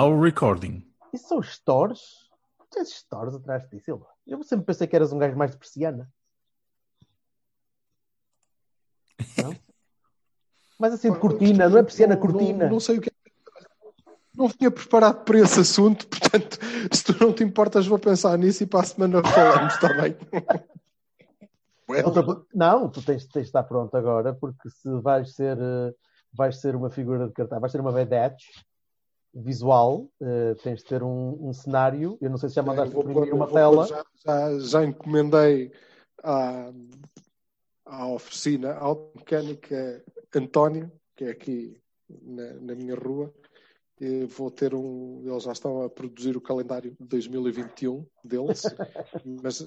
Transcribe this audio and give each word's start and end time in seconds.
Stores? 0.00 0.16
No 0.16 0.22
recording. 0.22 0.86
Isso 1.12 1.28
são 1.28 1.42
stores? 1.42 2.00
Tens 2.70 2.88
stores 2.90 3.34
atrás 3.34 3.64
de 3.64 3.70
ti, 3.70 3.80
Silva? 3.84 4.06
Eu 4.26 4.42
sempre 4.44 4.66
pensei 4.66 4.86
que 4.86 4.94
eras 4.96 5.12
um 5.12 5.18
gajo 5.18 5.36
mais 5.36 5.50
de 5.50 5.58
persiana. 5.58 6.10
Não? 9.42 9.54
Mas 10.78 10.94
assim, 10.94 11.12
de 11.12 11.18
cortina, 11.18 11.68
não 11.68 11.76
é 11.76 11.82
persiana, 11.82 12.16
cortina. 12.16 12.64
Não, 12.64 12.72
não 12.72 12.80
sei 12.80 12.96
o 12.96 13.00
que 13.02 13.10
é. 13.10 13.12
Não 14.34 14.48
tinha 14.48 14.70
preparado 14.70 15.24
para 15.24 15.38
esse 15.40 15.60
assunto, 15.60 16.06
portanto, 16.08 16.58
se 16.90 17.04
tu 17.04 17.22
não 17.22 17.34
te 17.34 17.44
importas, 17.44 17.86
vou 17.86 17.98
pensar 17.98 18.38
nisso 18.38 18.62
e 18.62 18.66
para 18.66 18.80
a 18.80 18.84
semana 18.84 19.22
falamos, 19.22 19.74
está 19.74 19.92
bem? 19.92 20.16
Outra 22.02 22.22
co- 22.22 22.46
Não, 22.54 22.88
tu 22.88 23.04
tens, 23.04 23.26
tens 23.26 23.42
de 23.42 23.48
estar 23.48 23.64
pronto 23.64 23.94
agora, 23.94 24.32
porque 24.32 24.70
se 24.70 24.88
vais 25.02 25.34
ser, 25.34 25.58
eh, 25.58 25.92
vais 26.32 26.58
ser 26.58 26.74
uma 26.74 26.88
figura 26.88 27.26
de 27.26 27.34
cartaz, 27.34 27.60
vais 27.60 27.72
ser 27.72 27.80
uma 27.82 27.92
vedette 27.92 28.46
visual, 29.34 30.10
eh, 30.20 30.54
tens 30.62 30.80
de 30.80 30.84
ter 30.84 31.02
um, 31.02 31.48
um 31.48 31.52
cenário. 31.52 32.18
Eu 32.20 32.30
não 32.30 32.36
sei 32.36 32.48
se 32.48 32.56
já 32.56 32.62
mandaste 32.62 32.96
imprimir 32.96 33.34
uma 33.34 33.46
tela. 33.46 33.86
Já, 33.86 34.04
já, 34.24 34.58
já 34.58 34.84
encomendei 34.84 35.72
à, 36.22 36.72
à 37.84 38.06
oficina 38.08 38.74
automecânica 38.74 40.02
António, 40.34 40.90
que 41.16 41.24
é 41.24 41.30
aqui 41.30 41.80
na, 42.08 42.54
na 42.54 42.74
minha 42.74 42.94
rua. 42.94 43.32
E 44.00 44.24
vou 44.24 44.50
ter 44.50 44.74
um. 44.74 45.20
Eles 45.26 45.42
já 45.42 45.52
estão 45.52 45.82
a 45.82 45.90
produzir 45.90 46.34
o 46.34 46.40
calendário 46.40 46.96
de 46.98 47.06
2021 47.06 48.06
deles, 48.24 48.62
mas 49.42 49.60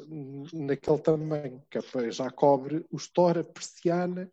naquele 0.52 0.98
tamanho, 0.98 1.62
que 1.70 1.78
é 1.78 2.12
já 2.12 2.32
cobre 2.32 2.84
o 2.90 2.98
Store, 2.98 3.40
a 3.40 3.44
persiana 3.44 4.32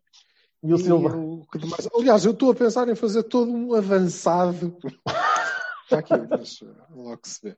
E 0.63 0.73
o 0.73 0.77
Silva. 0.77 1.15
o 1.17 1.45
que 1.51 1.57
demais. 1.57 1.89
Aliás, 1.95 2.23
eu 2.25 2.31
estou 2.31 2.51
a 2.51 2.55
pensar 2.55 2.87
em 2.87 2.95
fazer 2.95 3.23
todo 3.23 3.51
um 3.51 3.73
avançado. 3.73 4.77
Está 5.83 5.99
aqui, 5.99 6.13
mas 6.29 6.59
logo 6.91 7.19
se 7.23 7.39
vê. 7.43 7.57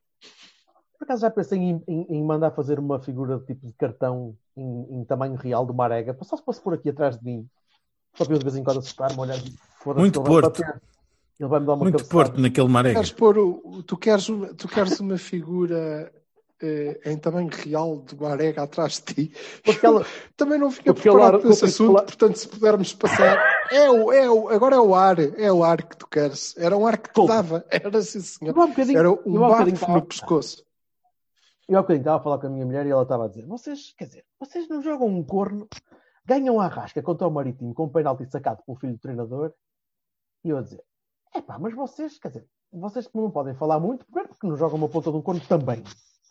Por 0.98 1.04
acaso 1.04 1.20
já 1.22 1.30
pensei 1.30 1.58
em, 1.58 1.82
em- 1.86 2.06
em 2.08 2.24
mandar 2.24 2.50
fazer 2.52 2.78
uma 2.78 2.98
figura 2.98 3.38
de 3.38 3.44
tipo 3.46 3.66
de 3.66 3.72
cartão 3.74 4.34
em, 4.56 4.86
em 5.00 5.04
tamanho 5.04 5.34
real 5.34 5.66
de 5.66 5.72
uma 5.72 5.84
arega, 5.84 6.16
só 6.22 6.36
se 6.36 6.42
fosse 6.44 6.60
por 6.62 6.72
aqui 6.72 6.88
atrás 6.88 7.18
de 7.18 7.24
mim, 7.24 7.46
só 8.16 8.24
para 8.24 8.34
eu 8.34 8.38
de 8.38 8.44
vez 8.44 8.56
em 8.56 8.64
quando 8.64 8.78
assustar-me, 8.78 9.18
olhar 9.18 9.36
e 9.36 9.52
Muito 9.86 10.20
ele 10.20 10.28
vai 10.30 10.40
Porto. 10.40 10.62
Ele 11.38 11.48
vai 11.48 11.60
me 11.60 11.66
dar 11.66 11.72
uma 11.72 11.84
Muito 11.84 11.98
cabeçada. 11.98 12.10
Porto 12.24 12.40
naquele 12.40 12.68
marega. 12.68 12.94
Queres 12.94 13.12
pôr 13.12 13.36
o- 13.38 13.82
tu, 13.82 13.96
queres 13.98 14.28
uma, 14.30 14.54
tu 14.54 14.66
queres 14.68 14.98
uma 15.00 15.18
figura 15.18 16.10
em 17.04 17.16
tamanho 17.18 17.48
real 17.52 18.00
de 18.02 18.14
uma 18.14 18.30
arega 18.30 18.62
atrás 18.62 18.94
de 18.94 19.14
ti? 19.14 19.32
Porque 19.64 19.84
ela- 19.84 20.04
Também 20.36 20.58
não 20.58 20.70
fica 20.70 20.92
preparado 20.94 21.40
para 21.40 21.50
esse 21.50 21.64
assunto, 21.66 21.90
ela- 21.98 22.02
portanto, 22.04 22.36
se 22.36 22.48
pudermos 22.48 22.92
passar. 22.94 23.38
É 23.70 23.90
o, 23.90 24.12
é 24.12 24.30
o, 24.30 24.48
agora 24.48 24.76
é 24.76 24.80
o 24.80 24.94
ar, 24.94 25.18
é 25.18 25.52
o 25.52 25.64
ar 25.64 25.82
que 25.82 25.96
tu 25.96 26.06
queres. 26.06 26.54
Era 26.58 26.76
um 26.76 26.86
ar 26.86 26.98
que 26.98 27.10
te 27.12 27.26
dava. 27.26 27.64
Era 27.70 27.98
assim, 27.98 28.20
senhor. 28.20 28.52
Um 28.56 28.62
Era 28.98 29.10
um 29.10 29.14
um 29.26 29.34
estava- 29.82 29.92
no 30.00 30.06
pescoço. 30.06 30.64
Eu 31.68 31.78
há 31.78 31.82
bocadinho 31.82 32.02
estava 32.02 32.16
a 32.18 32.22
falar 32.22 32.38
com 32.38 32.46
a 32.46 32.50
minha 32.50 32.66
mulher 32.66 32.86
e 32.86 32.90
ela 32.90 33.02
estava 33.04 33.24
a 33.24 33.28
dizer: 33.28 33.46
vocês, 33.46 33.94
quer 33.96 34.04
dizer, 34.04 34.24
vocês 34.38 34.68
não 34.68 34.82
jogam 34.82 35.06
um 35.08 35.24
corno, 35.24 35.66
ganham 36.26 36.60
a 36.60 36.66
rasca 36.66 37.02
contra 37.02 37.26
o 37.26 37.30
Marítimo 37.30 37.72
com 37.72 37.84
um 37.84 37.88
penalti 37.88 38.26
sacado 38.30 38.62
pelo 38.66 38.76
filho 38.78 38.92
do 38.92 38.98
treinador. 38.98 39.52
E 40.44 40.50
eu 40.50 40.58
a 40.58 40.60
dizer: 40.62 40.82
é 41.34 41.40
pá, 41.40 41.58
mas 41.58 41.74
vocês, 41.74 42.18
quer 42.18 42.28
dizer, 42.28 42.46
vocês 42.70 43.08
não 43.14 43.30
podem 43.30 43.54
falar 43.54 43.80
muito, 43.80 44.04
primeiro 44.04 44.28
porque 44.28 44.46
não 44.46 44.56
jogam 44.58 44.76
uma 44.76 44.90
ponta 44.90 45.10
de 45.10 45.16
um 45.16 45.22
corno 45.22 45.40
também, 45.48 45.82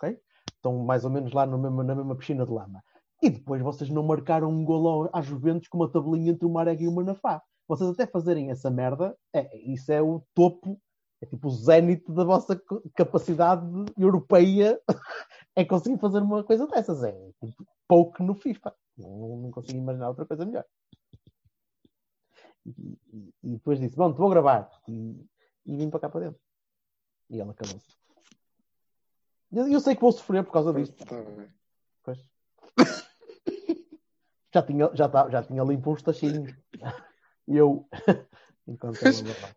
ok? 0.03 0.19
Estão 0.55 0.77
mais 0.79 1.03
ou 1.05 1.11
menos 1.11 1.31
lá 1.33 1.45
mesmo- 1.45 1.83
na 1.83 1.95
mesma 1.95 2.15
piscina 2.15 2.45
de 2.45 2.51
lama. 2.51 2.83
E 3.21 3.29
depois 3.29 3.61
vocês 3.61 3.89
não 3.89 4.03
marcaram 4.03 4.49
um 4.49 4.63
golo 4.65 4.87
ao- 4.89 5.09
à 5.17 5.21
Juventus 5.21 5.67
com 5.69 5.77
uma 5.77 5.89
tabelinha 5.91 6.31
entre 6.31 6.45
uma 6.45 6.59
arega 6.61 6.83
e 6.83 6.87
uma 6.87 7.03
nafá. 7.03 7.41
Vocês 7.67 7.89
até 7.89 8.05
fazerem 8.05 8.51
essa 8.51 8.69
merda, 8.69 9.17
é, 9.33 9.57
isso 9.57 9.91
é 9.91 10.01
o 10.01 10.21
topo, 10.33 10.79
é 11.21 11.25
tipo 11.25 11.47
o 11.47 11.51
zénite 11.51 12.11
da 12.11 12.25
vossa 12.25 12.61
capacidade 12.95 13.65
europeia 13.97 14.79
é 15.55 15.63
conseguir 15.63 15.97
fazer 15.99 16.19
uma 16.21 16.43
coisa 16.43 16.67
dessas. 16.67 17.01
É 17.03 17.11
tipo 17.39 17.65
pouco 17.87 18.21
no 18.21 18.35
FIFA. 18.35 18.75
Não, 18.97 19.37
não 19.37 19.51
consigo 19.51 19.77
imaginar 19.77 20.09
outra 20.09 20.25
coisa 20.25 20.45
melhor. 20.45 20.65
E, 22.65 22.71
e- 23.13 23.33
e 23.43 23.49
depois 23.53 23.79
disse: 23.79 23.95
Pronto, 23.95 24.17
vou 24.17 24.29
gravar. 24.29 24.69
E, 24.87 25.25
e 25.65 25.77
vim 25.77 25.89
para 25.89 25.99
cá 26.01 26.09
para 26.09 26.21
dentro. 26.25 26.39
E 27.29 27.39
ela 27.39 27.51
acabou-se. 27.51 27.87
Eu, 29.53 29.67
eu 29.67 29.79
sei 29.79 29.95
que 29.95 30.01
vou 30.01 30.11
sofrer 30.11 30.43
por 30.43 30.51
causa 30.51 30.73
disto. 30.73 31.01
Está 31.01 31.21
bem. 31.21 31.47
Pois. 32.03 32.19
já, 34.53 34.61
tinha, 34.63 34.89
já, 34.93 35.07
tá- 35.07 35.29
já 35.29 35.43
tinha 35.43 35.63
limpo 35.63 35.91
uns 35.91 36.01
tachinhos. 36.01 36.53
E 37.47 37.55
eu. 37.57 37.87
Enquanto. 38.67 38.97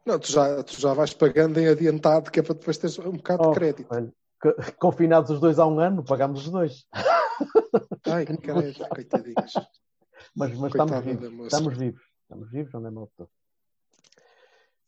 Não, 0.04 0.18
tu 0.18 0.32
já, 0.32 0.62
tu 0.64 0.80
já 0.80 0.92
vais 0.92 1.14
pagando 1.14 1.60
em 1.60 1.68
adiantado, 1.68 2.30
que 2.30 2.40
é 2.40 2.42
para 2.42 2.54
depois 2.54 2.76
teres 2.76 2.98
um 2.98 3.12
bocado 3.12 3.44
Oh, 3.44 3.50
de 3.52 3.54
crédito. 3.58 3.86
olha, 3.88 4.12
co- 4.40 4.54
confinados 4.78 5.30
os 5.30 5.38
dois 5.40 5.60
há 5.60 5.66
um 5.66 5.78
ano, 5.78 6.02
pagámos 6.04 6.44
os 6.44 6.50
dois. 6.50 6.86
Ai, 8.04 8.26
caralho, 8.26 8.74
coitadinhos. 8.88 9.54
Mas, 10.34 10.58
mas 10.58 10.72
estamos 10.74 11.04
vivos. 11.04 11.44
Estamos 11.44 11.78
vivos. 11.78 12.02
Estamos 12.22 12.50
vivos, 12.50 12.72
não 12.72 12.86
é 12.86 12.90
mal 12.90 13.10
todo. 13.16 13.30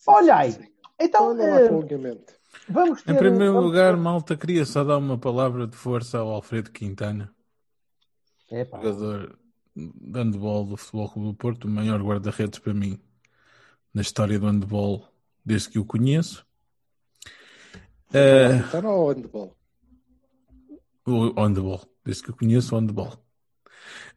Olha 0.06 0.36
aí. 0.36 0.72
Então, 0.98 1.36
prolongamento. 1.36 2.34
Vamos 2.68 3.02
ter... 3.02 3.12
Em 3.12 3.16
primeiro 3.16 3.52
vamos 3.54 3.68
lugar, 3.70 3.94
ter- 3.94 4.00
malta, 4.00 4.36
queria 4.36 4.64
só 4.64 4.84
dar 4.84 4.98
uma 4.98 5.18
palavra 5.18 5.66
de 5.66 5.76
força 5.76 6.18
ao 6.18 6.30
Alfredo 6.30 6.70
Quintana, 6.70 7.32
Epá, 8.50 8.78
jogador 8.80 9.38
de 9.76 9.90
handball 10.18 10.64
do 10.64 10.76
Futebol 10.76 11.08
Clube 11.10 11.28
do 11.28 11.34
Porto, 11.34 11.64
o 11.66 11.70
maior 11.70 12.00
guarda-redes 12.02 12.58
para 12.58 12.74
mim 12.74 12.98
na 13.94 14.02
história 14.02 14.38
do 14.38 14.46
handball 14.46 15.08
desde 15.44 15.70
que 15.70 15.78
o 15.78 15.84
conheço. 15.84 16.46
Eh, 18.12 18.56
Está 18.58 18.80
no 18.82 19.08
handball. 19.08 19.56
o 21.06 21.40
handball, 21.40 21.82
desde 22.04 22.22
que 22.24 22.30
eu 22.30 22.36
conheço 22.36 22.74
o 22.74 22.78
handball. 22.78 23.18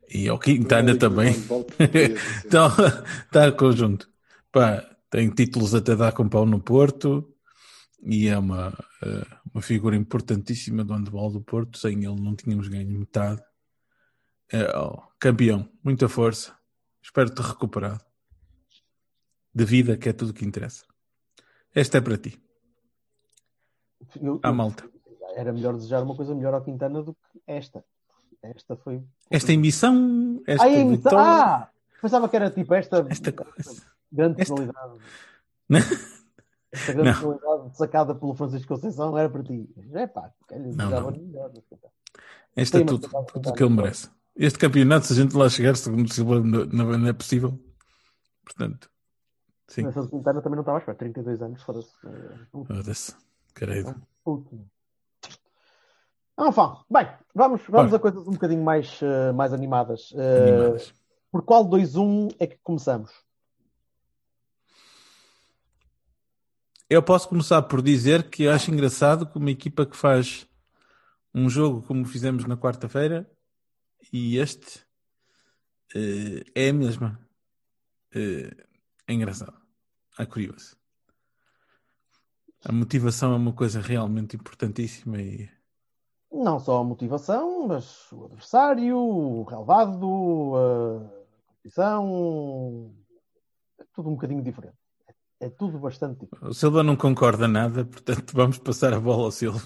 E 0.10 0.28
ao 0.28 0.38
Quintana 0.40 0.96
também. 0.98 1.34
Então, 2.46 2.68
está 3.26 3.52
conjunto. 3.52 4.10
Pá, 4.52 4.84
tem 5.10 5.30
títulos 5.30 5.74
até 5.74 5.96
dar 5.96 6.12
com 6.12 6.28
pau 6.28 6.46
no 6.46 6.60
Porto 6.60 7.31
e 8.04 8.28
é 8.28 8.38
uma, 8.38 8.70
eh, 9.04 9.38
uma 9.54 9.62
figura 9.62 9.96
importantíssima 9.96 10.84
do 10.84 10.94
handball 10.94 11.32
do 11.32 11.42
Porto. 11.42 11.78
Sem 11.78 12.04
ele 12.06 12.20
não 12.22 12.36
tínhamos 12.36 12.68
ganho 12.68 12.90
metade. 12.98 13.42
É, 14.52 14.76
ó, 14.78 15.04
campeão, 15.20 15.70
muita 15.84 16.10
força. 16.10 16.56
Espero-te 17.02 17.42
recuperado. 17.42 18.04
De 19.54 19.66
vida, 19.66 19.98
que 19.98 20.10
é 20.10 20.14
tudo 20.14 20.30
o 20.30 20.34
que 20.34 20.46
interessa. 20.46 20.86
Esta 21.74 21.98
é 21.98 22.02
para 22.02 22.18
ti. 22.18 22.42
eu- 24.22 24.40
À 24.44 24.50
eu- 24.50 24.54
malta. 24.54 24.90
Era 25.36 25.54
melhor 25.54 25.76
desejar 25.76 26.04
uma 26.04 26.16
coisa 26.16 26.36
melhor 26.36 26.54
ao 26.54 26.62
Quintana 26.64 27.02
do 27.02 27.14
que 27.14 27.42
esta. 27.48 27.84
Esta 28.44 28.76
foi... 28.76 29.02
Esta 29.30 29.54
emissão, 29.54 30.42
esta 30.46 30.66
Ah, 30.66 30.70
é 30.70 30.84
ah! 31.16 31.70
Pensava 32.02 32.28
que 32.28 32.36
era 32.36 32.50
tipo 32.52 32.74
esta, 32.74 33.06
esta 33.10 33.32
coisa. 33.32 33.84
grande 34.12 34.42
esta- 34.42 34.56
personalidade. 34.56 35.00
Não. 36.96 37.04
personalidade 37.04 37.78
sacada 37.78 38.16
pelo 38.16 38.34
Francisco 38.34 38.68
Conceição 38.74 39.18
era 39.18 39.30
para 39.30 39.44
ti. 39.44 39.70
É 39.94 40.08
pá, 40.08 40.32
lhe 40.52 40.74
Não, 40.74 40.90
não. 40.90 41.12
melhor. 41.12 41.52
Esta 42.56 42.80
é 42.80 42.86
tudo, 42.86 43.08
a 43.16 43.24
tudo 43.24 43.50
o 43.50 43.54
que 43.54 43.64
ele 43.64 43.74
merece. 43.74 44.10
Este 44.36 44.58
campeonato, 44.58 45.06
se 45.08 45.14
a 45.14 45.16
gente 45.18 45.36
lá 45.36 45.50
chegar, 45.50 45.76
segundo 45.76 46.12
Silva, 46.14 46.40
não, 46.40 46.66
não 46.66 47.08
é 47.08 47.14
possível. 47.14 47.60
Portanto, 48.44 48.90
sim. 49.68 49.86
Essa 49.86 50.02
de 50.02 50.10
Quintana 50.10 50.42
também 50.42 50.56
não 50.56 50.62
estava 50.62 50.78
a 50.78 50.80
esperar. 50.80 50.98
32 50.98 51.42
anos, 51.42 51.62
foda-se. 51.62 51.92
Puto, 52.52 52.74
Foda-se. 52.74 53.16
Puto. 54.24 54.66
Enfin, 56.40 56.72
bem, 56.90 57.08
vamos, 57.36 57.62
vamos 57.70 57.94
a 57.94 58.00
coisas 58.00 58.28
um 58.28 58.32
bocadinho 58.32 58.64
mais, 58.64 59.00
eh, 59.02 59.32
mais 59.32 59.54
animadas. 59.54 60.14
Eh, 60.16 60.50
Animadas. 60.50 60.94
por 61.32 61.44
qual 61.44 61.64
2-1 61.66 62.34
é 62.40 62.48
que 62.48 62.58
começamos? 62.64 63.12
Eu 66.92 67.02
posso 67.02 67.30
começar 67.30 67.62
por 67.62 67.82
dizer 67.82 68.30
que 68.30 68.44
eu 68.44 68.52
acho 68.52 68.70
engraçado 68.70 69.26
que 69.26 69.38
uma 69.38 69.50
equipa 69.50 69.86
que 69.86 69.96
faz 69.96 70.46
um 71.34 71.50
jogo 71.50 71.82
como 71.84 72.04
fizemos 72.04 72.44
na 72.44 72.58
quarta-feira 72.58 73.32
e 74.12 74.38
este 74.38 74.86
eh, 75.96 76.44
é 76.54 76.68
a 76.68 76.74
mesma. 76.74 77.18
Eh, 78.14 78.54
é 79.08 79.14
engraçado. 79.14 79.58
É 80.20 80.26
curioso. 80.26 80.76
A 82.66 82.74
motivação 82.74 83.32
é 83.32 83.38
uma 83.38 83.54
coisa 83.54 83.80
realmente 83.80 84.36
importantíssima 84.36 85.22
e 85.22 85.50
Não 86.30 86.60
só 86.60 86.80
a 86.80 86.84
motivação, 86.84 87.70
mas 87.70 88.12
o 88.12 88.26
adversário, 88.26 88.98
o 88.98 89.44
relevado, 89.44 90.58
a 90.58 91.48
competição. 91.48 92.94
É 93.80 93.86
tudo 93.94 94.10
um 94.10 94.16
bocadinho 94.16 94.44
diferente. 94.44 94.81
É 95.42 95.50
tudo 95.50 95.80
bastante 95.80 96.30
o 96.40 96.54
Silva 96.54 96.84
não 96.84 96.96
concorda 96.96 97.48
nada, 97.48 97.84
portanto 97.84 98.32
vamos 98.34 98.60
passar 98.60 98.94
a 98.94 99.00
bola 99.00 99.24
ao 99.24 99.32
Silva. 99.32 99.60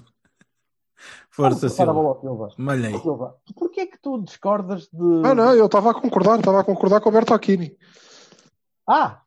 Vamos 1.38 1.60
Força, 1.60 1.68
passar 1.68 1.84
a 1.84 1.86
Silva. 1.88 1.94
bola 1.94 2.10
ao 2.16 2.22
Silva. 2.22 2.50
Malha 2.58 2.88
aí. 2.88 3.00
Silva, 3.00 3.36
porquê 3.54 3.82
é 3.82 3.86
que 3.86 4.00
tu 4.02 4.22
discordas 4.22 4.84
de. 4.84 5.22
Ah, 5.26 5.36
não, 5.36 5.54
eu 5.54 5.66
estava 5.66 5.92
a 5.92 5.94
concordar, 5.94 6.40
estava 6.40 6.62
a 6.62 6.64
concordar 6.64 7.02
com 7.02 7.10
o 7.10 7.12
Bertocchini. 7.12 7.78
Ah! 8.88 9.22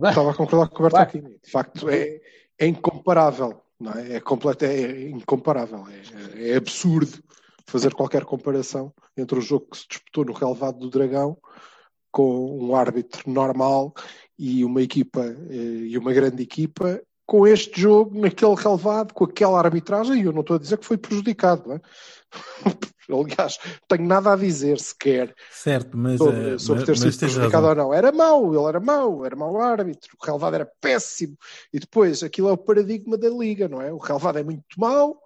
Estava 0.00 0.30
a 0.30 0.34
concordar 0.34 0.68
com 0.68 0.78
o. 0.78 0.88
Bertocchini. 0.88 1.40
De 1.42 1.50
facto, 1.50 1.88
é, 1.88 2.20
é 2.56 2.66
incomparável. 2.66 3.60
Não 3.80 3.92
é? 3.92 4.14
É, 4.14 4.20
completo, 4.20 4.64
é 4.64 5.08
incomparável. 5.08 5.84
É, 6.36 6.52
é 6.52 6.56
absurdo 6.56 7.18
fazer 7.66 7.92
qualquer 7.92 8.24
comparação 8.24 8.94
entre 9.16 9.36
o 9.38 9.42
jogo 9.42 9.66
que 9.70 9.78
se 9.78 9.88
disputou 9.88 10.24
no 10.24 10.32
relevado 10.32 10.78
do 10.78 10.90
Dragão 10.90 11.36
com 12.10 12.56
um 12.58 12.74
árbitro 12.74 13.30
normal 13.30 13.92
e 14.38 14.64
uma 14.64 14.80
equipa 14.82 15.24
eh, 15.50 15.86
e 15.88 15.98
uma 15.98 16.12
grande 16.12 16.42
equipa 16.42 17.00
com 17.26 17.46
este 17.46 17.78
jogo 17.80 18.18
naquele 18.18 18.54
relevado, 18.54 19.12
com 19.12 19.24
aquela 19.24 19.58
arbitragem, 19.58 20.22
e 20.22 20.24
eu 20.24 20.32
não 20.32 20.40
estou 20.40 20.56
a 20.56 20.58
dizer 20.58 20.78
que 20.78 20.86
foi 20.86 20.96
prejudicado. 20.96 21.68
Não 21.68 21.74
é? 21.76 21.80
Aliás, 23.10 23.58
tenho 23.88 24.06
nada 24.06 24.32
a 24.34 24.36
dizer 24.36 24.78
sequer 24.78 25.34
Certo, 25.50 25.96
mas, 25.96 26.18
sobre, 26.18 26.54
eh, 26.54 26.58
sobre 26.58 26.80
mas- 26.80 26.86
ter 26.86 26.92
mas 26.92 26.98
sido 27.00 27.20
tens 27.20 27.32
prejudicado 27.32 27.66
razão. 27.66 27.84
ou 27.84 27.88
não. 27.90 27.94
Era 27.94 28.12
mau, 28.12 28.54
ele 28.54 28.64
era 28.68 28.80
mau, 28.80 29.24
era 29.24 29.34
mau 29.36 29.60
árbitro, 29.60 30.10
o 30.20 30.26
relevado 30.26 30.54
era 30.54 30.70
péssimo. 30.80 31.36
E 31.72 31.78
depois, 31.80 32.22
aquilo 32.22 32.48
é 32.48 32.52
o 32.52 32.56
paradigma 32.58 33.16
da 33.16 33.28
liga, 33.30 33.66
não 33.68 33.80
é? 33.80 33.90
O 33.92 33.96
relevado 33.98 34.38
é 34.38 34.44
muito 34.44 34.62
mau, 34.78 35.18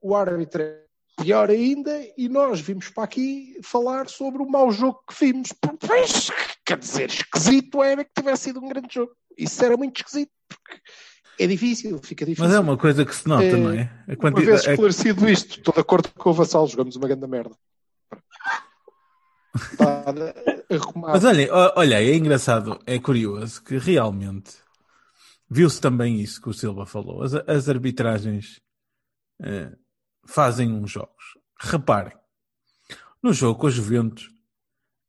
o 0.00 0.14
árbitro 0.14 0.60
é 0.62 0.82
pior 1.16 1.50
ainda, 1.50 1.90
e 2.16 2.28
nós 2.28 2.60
vimos 2.60 2.88
para 2.88 3.04
aqui 3.04 3.58
falar 3.62 4.08
sobre 4.08 4.42
o 4.42 4.48
mau 4.48 4.70
jogo 4.72 5.02
que 5.08 5.14
vimos. 5.24 5.52
Pois, 5.86 6.30
quer 6.64 6.78
dizer, 6.78 7.08
esquisito 7.10 7.82
era 7.82 8.04
que 8.04 8.10
tivesse 8.16 8.44
sido 8.44 8.60
um 8.60 8.68
grande 8.68 8.88
jogo. 8.94 9.12
Isso 9.36 9.64
era 9.64 9.76
muito 9.76 9.96
esquisito, 9.98 10.30
porque 10.48 10.80
é 11.38 11.46
difícil, 11.46 11.98
fica 12.02 12.24
difícil. 12.24 12.44
Mas 12.44 12.54
é 12.54 12.60
uma 12.60 12.76
coisa 12.76 13.04
que 13.04 13.14
se 13.14 13.26
nota, 13.28 13.44
É, 13.44 13.56
não 13.56 13.72
é? 13.72 13.82
A 14.06 14.10
Uma 14.12 14.16
quanti- 14.16 14.44
vez 14.44 14.66
a- 14.66 14.70
esclarecido 14.72 15.28
isto, 15.28 15.58
estou 15.58 15.74
de 15.74 15.80
acordo 15.80 16.10
com 16.16 16.30
o 16.30 16.34
Vassal, 16.34 16.66
jogamos 16.66 16.96
uma 16.96 17.08
grande 17.08 17.26
merda. 17.26 17.54
Está. 19.54 20.04
Mas 20.94 21.24
olha, 21.24 21.48
olha, 21.76 22.02
é 22.02 22.14
engraçado, 22.14 22.78
é 22.86 22.98
curioso 22.98 23.62
que 23.62 23.76
realmente 23.76 24.54
viu-se 25.50 25.78
também 25.80 26.20
isso 26.20 26.40
que 26.40 26.48
o 26.48 26.54
Silva 26.54 26.86
falou. 26.86 27.22
As, 27.22 27.34
as 27.34 27.68
arbitragens 27.68 28.60
eh, 29.42 29.70
fazem 30.24 30.72
uns 30.72 30.90
jogos. 30.90 31.36
Reparem, 31.58 32.14
no 33.22 33.32
jogo 33.32 33.60
com 33.60 33.66
a 33.68 33.70
Juventus, 33.70 34.30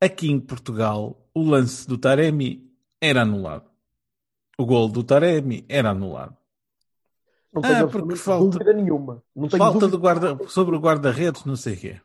aqui 0.00 0.30
em 0.30 0.38
Portugal, 0.40 1.28
o 1.34 1.42
lance 1.42 1.86
do 1.88 1.98
Taremi 1.98 2.70
era 3.00 3.22
anulado. 3.22 3.68
O 4.56 4.64
gol 4.64 4.88
do 4.88 5.02
Taremi 5.02 5.64
era 5.68 5.90
anulado. 5.90 6.36
Não 7.52 7.60
Ah, 7.62 7.68
tenho 7.68 7.74
porque 7.88 7.96
absolutamente 7.98 8.20
falta- 8.20 8.58
dúvida 8.58 8.72
nenhuma. 8.72 9.22
Não 9.34 9.48
tenho 9.48 9.58
Falta 9.62 9.78
dúvida 9.80 9.90
do 9.96 9.98
guarda, 10.00 10.38
sobre 10.48 10.76
o 10.76 10.80
guarda-redes, 10.80 11.44
não 11.44 11.56
sei 11.56 11.74
o 11.74 11.76
quê. 11.78 12.00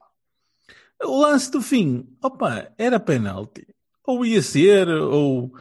O 1.04 1.22
lance 1.22 1.50
do 1.52 1.62
fim, 1.62 2.08
opa, 2.22 2.72
era 2.78 3.00
penalti. 3.00 3.68
Ou 4.06 4.26
ia 4.26 4.42
ser, 4.42 4.88
ou 4.90 5.52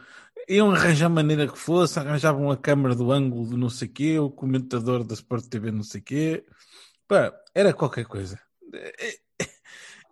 iam 0.49 0.71
arranjar 0.71 1.09
maneira 1.11 1.47
que 1.47 1.59
fosse, 1.59 1.99
arranjavam 1.99 2.51
a 2.51 2.57
câmara 2.57 2.95
do 2.95 3.13
ângulo 3.13 3.49
de 3.49 3.57
não 3.57 3.69
sei 3.69 3.87
o 3.89 3.93
quê, 3.93 4.19
o 4.19 4.31
comentador 4.31 5.05
da 5.05 5.15
Sport 5.15 5.47
TV 5.47 5.71
não 5.71 5.83
sei 5.83 6.01
o 6.01 6.05
quê. 6.05 6.45
Pá, 7.09 7.33
era 7.55 7.73
qualquer 7.75 8.05
coisa. 8.07 8.39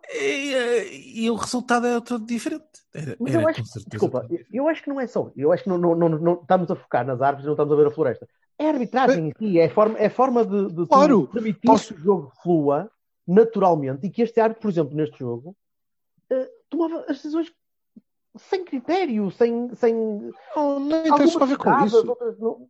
E, 0.09 0.53
e- 0.55 1.25
e 1.25 1.31
o 1.31 1.35
resultado 1.35 1.87
era 1.87 2.01
todo 2.01 2.25
diferente. 2.25 2.65
Era, 2.95 3.17
Mas 3.21 3.35
era 3.35 3.43
eu 3.43 3.49
acho, 3.49 3.61
com 3.61 3.67
certeza. 3.67 3.89
desculpa, 3.91 4.27
eu, 4.31 4.45
eu 4.53 4.69
acho 4.69 4.83
que 4.83 4.89
não 4.89 5.01
é 5.01 5.07
só. 5.07 5.31
Eu 5.37 5.53
acho 5.53 5.65
que 5.65 5.69
não, 5.69 5.77
não, 5.79 5.95
não, 5.95 6.09
não- 6.09 6.41
estamos 6.41 6.71
a 6.71 6.77
focar 6.77 7.05
nas 7.07 7.21
árvores 7.21 7.45
e 7.45 7.47
não 7.47 7.55
estamos 7.55 7.73
a 7.73 7.77
ver 7.77 7.87
a 7.87 7.91
floresta. 7.91 8.27
É 8.59 8.67
a 8.67 8.71
arbitragem 8.73 9.29
em 9.29 9.33
si, 9.37 9.59
é 9.59 9.67
a 9.67 9.71
forma, 9.71 9.99
é 9.99 10.07
a 10.07 10.11
forma 10.11 10.45
de, 10.47 10.73
de 10.73 10.87
Claro, 10.87 11.27
permitir 11.29 11.67
posso- 11.67 11.93
que 11.95 12.01
o 12.01 12.05
jogo 12.05 12.33
flua 12.43 12.91
naturalmente 13.27 14.07
e 14.07 14.11
que 14.11 14.23
este 14.23 14.41
árbitro, 14.41 14.63
por 14.63 14.71
exemplo, 14.71 14.97
neste 14.97 15.19
jogo, 15.19 15.55
eh, 16.31 16.49
tomava 16.71 17.01
as 17.01 17.17
decisões 17.17 17.53
sem 18.39 18.65
critério, 18.65 19.31
sem. 19.33 19.75
sem 19.75 19.95
Não, 20.55 20.79
nem 20.81 21.03
tem 21.15 21.27
só 21.27 21.43
a 21.43 21.47
ver 21.47 21.59
com 21.59 21.85
isso. 21.85 22.09
outras 22.09 22.39
não. 22.39 22.69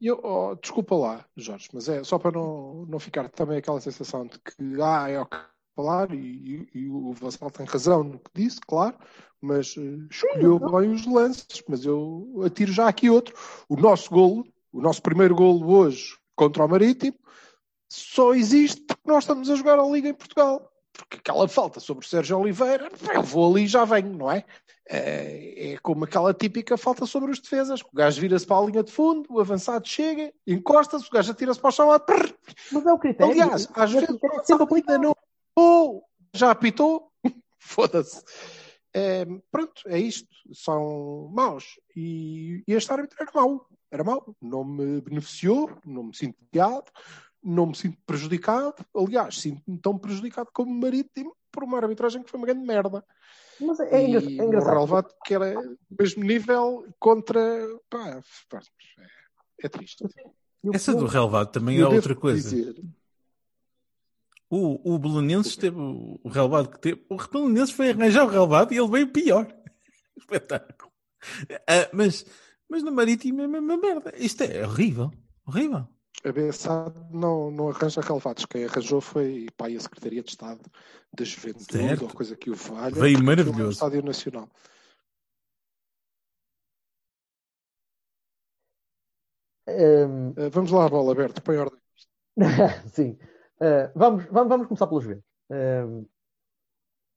Eu, 0.00 0.20
oh, 0.22 0.54
desculpa 0.54 0.94
lá, 0.94 1.24
Jorge, 1.36 1.68
mas 1.72 1.88
é 1.88 2.04
só 2.04 2.18
para 2.18 2.30
não, 2.32 2.86
não 2.86 2.98
ficar 3.00 3.28
também 3.30 3.58
aquela 3.58 3.80
sensação 3.80 4.26
de 4.26 4.38
que 4.38 4.80
ah, 4.80 5.08
é 5.08 5.18
ok 5.20 5.38
falar 5.74 6.12
e, 6.12 6.18
e- 6.18 6.68
e 6.80 6.88
o 6.88 7.12
Vassal 7.12 7.50
tem 7.52 7.64
razão 7.64 8.02
no 8.02 8.18
que 8.18 8.30
disse, 8.34 8.60
claro, 8.60 8.96
mas 9.40 9.76
eh, 9.78 10.06
escolheu 10.10 10.58
bem 10.58 10.92
os 10.92 11.06
lances. 11.06 11.62
Mas 11.68 11.84
eu 11.84 12.42
atiro 12.44 12.72
já 12.72 12.88
aqui 12.88 13.08
outro. 13.08 13.34
O 13.68 13.76
nosso 13.76 14.10
golo, 14.10 14.44
o 14.72 14.80
nosso 14.80 15.00
primeiro 15.02 15.34
golo 15.36 15.70
hoje 15.70 16.16
contra 16.34 16.64
o 16.64 16.68
Marítimo, 16.68 17.16
só 17.88 18.34
existe 18.34 18.82
porque 18.82 19.02
nós 19.06 19.24
estamos 19.24 19.48
a 19.50 19.54
jogar 19.54 19.78
a 19.78 19.86
Liga 19.88 20.08
em 20.08 20.14
Portugal. 20.14 20.67
Porque 20.98 21.16
aquela 21.18 21.46
falta 21.46 21.78
sobre 21.78 22.04
o 22.04 22.08
Sérgio 22.08 22.38
Oliveira, 22.38 22.90
eu 23.14 23.22
vou 23.22 23.50
ali 23.50 23.64
e 23.64 23.68
já 23.68 23.84
venho, 23.84 24.12
não 24.12 24.30
é? 24.30 24.44
É, 24.90 25.72
é 25.72 25.78
como 25.78 26.04
aquela 26.04 26.34
típica 26.34 26.76
falta 26.76 27.06
sobre 27.06 27.30
os 27.30 27.38
defesas. 27.38 27.80
O 27.82 27.94
gajo 27.94 28.20
vira-se 28.20 28.44
para 28.44 28.56
a 28.56 28.66
linha 28.66 28.82
de 28.82 28.90
fundo, 28.90 29.26
o 29.30 29.40
avançado 29.40 29.86
chega, 29.86 30.32
encosta-se, 30.44 31.06
o 31.06 31.10
gajo 31.10 31.30
atira-se 31.30 31.60
para 31.60 31.68
o 31.68 31.72
chão. 31.72 31.88
Mas 32.72 32.84
é 32.86 32.92
o 32.92 32.98
critério. 32.98 33.32
Aliás, 33.32 33.68
às 33.74 33.92
E 33.92 33.96
esse 33.98 34.06
vezes 34.06 34.22
é 34.22 34.44
sempre 34.44 34.74
ainda 34.74 34.98
não 34.98 35.12
apitou, 35.12 36.04
já 36.34 36.50
apitou, 36.50 37.12
foda-se. 37.60 38.24
É, 38.92 39.24
pronto, 39.52 39.82
é 39.86 39.98
isto. 40.00 40.28
São 40.52 41.30
maus. 41.32 41.78
E, 41.94 42.64
e 42.66 42.72
este 42.72 42.90
árbitro 42.90 43.18
era 43.20 43.30
mau. 43.32 43.68
Era 43.90 44.02
mau. 44.02 44.34
Não 44.40 44.64
me 44.64 45.00
beneficiou, 45.00 45.70
não 45.84 46.04
me 46.04 46.16
sinto 46.16 46.36
piado, 46.50 46.90
não 47.42 47.66
me 47.66 47.76
sinto 47.76 47.98
prejudicado. 48.06 48.74
Aliás, 48.94 49.40
sinto-me 49.40 49.78
tão 49.78 49.98
prejudicado 49.98 50.50
como 50.52 50.72
marítimo 50.72 51.36
por 51.50 51.64
uma 51.64 51.78
arbitragem 51.78 52.22
que 52.22 52.30
foi 52.30 52.38
uma 52.38 52.46
grande 52.46 52.66
merda. 52.66 53.04
Mas 53.60 53.80
é, 53.80 54.08
e 54.08 54.14
é 54.14 54.18
um 54.18 54.46
engraçado. 54.46 54.74
relevado 54.74 55.14
que 55.24 55.34
era 55.34 55.54
do 55.54 55.78
mesmo 55.98 56.22
nível 56.22 56.86
contra. 56.98 57.40
Pá, 57.90 58.20
pá, 58.48 58.60
é, 59.60 59.66
é 59.66 59.68
triste. 59.68 60.04
Essa 60.72 60.94
do 60.94 61.06
relevado 61.06 61.50
também 61.50 61.80
é 61.80 61.86
outra 61.86 62.14
coisa. 62.14 62.48
dizer, 62.48 62.74
O, 64.50 64.94
o 64.94 64.98
Belenenses 64.98 65.56
teve 65.56 65.78
o, 65.78 66.20
o 66.22 66.28
relevado 66.28 66.70
que 66.70 66.78
teve. 66.78 67.04
O 67.08 67.16
Belenenses 67.16 67.74
foi 67.74 67.90
arranjar 67.90 68.24
o 68.24 68.30
relevado 68.30 68.72
e 68.72 68.78
ele 68.78 68.88
veio 68.88 69.12
pior. 69.12 69.52
Espetáculo. 70.16 70.92
Ah, 71.66 71.88
mas, 71.92 72.24
mas 72.68 72.82
no 72.82 72.92
Marítimo 72.92 73.40
é 73.40 73.44
a 73.44 73.48
mesma 73.48 73.76
merda. 73.76 74.12
Isto 74.16 74.44
é 74.44 74.64
horrível. 74.64 75.10
Horrível. 75.46 75.88
A 76.24 76.32
BSA 76.32 76.92
não, 77.10 77.50
não 77.50 77.68
arranja 77.68 78.00
relevados. 78.00 78.44
Quem 78.44 78.64
arranjou 78.64 79.00
foi 79.00 79.46
pá, 79.56 79.68
a 79.68 79.80
Secretaria 79.80 80.22
de 80.22 80.30
Estado 80.30 80.60
da 81.12 81.24
Juventude, 81.24 81.72
Certo. 81.72 82.02
ou 82.04 82.12
coisa 82.12 82.36
que 82.36 82.50
o 82.50 82.54
valha. 82.54 82.94
Veio 82.94 83.14
porque 83.18 83.26
maravilhoso. 83.26 83.62
é 83.62 83.66
um 83.66 83.70
Estádio 83.70 84.02
Nacional. 84.02 84.48
Ehm, 89.66 90.32
Eh, 90.36 90.48
vamos 90.50 90.70
lá, 90.70 90.88
bola 90.88 91.12
aberta, 91.12 91.40
põe 91.40 91.56
ordem. 91.58 91.78
Sim. 92.92 93.18
Eh, 93.60 93.90
vamos, 93.94 94.24
vamos, 94.26 94.48
vamos 94.48 94.66
começar 94.66 94.86
pelos 94.86 95.04
Juventus. 95.04 95.24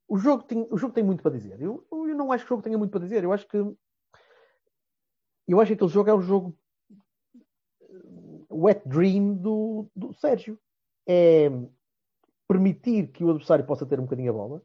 O, 0.08 0.18
jogo 0.18 0.42
tem, 0.44 0.66
o 0.70 0.76
jogo 0.76 0.92
tem 0.92 1.02
muito 1.04 1.22
para 1.22 1.32
dizer. 1.32 1.60
Eu, 1.60 1.86
eu 1.90 2.14
não 2.14 2.30
acho 2.32 2.44
que 2.44 2.48
o 2.52 2.54
jogo 2.54 2.62
tenha 2.62 2.76
muito 2.78 2.90
para 2.90 3.00
dizer. 3.00 3.24
Eu 3.24 3.32
acho 3.32 3.46
que 3.48 3.56
eu 5.48 5.60
acho 5.60 5.68
que 5.68 5.74
aquele 5.74 5.90
jogo 5.90 6.10
é 6.10 6.14
um 6.14 6.20
jogo 6.22 6.58
wet 8.52 8.86
dream 8.86 9.34
do, 9.34 9.86
do 9.94 10.12
Sérgio. 10.14 10.58
É 11.06 11.50
permitir 12.48 13.08
que 13.08 13.24
o 13.24 13.30
adversário 13.30 13.64
possa 13.64 13.86
ter 13.86 13.98
um 13.98 14.04
bocadinho 14.04 14.30
a 14.30 14.34
bola, 14.34 14.62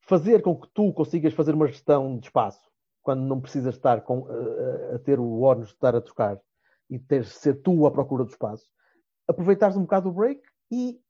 fazer 0.00 0.40
com 0.40 0.54
que 0.54 0.68
tu 0.72 0.92
consigas 0.92 1.34
fazer 1.34 1.52
uma 1.52 1.66
gestão 1.66 2.16
de 2.18 2.26
espaço 2.26 2.62
quando 3.02 3.22
não 3.22 3.40
precisas 3.40 3.74
estar 3.74 4.02
com, 4.02 4.26
eh, 4.30 4.94
a 4.94 4.98
ter 5.00 5.18
o 5.18 5.40
ónus 5.40 5.68
de 5.68 5.74
estar 5.74 5.96
a 5.96 6.00
trocar 6.00 6.40
e 6.88 7.00
ser 7.24 7.60
tu 7.60 7.86
à 7.86 7.90
procura 7.90 8.24
do 8.24 8.30
espaço 8.30 8.66
aproveitares 9.28 9.76
um 9.76 9.82
bocado 9.82 10.08
o 10.08 10.12
break 10.12 10.42
e, 10.70 11.00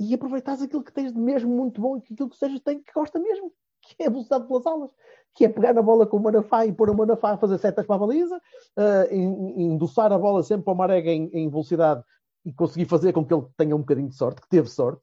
e 0.00 0.14
aproveitares 0.14 0.62
aquilo 0.62 0.82
que 0.82 0.92
tens 0.92 1.12
de 1.12 1.18
mesmo 1.18 1.54
muito 1.54 1.80
bom 1.80 1.96
e 1.96 2.00
aquilo 2.00 2.28
que 2.28 2.36
seja 2.36 2.60
tem 2.60 2.82
que 2.82 2.92
gosta 2.92 3.18
mesmo, 3.18 3.52
que 3.94 4.02
é 4.02 4.06
a 4.06 4.10
velocidade 4.10 4.46
pelas 4.46 4.66
alas, 4.66 4.90
que 5.34 5.44
é 5.44 5.48
pegar 5.48 5.72
na 5.72 5.82
bola 5.82 6.06
com 6.06 6.16
o 6.16 6.22
Manafá 6.22 6.66
e 6.66 6.72
pôr 6.72 6.90
o 6.90 6.96
Manafá 6.96 7.32
a 7.32 7.36
fazer 7.38 7.58
setas 7.58 7.86
para 7.86 7.96
a 7.96 7.98
baliza, 7.98 8.36
uh, 8.36 9.14
endossar 9.14 10.12
a 10.12 10.18
bola 10.18 10.42
sempre 10.42 10.64
para 10.64 10.72
o 10.72 10.76
Marega 10.76 11.10
em, 11.10 11.30
em, 11.32 11.48
velocidade 11.48 12.02
e 12.44 12.52
conseguir 12.52 12.86
fazer 12.86 13.12
com 13.12 13.24
que 13.24 13.32
ele 13.32 13.46
tenha 13.56 13.74
um 13.74 13.80
bocadinho 13.80 14.08
de 14.08 14.14
sorte, 14.14 14.40
que 14.40 14.48
teve 14.48 14.68
sorte. 14.68 15.02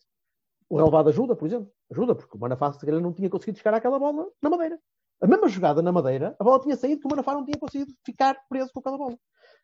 O 0.69 0.77
relevado 0.77 1.09
ajuda, 1.09 1.35
por 1.35 1.47
exemplo. 1.47 1.71
Ajuda, 1.91 2.13
porque 2.13 2.37
o 2.37 2.39
Manafá 2.39 2.71
se 2.71 2.85
calhar 2.85 3.01
não 3.01 3.13
tinha 3.13 3.29
conseguido 3.29 3.57
chegar 3.57 3.73
àquela 3.73 3.97
bola 3.97 4.27
na 4.41 4.49
madeira. 4.49 4.79
A 5.21 5.27
mesma 5.27 5.49
jogada 5.49 5.81
na 5.81 5.91
Madeira, 5.91 6.35
a 6.39 6.43
bola 6.43 6.61
tinha 6.61 6.77
saído 6.77 7.01
que 7.01 7.07
o 7.07 7.09
Manafá 7.09 7.33
não 7.33 7.43
tinha 7.43 7.59
conseguido 7.59 7.93
ficar 8.05 8.37
preso 8.47 8.71
com 8.71 8.79
aquela 8.79 8.97
bola. 8.97 9.15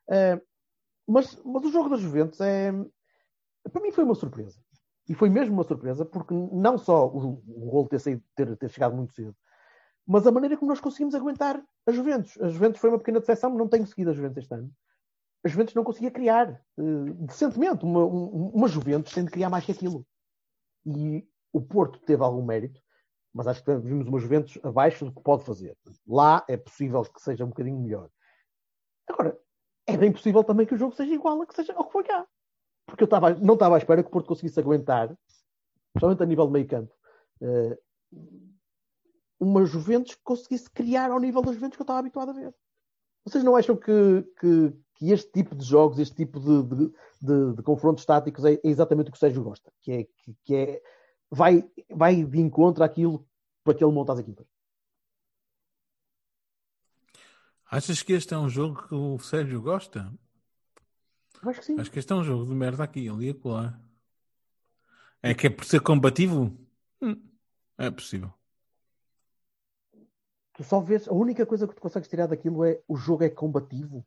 Uh, 0.10 0.41
mas, 1.08 1.39
mas 1.46 1.63
o 1.63 1.72
jogo 1.72 1.89
das 1.89 2.01
Juventus 2.01 2.41
é. 2.41 2.72
Para 3.72 3.82
mim 3.82 3.91
foi 3.91 4.03
uma 4.03 4.15
surpresa. 4.15 4.60
E 5.08 5.14
foi 5.14 5.30
mesmo 5.30 5.54
uma 5.54 5.64
surpresa, 5.64 6.04
porque 6.04 6.34
não 6.34 6.78
só 6.78 7.08
o, 7.08 7.44
o 7.48 7.70
gol 7.70 7.88
ter, 7.88 8.00
saído, 8.00 8.24
ter, 8.36 8.56
ter 8.58 8.70
chegado 8.70 8.96
muito 8.96 9.14
cedo, 9.14 9.36
mas 10.08 10.26
a 10.26 10.32
maneira 10.32 10.58
como 10.58 10.70
nós 10.70 10.80
conseguimos 10.80 11.16
aguentar 11.16 11.64
a 11.86 11.92
Juventus. 11.92 12.40
A 12.42 12.48
Juventus 12.48 12.80
foi 12.80 12.90
uma 12.90 13.00
pequena 13.00 13.20
decepção, 13.20 13.56
não 13.56 13.68
tenho 13.68 13.88
seguido 13.88 14.12
a 14.12 14.14
Juventus 14.14 14.38
este 14.38 14.54
ano. 14.54 14.72
A 15.44 15.48
Juventus 15.48 15.76
não 15.76 15.84
conseguia 15.84 16.12
criar 16.12 16.60
uh, 16.78 17.14
decentemente. 17.26 17.84
Uma, 17.84 18.04
um, 18.04 18.50
uma 18.54 18.68
Juventus 18.68 19.14
tem 19.14 19.26
de 19.26 19.32
criar 19.32 19.50
mais 19.50 19.66
que 19.66 19.72
aquilo. 19.72 20.06
E 20.86 21.28
o 21.54 21.62
Porto 21.62 22.00
teve 22.00 22.24
algum 22.24 22.44
mérito, 22.44 22.82
mas 23.34 23.48
acho 23.48 23.64
que 23.64 23.76
vimos 23.78 24.08
uma 24.08 24.20
Juventus 24.20 24.60
abaixo 24.64 25.06
do 25.06 25.14
que 25.14 25.22
pode 25.22 25.44
fazer. 25.44 25.78
Lá 26.08 26.44
é 26.48 26.58
possível 26.58 27.02
que 27.04 27.22
seja 27.22 27.46
um 27.46 27.50
bocadinho 27.50 27.80
melhor. 27.80 28.10
Agora, 29.08 29.38
é 29.88 29.98
bem 29.98 30.12
possível 30.12 30.44
também 30.44 30.66
que 30.66 30.74
o 30.74 30.78
jogo 30.78 30.96
seja 30.96 31.14
igual 31.14 31.42
a 31.42 31.46
que 31.46 31.54
seja 31.54 31.74
ao 31.74 31.86
que 31.86 31.92
foi 31.92 32.04
cá. 32.04 32.28
Porque 32.86 33.04
eu 33.04 33.10
não 33.42 33.56
estava 33.56 33.75
à 33.75 33.77
espera 33.77 34.04
que 34.04 34.10
o 34.10 34.12
Porto 34.12 34.27
conseguisse 34.27 34.60
aguentar, 34.60 35.15
principalmente 35.94 36.24
a 36.24 36.25
nível 36.25 36.46
de 36.46 36.54
meio 36.54 36.68
campo, 36.68 36.94
uh, 37.42 37.77
uma 39.39 39.65
Juventus 39.65 40.15
que 40.15 40.24
conseguisse 40.24 40.70
criar 40.70 41.12
ao 41.12 41.20
nível 41.20 41.42
das 41.42 41.56
Juventus 41.56 41.75
que 41.75 41.82
eu 41.82 41.86
estava 41.86 42.00
habituado 42.00 42.30
a 42.30 42.34
ver. 42.34 42.54
Vocês 43.25 43.44
não 43.44 43.56
acham 43.56 43.75
que, 43.75 44.24
que, 44.39 44.74
que 44.96 45.12
este 45.12 45.32
tipo 45.32 45.56
de 45.56 45.65
jogos, 45.65 45.98
este 45.98 46.15
tipo 46.15 46.39
de, 46.39 46.63
de, 46.63 46.94
de, 47.22 47.56
de, 47.56 47.63
confrontos 47.63 48.06
táticos 48.06 48.46
é 48.46 48.60
exatamente 48.63 49.10
o 49.10 49.12
que 49.12 49.18
o 49.18 49.20
Sérgio 49.20 49.44
gosta? 49.44 49.72
Que 49.82 49.92
é, 49.92 50.04
que, 50.04 50.36
que 50.44 50.56
é 50.56 50.82
vai, 51.30 51.68
vai 51.89 52.24
de 52.24 52.39
encontro 52.39 52.84
àquilo 52.84 53.27
para 53.63 53.74
que 53.74 53.84
ele 53.84 53.94
monta 53.94 54.13
as 54.13 54.20
equipas. 54.20 54.46
Achas 57.70 58.04
que 58.04 58.13
este 58.13 58.34
é 58.34 58.38
um 58.38 58.48
jogo 58.48 58.88
que 58.88 58.94
o 58.94 59.18
Sérgio 59.18 59.60
gosta? 59.62 60.13
Acho 61.46 61.60
que 61.60 61.66
sim. 61.66 61.80
Acho 61.80 61.92
que 61.92 62.00
este 62.00 62.12
é 62.12 62.16
um 62.16 62.24
jogo 62.24 62.46
de 62.46 62.56
merda 62.56 62.84
aqui, 62.84 63.08
ali 63.08 63.28
e 63.28 63.30
acolá. 63.30 63.80
É 65.22 65.34
que 65.34 65.48
é 65.48 65.50
por 65.50 65.66
ser 65.66 65.80
combativo? 65.82 66.56
Hum, 67.02 67.22
é 67.78 67.90
possível. 67.90 68.32
Tu 70.54 70.64
só 70.64 70.80
vês, 70.80 71.08
a 71.08 71.14
única 71.14 71.46
coisa 71.46 71.68
que 71.68 71.75
tu 71.75 71.82
consegues 71.82 72.08
tirar 72.08 72.28
daquilo 72.28 72.64
é 72.64 72.80
o 72.88 72.96
jogo 72.96 73.24
é 73.24 73.30
combativo. 73.30 74.06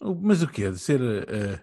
Mas 0.00 0.42
o 0.42 0.48
quê? 0.48 0.70
De 0.70 0.78
ser 0.78 1.00
uh, 1.00 1.60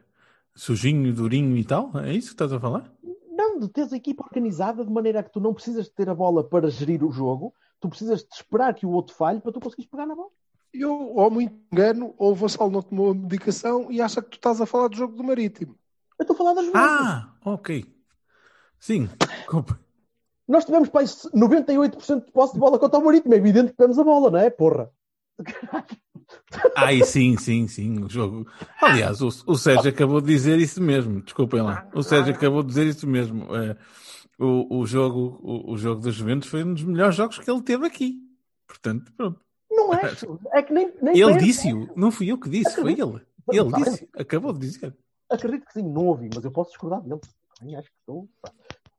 sujinho, 0.55 1.13
durinho 1.13 1.57
e 1.57 1.65
tal? 1.65 1.91
É 1.99 2.13
isso 2.13 2.27
que 2.27 2.33
estás 2.35 2.53
a 2.53 2.59
falar? 2.59 2.93
Não, 3.29 3.59
de 3.59 3.67
teres 3.69 3.91
a 3.91 3.97
equipa 3.97 4.23
organizada 4.23 4.85
de 4.85 4.91
maneira 4.91 5.23
que 5.23 5.31
tu 5.31 5.39
não 5.39 5.53
precisas 5.53 5.85
de 5.85 5.91
ter 5.91 6.09
a 6.09 6.15
bola 6.15 6.43
para 6.47 6.69
gerir 6.69 7.03
o 7.03 7.11
jogo, 7.11 7.53
tu 7.79 7.89
precisas 7.89 8.23
de 8.23 8.33
esperar 8.33 8.75
que 8.75 8.85
o 8.85 8.91
outro 8.91 9.15
falhe 9.15 9.41
para 9.41 9.51
tu 9.51 9.59
conseguires 9.59 9.89
pegar 9.89 10.05
na 10.05 10.15
bola. 10.15 10.29
Eu, 10.73 10.91
ou 10.91 11.31
muito 11.31 11.55
engano, 11.71 12.13
ou 12.17 12.31
o 12.31 12.35
Vassal 12.35 12.69
não 12.69 12.81
tomou 12.81 13.11
a 13.11 13.15
medicação 13.15 13.91
e 13.91 14.01
acha 14.01 14.21
que 14.21 14.29
tu 14.29 14.35
estás 14.35 14.61
a 14.61 14.65
falar 14.65 14.87
do 14.87 14.95
jogo 14.95 15.15
do 15.15 15.23
Marítimo. 15.23 15.75
Eu 16.17 16.23
estou 16.23 16.35
a 16.35 16.37
falar 16.37 16.53
das 16.53 16.65
vezes. 16.65 16.79
Ah, 16.79 17.33
ok. 17.43 17.85
Sim, 18.79 19.09
desculpa. 19.37 19.79
Nós 20.47 20.65
tivemos 20.65 20.89
para 20.89 21.03
98% 21.03 22.25
de 22.25 22.31
posse 22.31 22.53
de 22.53 22.59
bola 22.59 22.79
contra 22.79 22.99
o 22.99 23.05
Marítimo. 23.05 23.33
É 23.33 23.37
evidente 23.37 23.71
que 23.71 23.77
temos 23.77 23.99
a 23.99 24.03
bola, 24.03 24.31
não 24.31 24.39
é? 24.39 24.49
Porra. 24.49 24.91
Ai, 26.75 27.03
sim, 27.03 27.37
sim, 27.37 27.67
sim. 27.67 28.03
O 28.03 28.09
jogo. 28.09 28.47
Aliás, 28.81 29.21
o, 29.21 29.27
o 29.27 29.55
Sérgio 29.55 29.89
acabou 29.89 30.21
de 30.21 30.27
dizer 30.27 30.59
isso 30.59 30.81
mesmo. 30.81 31.21
Desculpem 31.21 31.61
lá. 31.61 31.87
O 31.93 32.03
Sérgio 32.03 32.33
acabou 32.33 32.63
de 32.63 32.69
dizer 32.69 32.87
isso 32.87 33.07
mesmo. 33.07 33.55
É, 33.55 33.77
o, 34.37 34.79
o, 34.79 34.85
jogo, 34.85 35.39
o, 35.41 35.73
o 35.73 35.77
jogo 35.77 36.01
das 36.01 36.15
Juventus 36.15 36.49
foi 36.49 36.63
um 36.63 36.73
dos 36.73 36.83
melhores 36.83 37.15
jogos 37.15 37.39
que 37.39 37.49
ele 37.49 37.61
teve 37.61 37.85
aqui. 37.85 38.19
Portanto, 38.67 39.11
pronto. 39.15 39.39
Não 39.91 40.37
é. 40.53 40.59
É 40.59 40.63
que 40.63 40.73
nem. 40.73 40.93
nem 41.01 41.19
ele 41.19 41.37
disse-o. 41.37 41.89
Não 41.95 42.11
fui 42.11 42.31
eu 42.31 42.37
que 42.37 42.49
disse, 42.49 42.75
foi 42.75 42.93
ele. 42.93 43.21
Ele 43.51 43.71
disse. 43.83 44.09
Acabou 44.17 44.53
de 44.53 44.59
dizer. 44.59 44.95
Acredito 45.29 45.65
que 45.65 45.73
sim, 45.73 45.83
não 45.83 46.07
ouvi, 46.07 46.29
mas 46.33 46.43
eu 46.43 46.51
posso 46.51 46.71
discordar 46.71 47.01
dele. 47.01 47.21
Acho 47.75 47.89
que 47.89 47.97
estou 47.99 48.27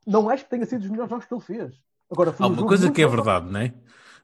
não 0.07 0.29
acho 0.29 0.45
que 0.45 0.51
tenha 0.51 0.67
sido 0.67 0.81
dos 0.81 0.91
melhores 0.91 1.11
jogos 1.11 1.27
que 1.27 1.35
ele 1.35 1.41
fez. 1.41 1.75
Agora, 2.11 2.35
Há 2.39 2.47
uma 2.47 2.67
coisa 2.67 2.91
que 2.91 3.03
é 3.03 3.07
verdade, 3.07 3.51
não 3.51 3.61
é? 3.61 3.75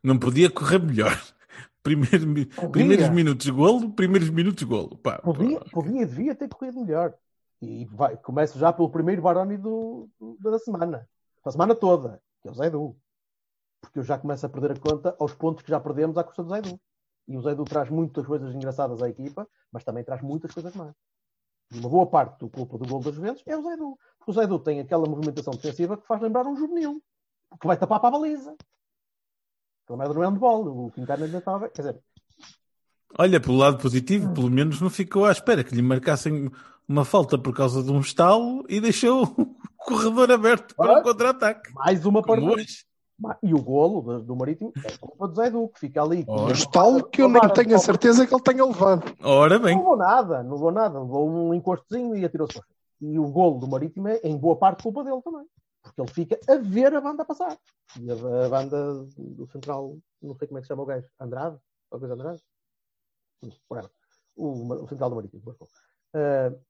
Não 0.03 0.19
podia 0.19 0.51
correr 0.51 0.81
melhor. 0.81 1.13
Primeiro, 1.83 2.27
primeiros 2.73 3.09
minutos 3.11 3.49
golo, 3.49 3.93
primeiros 3.93 4.29
minutos 4.29 4.65
golo. 4.65 4.99
Pá, 4.99 5.19
podia, 5.19 5.61
pá. 5.61 5.67
podia 5.71 6.05
devia 6.05 6.35
ter 6.35 6.49
corrido 6.49 6.81
melhor. 6.81 7.15
E 7.63 7.85
vai, 7.85 8.17
começo 8.17 8.59
já 8.59 8.73
pelo 8.73 8.91
primeiro 8.91 9.23
Baroni 9.23 9.57
do, 9.57 10.09
do, 10.19 10.37
da 10.51 10.59
semana. 10.59 11.09
Da 11.45 11.53
semana 11.53 11.77
toda, 11.77 12.21
que 12.43 12.49
é 12.49 12.51
o 12.51 12.55
Zaidu. 12.55 12.97
Porque 13.87 14.01
eu 14.01 14.03
já 14.03 14.19
começo 14.19 14.45
a 14.45 14.49
perder 14.49 14.73
a 14.73 14.81
conta 14.81 15.17
aos 15.19 15.33
pontos 15.33 15.63
que 15.63 15.71
já 15.71 15.79
perdemos 15.79 16.19
à 16.19 16.25
custa 16.25 16.43
do 16.43 16.49
Zaidu. 16.49 16.81
E 17.29 17.37
o 17.37 17.41
Zaidu 17.41 17.65
traz 17.65 17.89
muitas 17.89 18.27
coisas 18.27 18.53
engraçadas 18.53 19.01
à 19.01 19.09
equipa, 19.09 19.49
mas 19.71 19.85
também 19.85 20.03
traz 20.03 20.23
muitas 20.23 20.53
coisas 20.53 20.75
más. 20.75 20.93
E 21.73 21.79
uma 21.79 21.89
boa 21.89 22.07
parte 22.07 22.41
do 22.41 22.49
culpa 22.49 22.79
do 22.79 22.87
gol 22.87 23.01
das 23.01 23.15
Juventus 23.15 23.43
é 23.47 23.57
o 23.57 23.63
Zaidu. 23.63 23.97
Porque 24.19 24.31
o 24.31 24.35
Zaidu 24.35 24.59
tem 24.59 24.81
aquela 24.81 25.07
movimentação 25.09 25.53
defensiva 25.53 25.97
que 25.97 26.07
faz 26.07 26.21
lembrar 26.21 26.47
um 26.47 26.57
juvenil. 26.57 27.01
Que 27.61 27.67
vai 27.67 27.77
tapar 27.77 28.01
para 28.01 28.09
a 28.09 28.13
baliza. 28.13 28.57
Aquela 29.85 29.99
merda 29.99 30.15
não 30.15 30.23
é 30.25 30.27
handball. 30.27 30.87
O 30.87 30.91
Quintana 30.91 31.25
ainda 31.25 31.39
estava... 31.39 31.69
Quer 31.69 31.83
dizer... 31.83 32.01
Olha, 33.19 33.41
pelo 33.41 33.57
lado 33.57 33.79
positivo, 33.79 34.35
pelo 34.35 34.51
menos 34.51 34.81
não 34.81 34.91
ficou 34.91 35.25
à 35.25 35.33
espera 35.33 35.63
que 35.63 35.75
lhe 35.75 35.83
marcassem 35.83 36.51
uma 36.89 37.05
falta 37.05 37.39
por 37.39 37.55
causa 37.55 37.83
de 37.83 37.91
um 37.91 38.01
estalo 38.01 38.65
e 38.69 38.81
deixou 38.81 39.23
o 39.23 39.57
corredor 39.79 40.31
aberto 40.33 40.75
para 40.75 40.97
o 40.97 41.01
um 41.01 41.03
contra-ataque. 41.03 41.73
Mais 41.73 42.05
uma 42.05 42.21
partida. 42.21 42.65
E 43.43 43.55
o 43.55 43.63
golo 43.63 44.21
do, 44.21 44.37
Marítimo 44.37 44.73
é 44.85 44.97
culpa 44.99 45.27
do 45.27 45.35
Zé 45.35 45.51
Du, 45.51 45.69
que 45.69 45.81
fica 45.81 46.03
ali. 46.03 46.25
Um 46.29 46.51
estalo 46.51 47.03
que 47.09 47.23
eu 47.23 47.29
nem 47.29 47.49
tenho 47.49 47.75
a 47.75 47.79
certeza 47.79 48.27
que 48.27 48.35
ele 48.35 48.43
tenha 48.43 48.65
levado. 48.65 49.05
Ora 49.23 49.59
bem. 49.59 49.75
Não 49.75 49.83
levou 49.83 49.97
nada, 49.97 50.43
não 50.43 50.53
levou 50.53 50.71
nada. 50.71 51.01
Levou 51.01 51.31
um 51.31 51.55
encostozinho 51.55 52.15
e 52.15 52.25
atirou-se. 52.25 52.61
E 53.01 53.19
o 53.19 53.29
golo 53.29 53.59
do 53.59 53.69
Marítimo 53.69 54.09
é, 54.09 54.21
em 54.23 54.37
boa 54.37 54.57
parte, 54.57 54.83
culpa 54.83 55.03
dele 55.03 55.23
também. 55.23 55.47
Porque 55.83 56.01
ele 56.01 56.11
fica 56.11 56.39
a 56.49 56.57
ver 56.57 56.95
a 56.95 57.01
banda 57.01 57.25
passar. 57.25 57.57
E 57.99 58.11
a, 58.11 58.15
a 58.47 58.49
banda 58.49 59.07
do 59.17 59.47
central, 59.51 59.97
não 60.21 60.35
sei 60.35 60.49
como 60.49 60.59
é 60.59 60.61
que 60.61 60.67
se 60.67 60.69
chama 60.69 60.83
o 60.83 60.87
gajo, 60.87 61.09
Andrade? 61.19 61.57
Ou 61.91 61.99
coisa 61.99 62.15
Andrade? 62.15 62.43
O, 64.37 64.75
o 64.85 64.89
central 64.89 65.11
do 65.11 65.17
Marítimo. 65.17 65.43
Uh, 66.15 66.61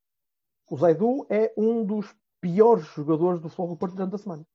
o 0.71 0.77
Zaidu 0.77 1.27
é 1.29 1.53
um 1.57 1.85
dos 1.85 2.15
piores 2.41 2.87
jogadores 2.95 3.41
do 3.41 3.49
futebol 3.49 3.69
do 3.69 3.77
Porto 3.77 3.97
durante 3.97 4.15
a 4.15 4.19
semana. 4.19 4.47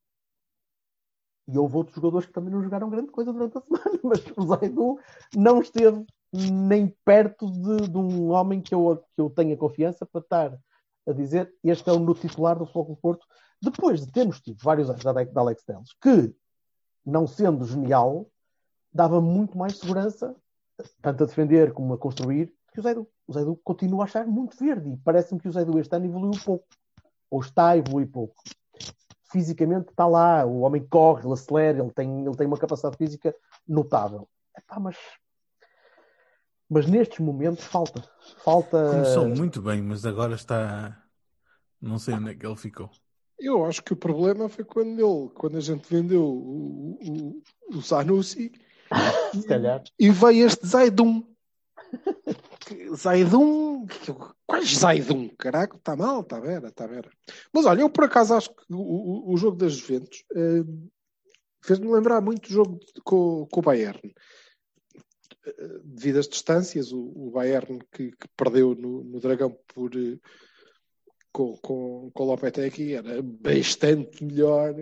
E 1.48 1.58
houve 1.58 1.76
outros 1.76 1.96
jogadores 1.96 2.28
que 2.28 2.34
também 2.34 2.52
não 2.52 2.62
jogaram 2.62 2.90
grande 2.90 3.12
coisa 3.12 3.34
durante 3.34 3.58
a 3.58 3.62
semana, 3.62 4.00
mas 4.04 4.24
o 4.38 4.48
Zaidu 4.48 5.00
não 5.36 5.62
esteve 5.62 6.06
nem 6.34 6.88
perto 7.04 7.50
de, 7.52 7.90
de, 7.90 7.98
um 7.98 8.30
homem 8.32 8.62
que 8.62 8.74
eu, 8.74 9.04
que 9.16 9.22
eu 9.22 9.30
tenha 9.30 9.58
confiança 9.58 10.06
para 10.06 10.22
estar 10.22 10.60
a 11.08 11.12
dizer 11.12 11.54
este 11.64 11.90
é 11.90 11.94
o 11.94 12.00
no 12.00 12.14
titular 12.14 12.58
do 12.58 12.66
Futebol 12.66 12.96
do 12.96 12.96
Porto, 12.96 13.28
depois 13.62 14.06
de 14.06 14.12
termos 14.12 14.40
tido 14.40 14.64
vários 14.64 14.90
anos 14.90 15.04
da, 15.04 15.42
Alex 15.42 15.64
Telles, 15.64 15.94
que, 16.02 16.34
não 17.06 17.28
sendo 17.28 17.66
genial, 17.66 18.30
dava 18.94 19.20
muito 19.20 19.58
mais 19.58 19.78
segurança, 19.78 20.36
tanto 21.02 21.24
a 21.24 21.28
defender 21.28 21.74
como 21.74 21.94
a 21.94 21.98
construir, 21.98 22.54
que 22.72 22.80
o 22.80 22.84
Zaidu. 22.84 23.08
O 23.28 23.34
Zaidu 23.34 23.56
continua 23.64 24.04
a 24.04 24.06
achar 24.06 24.26
muito 24.26 24.58
verde 24.58 24.90
e 24.90 24.98
parece-me 24.98 25.40
que 25.40 25.48
o 25.48 25.52
Zaidu 25.52 25.80
este 25.80 25.96
ano 25.96 26.06
evoluiu 26.06 26.40
pouco, 26.44 26.68
ou 27.30 27.42
está 27.42 27.70
a 27.70 27.78
evoluir 27.78 28.10
pouco 28.10 28.36
fisicamente 29.32 29.90
está 29.90 30.06
lá, 30.08 30.46
o 30.46 30.62
homem 30.62 30.86
corre, 30.86 31.24
ele 31.24 31.34
acelera, 31.34 31.80
ele 31.80 31.92
tem, 31.92 32.26
ele 32.26 32.36
tem 32.36 32.48
uma 32.48 32.58
capacidade 32.58 32.98
física 32.98 33.36
notável. 33.68 34.28
Epá, 34.58 34.80
mas, 34.80 34.98
mas 36.70 36.86
nestes 36.88 37.20
momentos 37.20 37.64
falta. 37.64 38.04
falta... 38.44 38.90
Começou 38.92 39.28
muito 39.28 39.62
bem, 39.62 39.82
mas 39.82 40.06
agora 40.06 40.36
está. 40.36 41.02
Não 41.82 41.98
sei 41.98 42.14
onde 42.14 42.32
é 42.32 42.36
que 42.36 42.46
ele 42.46 42.56
ficou. 42.56 42.90
Eu 43.40 43.66
acho 43.66 43.82
que 43.84 43.94
o 43.94 43.98
problema 43.98 44.48
foi 44.48 44.64
quando 44.64 45.00
ele, 45.00 45.30
quando 45.34 45.58
a 45.58 45.62
gente 45.62 45.90
vendeu 45.90 46.24
o, 46.24 47.00
o, 47.02 47.78
o 47.78 47.82
Sanusi 47.82 48.52
Se 49.34 49.48
calhar. 49.48 49.84
e 49.98 50.10
veio 50.10 50.46
este 50.46 50.68
Zaidum. 50.68 51.24
Zaidum, 52.96 53.86
quais 54.46 54.78
Zaidum? 54.78 55.30
Caraca, 55.38 55.76
está 55.76 55.96
mal, 55.96 56.22
está 56.22 56.40
vera, 56.40 56.68
está 56.68 56.88
vera. 56.88 57.10
Mas 57.52 57.66
olha, 57.66 57.82
eu 57.82 57.90
por 57.90 58.06
acaso 58.06 58.34
acho 58.34 58.50
que 58.50 58.64
o, 58.70 59.32
o 59.32 59.38
jogo 59.38 59.58
das 59.58 59.74
Juventus 59.74 60.24
uh, 60.32 60.90
fez-me 61.62 61.88
lembrar 61.88 62.22
muito 62.22 62.48
o 62.48 62.52
jogo 62.52 62.80
com, 63.04 63.48
com 63.52 63.60
o 63.60 63.64
Bayern. 63.64 64.14
Uh, 65.46 65.80
devido 65.84 66.20
às 66.20 66.28
distâncias, 66.28 66.92
o, 66.92 67.00
o 67.00 67.32
Bayern 67.32 67.80
que, 67.92 68.12
que, 68.12 68.28
perdeu 68.38 68.76
no, 68.76 69.04
no 69.04 69.20
Dragão 69.20 69.58
por, 69.74 69.96
uh, 69.96 70.20
com, 71.32 71.58
com, 71.58 72.12
com 72.14 72.24
o 72.24 72.26
Lopetegui 72.28 72.94
era 72.94 73.22
bastante 73.22 74.24
melhor 74.24 74.74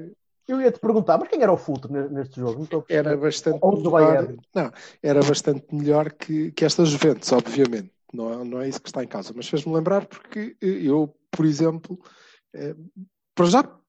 eu 0.52 0.62
ia 0.62 0.72
te 0.72 0.80
perguntar, 0.80 1.18
mas 1.18 1.30
quem 1.30 1.42
era 1.42 1.52
o 1.52 1.58
Fulton 1.58 1.90
neste 2.10 2.40
jogo? 2.40 2.68
era 2.90 3.16
bastante 3.16 3.60
melhor. 3.64 4.36
Não, 4.54 4.72
era 5.02 5.22
bastante 5.22 5.66
melhor 5.74 6.12
que, 6.12 6.52
que 6.52 6.66
esta 6.66 6.84
Juventus, 6.84 7.32
obviamente. 7.32 7.92
Não 8.12 8.34
é, 8.34 8.44
não 8.44 8.62
é 8.62 8.68
isso 8.68 8.82
que 8.82 8.90
está 8.90 9.04
em 9.04 9.08
causa. 9.08 9.32
Mas 9.36 9.48
fez-me 9.48 9.74
lembrar 9.74 10.06
porque 10.08 10.58
eu, 10.60 11.16
por 11.30 11.46
exemplo, 11.46 12.00
eh, 12.56 12.76
para 13.36 13.46
já 13.46 13.80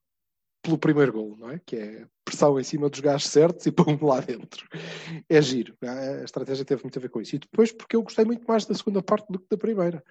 pelo 0.63 0.77
primeiro 0.77 1.13
gol, 1.13 1.37
não 1.39 1.51
é? 1.51 1.59
Que 1.65 1.77
é 1.77 2.07
pressão 2.25 2.61
em 2.61 2.65
cima 2.65 2.91
dos 2.91 3.01
gajos 3.01 3.31
certos 3.31 3.67
e 3.67 3.73
pôr-me 3.73 4.03
lá 4.03 4.21
dentro. 4.21 4.69
É 5.29 5.41
giro. 5.41 5.75
A 5.83 6.25
estratégia 6.25 6.65
teve 6.65 6.83
muito 6.83 6.99
a 6.99 7.03
ver 7.03 7.09
com 7.09 7.21
isso. 7.21 7.37
E 7.37 7.39
depois 7.39 7.73
porque 7.73 7.97
eu 7.97 8.03
gostei 8.03 8.25
muito 8.25 8.47
mais 8.47 8.67
da 8.67 8.75
segunda 8.75 9.03
parte 9.03 9.27
do 9.31 9.39
que 9.39 9.49
da 9.51 9.57
primeira. 9.57 10.05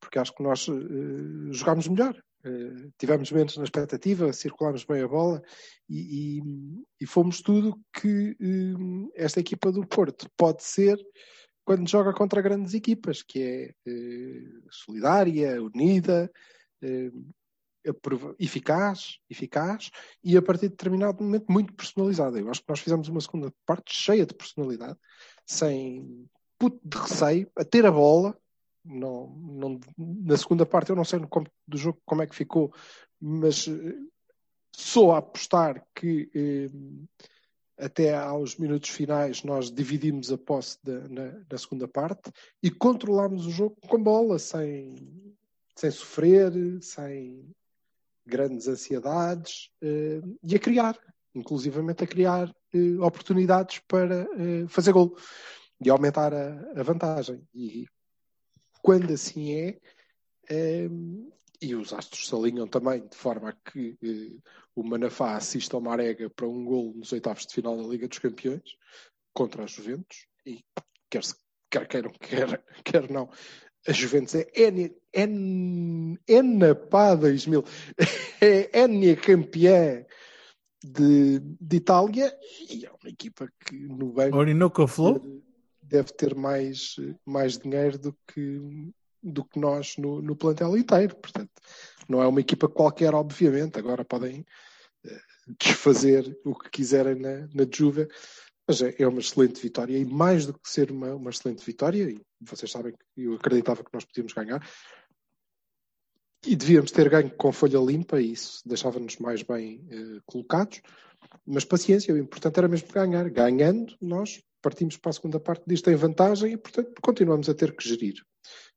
Porque 0.00 0.18
acho 0.18 0.32
que 0.32 0.42
nós 0.42 0.68
uh, 0.68 1.52
jogámos 1.52 1.88
melhor. 1.88 2.16
Uh, 2.44 2.92
tivemos 2.96 3.32
menos 3.32 3.56
na 3.56 3.64
expectativa, 3.64 4.32
circulámos 4.32 4.84
bem 4.84 5.02
a 5.02 5.08
bola 5.08 5.42
e, 5.88 6.38
e, 6.38 6.42
e 7.00 7.06
fomos 7.06 7.42
tudo 7.42 7.80
que 7.92 8.36
uh, 8.40 9.10
esta 9.14 9.40
equipa 9.40 9.72
do 9.72 9.86
Porto 9.86 10.30
pode 10.36 10.62
ser 10.62 10.96
quando 11.64 11.88
joga 11.88 12.14
contra 12.14 12.40
grandes 12.40 12.74
equipas, 12.74 13.22
que 13.22 13.42
é 13.42 13.74
solidária, 14.70 15.62
unida, 15.62 16.30
eficaz, 18.38 19.18
eficaz 19.28 19.90
e 20.22 20.36
a 20.36 20.42
partir 20.42 20.62
de 20.62 20.70
determinado 20.70 21.22
momento 21.22 21.50
muito 21.50 21.72
personalizada. 21.74 22.38
Eu 22.38 22.50
acho 22.50 22.62
que 22.62 22.68
nós 22.68 22.80
fizemos 22.80 23.08
uma 23.08 23.20
segunda 23.20 23.52
parte 23.66 23.94
cheia 23.94 24.26
de 24.26 24.34
personalidade, 24.34 24.98
sem 25.46 26.28
puto 26.58 26.80
de 26.84 26.96
receio, 26.96 27.50
a 27.56 27.64
ter 27.64 27.86
a 27.86 27.90
bola. 27.90 28.36
Não, 28.84 29.28
não, 29.36 29.80
na 29.98 30.36
segunda 30.36 30.64
parte 30.64 30.90
eu 30.90 30.96
não 30.96 31.04
sei 31.04 31.18
no, 31.18 31.28
do 31.66 31.76
jogo 31.76 32.00
como 32.04 32.22
é 32.22 32.26
que 32.26 32.34
ficou, 32.34 32.72
mas 33.20 33.68
eh, 33.68 33.96
sou 34.72 35.12
a 35.12 35.18
apostar 35.18 35.86
que 35.94 36.30
eh, 36.34 36.70
até 37.78 38.14
aos 38.14 38.56
minutos 38.56 38.90
finais 38.90 39.42
nós 39.44 39.70
dividimos 39.70 40.32
a 40.32 40.38
posse 40.38 40.78
da, 40.82 41.08
na, 41.08 41.44
na, 41.50 41.58
segunda 41.58 41.86
parte 41.86 42.30
e 42.62 42.70
controlámos 42.70 43.46
o 43.46 43.50
jogo 43.50 43.76
com 43.86 44.02
bola, 44.02 44.38
sem, 44.38 44.94
sem 45.76 45.90
sofrer, 45.90 46.52
sem 46.82 47.48
grandes 48.26 48.68
ansiedades 48.68 49.70
uh, 49.82 50.38
e 50.42 50.54
a 50.54 50.58
criar, 50.58 50.98
inclusivamente 51.34 52.04
a 52.04 52.06
criar 52.06 52.48
uh, 52.74 53.02
oportunidades 53.02 53.80
para 53.88 54.28
uh, 54.32 54.68
fazer 54.68 54.92
gol 54.92 55.16
e 55.82 55.88
aumentar 55.88 56.34
a, 56.34 56.80
a, 56.80 56.82
vantagem. 56.82 57.42
E 57.54 57.86
quando 58.82 59.12
assim 59.12 59.76
é, 60.48 60.88
e 61.60 61.74
os 61.74 61.92
astros 61.92 62.28
se 62.28 62.34
alinham 62.34 62.66
também 62.66 63.06
de 63.06 63.16
forma 63.16 63.50
a 63.50 63.52
que 63.52 63.96
o 64.74 64.82
Manafá 64.82 65.36
assista 65.36 65.76
ao 65.76 65.82
Marega 65.82 66.30
para 66.30 66.46
um 66.46 66.64
gol 66.64 66.94
nos 66.94 67.12
oitavos 67.12 67.46
de 67.46 67.54
final 67.54 67.76
da 67.76 67.88
Liga 67.88 68.08
dos 68.08 68.18
Campeões 68.18 68.76
contra 69.34 69.64
a 69.64 69.66
Juventus 69.66 70.26
e 70.46 70.64
quer, 71.10 71.22
quer 71.70 71.88
queiram, 71.88 72.12
quer, 72.20 72.64
quer 72.84 73.10
não, 73.10 73.28
a 73.86 73.92
Juventus 73.92 74.34
é 74.34 74.46
N, 74.54 74.94
N, 75.12 76.18
N 76.26 76.58
2000, 77.20 77.64
é 78.40 78.80
N 78.82 79.16
campeã 79.16 80.04
de, 80.82 81.40
de 81.40 81.76
Itália 81.76 82.36
e 82.70 82.86
é 82.86 82.90
uma 82.90 83.10
equipa 83.10 83.50
que 83.66 83.76
no 83.76 84.12
banco 84.12 84.36
Orinoco 84.36 84.86
Flow 84.86 85.42
deve 85.88 86.12
ter 86.12 86.34
mais, 86.34 86.96
mais 87.24 87.58
dinheiro 87.58 87.98
do 87.98 88.16
que, 88.26 88.60
do 89.22 89.44
que 89.44 89.58
nós 89.58 89.96
no, 89.96 90.20
no 90.20 90.36
plantel 90.36 90.76
inteiro. 90.76 91.16
Portanto, 91.16 91.50
não 92.08 92.22
é 92.22 92.26
uma 92.26 92.40
equipa 92.40 92.68
qualquer, 92.68 93.14
obviamente. 93.14 93.78
Agora 93.78 94.04
podem 94.04 94.40
uh, 95.04 95.54
desfazer 95.58 96.38
o 96.44 96.54
que 96.54 96.70
quiserem 96.70 97.16
na, 97.16 97.48
na 97.54 97.66
Juve, 97.70 98.08
mas 98.66 98.82
é, 98.82 98.94
é 98.98 99.08
uma 99.08 99.20
excelente 99.20 99.60
vitória 99.60 99.96
e 99.96 100.04
mais 100.04 100.44
do 100.44 100.52
que 100.52 100.70
ser 100.70 100.90
uma, 100.90 101.14
uma 101.14 101.30
excelente 101.30 101.64
vitória, 101.64 102.10
e 102.10 102.20
vocês 102.40 102.70
sabem 102.70 102.92
que 102.92 103.22
eu 103.22 103.34
acreditava 103.34 103.82
que 103.82 103.92
nós 103.92 104.04
podíamos 104.04 104.34
ganhar, 104.34 104.62
e 106.46 106.54
devíamos 106.54 106.92
ter 106.92 107.08
ganho 107.08 107.30
com 107.30 107.50
folha 107.50 107.78
limpa, 107.78 108.20
e 108.20 108.32
isso 108.32 108.62
deixava-nos 108.64 109.16
mais 109.16 109.42
bem 109.42 109.84
eh, 109.90 110.20
colocados, 110.24 110.80
mas 111.44 111.64
paciência, 111.64 112.14
o 112.14 112.18
importante 112.18 112.58
era 112.58 112.68
mesmo 112.68 112.92
ganhar. 112.92 113.28
Ganhando, 113.28 113.96
nós 114.00 114.40
partimos 114.62 114.96
para 114.96 115.10
a 115.10 115.12
segunda 115.12 115.40
parte 115.40 115.64
disto 115.66 115.90
em 115.90 115.96
vantagem 115.96 116.52
e, 116.52 116.56
portanto, 116.56 116.92
continuamos 117.02 117.48
a 117.48 117.54
ter 117.54 117.74
que 117.76 117.88
gerir. 117.88 118.22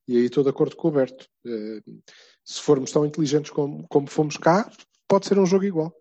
E 0.08 0.17
aí 0.17 0.25
estou 0.25 0.43
de 0.43 0.49
acordo 0.49 0.75
com 0.75 0.88
o 0.88 0.91
Alberto. 0.91 1.27
Eh, 1.45 1.82
se 2.43 2.62
formos 2.62 2.91
tão 2.91 3.06
inteligentes 3.06 3.51
como, 3.51 3.88
como 3.88 4.08
fomos 4.08 4.38
cá, 4.38 4.69
pode 5.08 5.27
ser 5.27 5.38
um 5.38 5.45
jogo 5.45 5.65
igual 5.65 5.95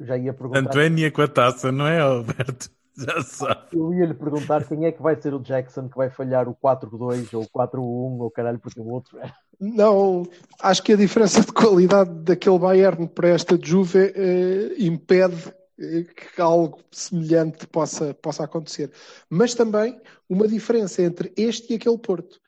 já 0.00 0.16
ia 0.16 0.32
perguntar. 0.32 0.60
Antónia 0.60 1.10
com 1.10 1.22
a 1.22 1.28
taça, 1.28 1.70
não 1.70 1.86
é, 1.86 2.00
Alberto? 2.00 2.70
Já 2.98 3.20
sabe. 3.20 3.66
Eu 3.74 3.92
ia 3.92 4.06
lhe 4.06 4.14
perguntar 4.14 4.66
quem 4.66 4.86
é 4.86 4.92
que 4.92 5.02
vai 5.02 5.20
ser 5.20 5.34
o 5.34 5.38
Jackson 5.38 5.86
que 5.86 5.98
vai 5.98 6.08
falhar 6.08 6.48
o 6.48 6.54
4-2 6.54 7.34
ou 7.34 7.42
o 7.42 7.46
4-1 7.46 7.78
ou 8.22 8.30
caralho, 8.30 8.58
porque 8.58 8.80
o 8.80 8.86
outro 8.88 9.18
é. 9.18 9.30
Não, 9.60 10.26
acho 10.58 10.82
que 10.82 10.94
a 10.94 10.96
diferença 10.96 11.42
de 11.42 11.52
qualidade 11.52 12.10
daquele 12.22 12.58
Bayern 12.58 13.06
para 13.06 13.28
esta 13.28 13.58
Juve 13.62 13.98
eh, 13.98 14.76
impede 14.78 15.52
que 15.76 16.40
algo 16.40 16.82
semelhante 16.90 17.66
possa, 17.66 18.14
possa 18.14 18.44
acontecer. 18.44 18.90
Mas 19.28 19.54
também 19.54 20.00
uma 20.28 20.48
diferença 20.48 21.02
entre 21.02 21.32
este 21.36 21.72
e 21.72 21.76
aquele 21.76 21.98
Porto. 21.98 22.40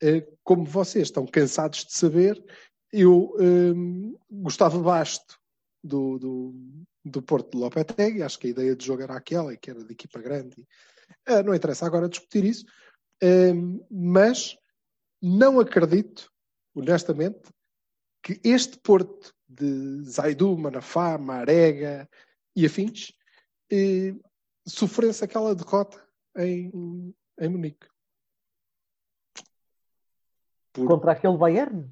Eh, 0.00 0.26
como 0.44 0.64
vocês 0.64 1.08
estão 1.08 1.26
cansados 1.26 1.84
de 1.84 1.92
saber, 1.92 2.42
eu 2.92 3.34
eh, 3.40 3.74
gostava 4.30 4.78
basto 4.78 5.38
do, 5.82 6.18
do, 6.18 6.54
do 7.04 7.22
Porto 7.22 7.52
de 7.52 7.58
Lopetegui, 7.58 8.22
acho 8.22 8.38
que 8.38 8.48
a 8.48 8.50
ideia 8.50 8.76
de 8.76 8.84
jogo 8.84 9.02
era 9.02 9.16
aquela, 9.16 9.56
que 9.56 9.70
era 9.70 9.82
de 9.82 9.92
equipa 9.92 10.20
grande. 10.20 10.56
Uh, 11.28 11.42
não 11.44 11.54
interessa 11.54 11.86
agora 11.86 12.08
discutir 12.08 12.44
isso, 12.44 12.64
uh, 13.22 13.86
mas 13.90 14.56
não 15.22 15.60
acredito, 15.60 16.30
honestamente, 16.74 17.48
que 18.22 18.40
este 18.42 18.78
Porto 18.78 19.32
de 19.48 20.02
Zaidu, 20.02 20.56
Manafá, 20.58 21.16
Marega 21.16 22.08
e 22.56 22.64
afins 22.64 23.12
uh, 23.72 24.20
sofresse 24.66 25.22
aquela 25.22 25.54
derrota 25.54 26.02
em, 26.36 27.14
em 27.38 27.48
Munique. 27.48 27.86
Por... 30.72 30.88
Contra 30.88 31.12
aquele 31.12 31.36
Bayern? 31.36 31.90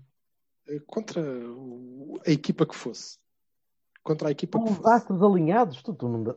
Contra 0.87 1.23
a 2.27 2.31
equipa 2.31 2.67
que 2.67 2.75
fosse. 2.75 3.19
Contra 4.03 4.29
a 4.29 4.31
equipa 4.31 4.59
com 4.59 4.67
que 4.67 4.73
os 4.73 4.87
astros 4.87 5.23
alinhados 5.23 5.83
tu, 5.83 5.95
tu 5.95 6.09
não... 6.09 6.37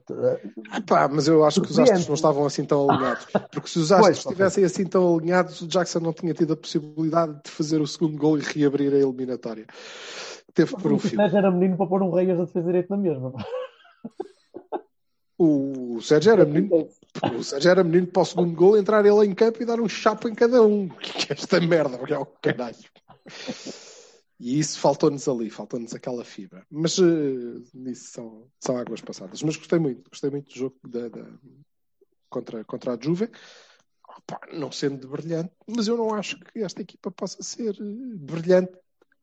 ah, 0.71 0.81
pá, 0.81 1.09
mas 1.09 1.27
eu 1.27 1.43
acho 1.43 1.61
que 1.61 1.69
os 1.69 1.77
astros 1.77 2.07
não 2.07 2.15
estavam 2.15 2.45
assim 2.45 2.63
tão 2.63 2.89
alinhados. 2.89 3.25
Porque 3.51 3.67
se 3.67 3.79
os 3.79 3.91
astros 3.91 4.19
estivessem 4.19 4.63
assim 4.63 4.85
tão 4.85 5.17
alinhados 5.17 5.61
o 5.61 5.67
Jackson 5.67 5.99
não 5.99 6.13
tinha 6.13 6.33
tido 6.33 6.53
a 6.53 6.57
possibilidade 6.57 7.41
de 7.43 7.51
fazer 7.51 7.81
o 7.81 7.87
segundo 7.87 8.17
gol 8.17 8.37
e 8.37 8.41
reabrir 8.41 8.93
a 8.93 8.97
eliminatória. 8.97 9.65
Teve 10.53 10.71
por 10.77 10.93
um 10.93 10.99
fio. 10.99 11.11
O 11.11 11.15
Sérgio 11.15 11.37
era 11.37 11.51
menino 11.51 11.75
para 11.75 11.87
pôr 11.87 12.01
um 12.01 12.11
Reis 12.11 12.29
a 12.29 12.45
defesa 12.45 12.65
direito 12.65 12.89
na 12.89 12.97
mesma 12.97 13.33
o 15.37 15.99
Sérgio 16.01 16.31
era 16.31 16.45
menino 16.45 16.89
o 17.35 17.43
Sérgio 17.43 17.71
era 17.71 17.83
menino 17.83 18.07
para 18.07 18.21
o 18.21 18.25
segundo 18.25 18.53
gol 18.55 18.77
entrar 18.77 19.05
ele 19.05 19.25
em 19.25 19.33
campo 19.33 19.61
e 19.61 19.65
dar 19.65 19.79
um 19.79 19.89
chapo 19.89 20.27
em 20.27 20.35
cada 20.35 20.61
um 20.61 20.89
que 20.99 21.31
é 21.31 21.35
esta 21.35 21.59
merda, 21.59 21.97
que 21.97 22.13
é 22.13 22.17
o 22.17 22.25
caralho 22.25 22.77
e 24.39 24.59
isso 24.59 24.79
faltou-nos 24.79 25.27
ali, 25.27 25.49
faltou-nos 25.49 25.93
aquela 25.95 26.23
fibra. 26.23 26.65
Mas 26.69 26.97
uh, 26.99 27.63
isso 27.87 28.11
são, 28.11 28.47
são 28.59 28.77
águas 28.77 29.01
passadas. 29.01 29.41
Mas 29.41 29.55
gostei 29.55 29.79
muito, 29.79 30.09
gostei 30.09 30.29
muito 30.29 30.49
do 30.49 30.55
jogo 30.55 30.75
da, 30.87 31.09
da, 31.09 31.25
contra, 32.29 32.63
contra 32.63 32.93
a 32.93 32.99
Juve. 32.99 33.31
Opa, 34.07 34.39
não 34.53 34.71
sendo 34.71 35.07
brilhante, 35.07 35.51
mas 35.67 35.87
eu 35.87 35.97
não 35.97 36.13
acho 36.13 36.39
que 36.39 36.59
esta 36.59 36.81
equipa 36.81 37.11
possa 37.11 37.41
ser 37.43 37.75
eh, 37.75 38.15
brilhante 38.15 38.71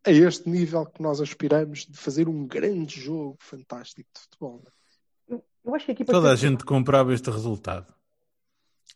a 0.05 0.11
este 0.11 0.49
nível 0.49 0.87
que 0.87 1.03
nós 1.03 1.21
aspiramos 1.21 1.87
de 1.87 1.97
fazer 1.97 2.29
um 2.29 2.47
grande 2.47 3.01
jogo 3.01 3.37
fantástico 3.41 4.09
de 4.15 4.21
futebol. 4.21 4.63
É? 4.67 5.35
Eu, 5.35 5.45
eu 5.65 5.75
acho 5.75 5.87
que 5.87 6.03
a 6.03 6.07
Toda 6.07 6.31
a 6.31 6.37
gente 6.37 6.65
comprava 6.65 7.15
este 7.15 7.31
resultado. 7.31 7.93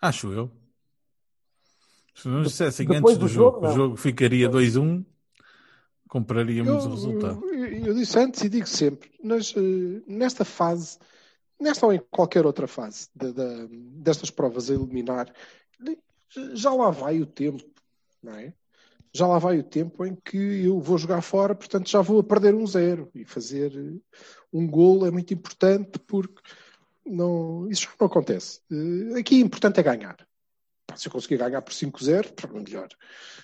Acho 0.01 0.33
eu. 0.33 0.51
Se 2.15 2.29
não 2.29 2.43
dissessem 2.43 2.87
antes 2.91 3.15
do, 3.15 3.21
do 3.21 3.29
jogo, 3.29 3.57
jogo 3.57 3.67
o 3.67 3.73
jogo 3.75 3.97
ficaria 3.97 4.51
2-1 4.51 5.05
compraríamos 6.09 6.85
eu, 6.85 6.91
o 6.91 6.95
resultado. 6.95 7.47
Eu, 7.47 7.87
eu, 7.87 7.95
disse 7.95 8.19
antes 8.19 8.43
e 8.43 8.49
digo 8.49 8.67
sempre, 8.67 9.11
mas, 9.23 9.55
uh, 9.55 10.03
nesta 10.07 10.45
fase, 10.45 10.99
nesta 11.61 11.87
ou 11.87 11.93
em 11.93 12.01
qualquer 12.11 12.47
outra 12.47 12.67
fase 12.67 13.09
de, 13.15 13.33
de, 13.33 13.69
destas 14.01 14.31
provas 14.31 14.71
a 14.71 14.75
eliminar, 14.75 15.33
já 16.55 16.73
lá 16.73 16.91
vai 16.91 17.21
o 17.21 17.27
tempo, 17.27 17.65
não 18.23 18.35
é? 18.35 18.53
Já 19.13 19.27
lá 19.27 19.39
vai 19.39 19.59
o 19.59 19.65
tempo 19.65 20.05
em 20.05 20.15
que 20.15 20.65
eu 20.65 20.81
vou 20.81 20.99
jogar 20.99 21.23
fora, 21.23 21.55
portanto 21.55 21.89
já 21.89 22.01
vou 22.01 22.21
a 22.21 22.25
perder 22.25 22.55
um 22.55 22.67
zero 22.67 23.11
e 23.15 23.25
fazer 23.25 23.73
um 24.53 24.67
golo 24.67 25.07
é 25.07 25.11
muito 25.11 25.33
importante 25.33 25.99
porque 26.01 26.41
não, 27.07 27.69
isso 27.71 27.83
já 27.83 27.91
não 27.99 28.07
acontece. 28.07 28.61
Uh, 28.71 29.17
aqui 29.19 29.43
o 29.43 29.47
importante 29.47 29.81
é 29.81 29.83
ganhar 29.83 30.17
se 30.97 31.09
eu 31.09 31.13
conseguir 31.13 31.39
ganhar 31.39 31.63
por 31.63 31.73
5-0, 31.73 32.53
melhor. 32.53 32.89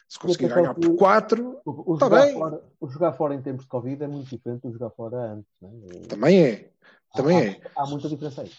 Se 0.09 0.19
conseguir 0.19 0.49
ganhar 0.49 0.75
por 0.75 0.97
4, 0.97 1.61
está 1.95 2.09
bem. 2.09 2.35
Fora, 2.35 2.63
o 2.81 2.89
jogar 2.89 3.13
fora 3.13 3.35
em 3.35 3.43
tempos 3.43 3.65
de 3.65 3.69
Covid 3.69 4.03
é 4.03 4.09
muito 4.09 4.29
diferente 4.29 4.63
do 4.63 4.73
jogar 4.73 4.91
fora 4.91 5.33
antes. 5.33 5.51
Né? 5.61 5.71
Também 6.09 6.45
é. 6.45 6.71
Também 7.15 7.39
há, 7.39 7.45
é. 7.45 7.61
Há 7.77 7.87
muita 7.87 8.09
diferença 8.09 8.43
aí. 8.43 8.51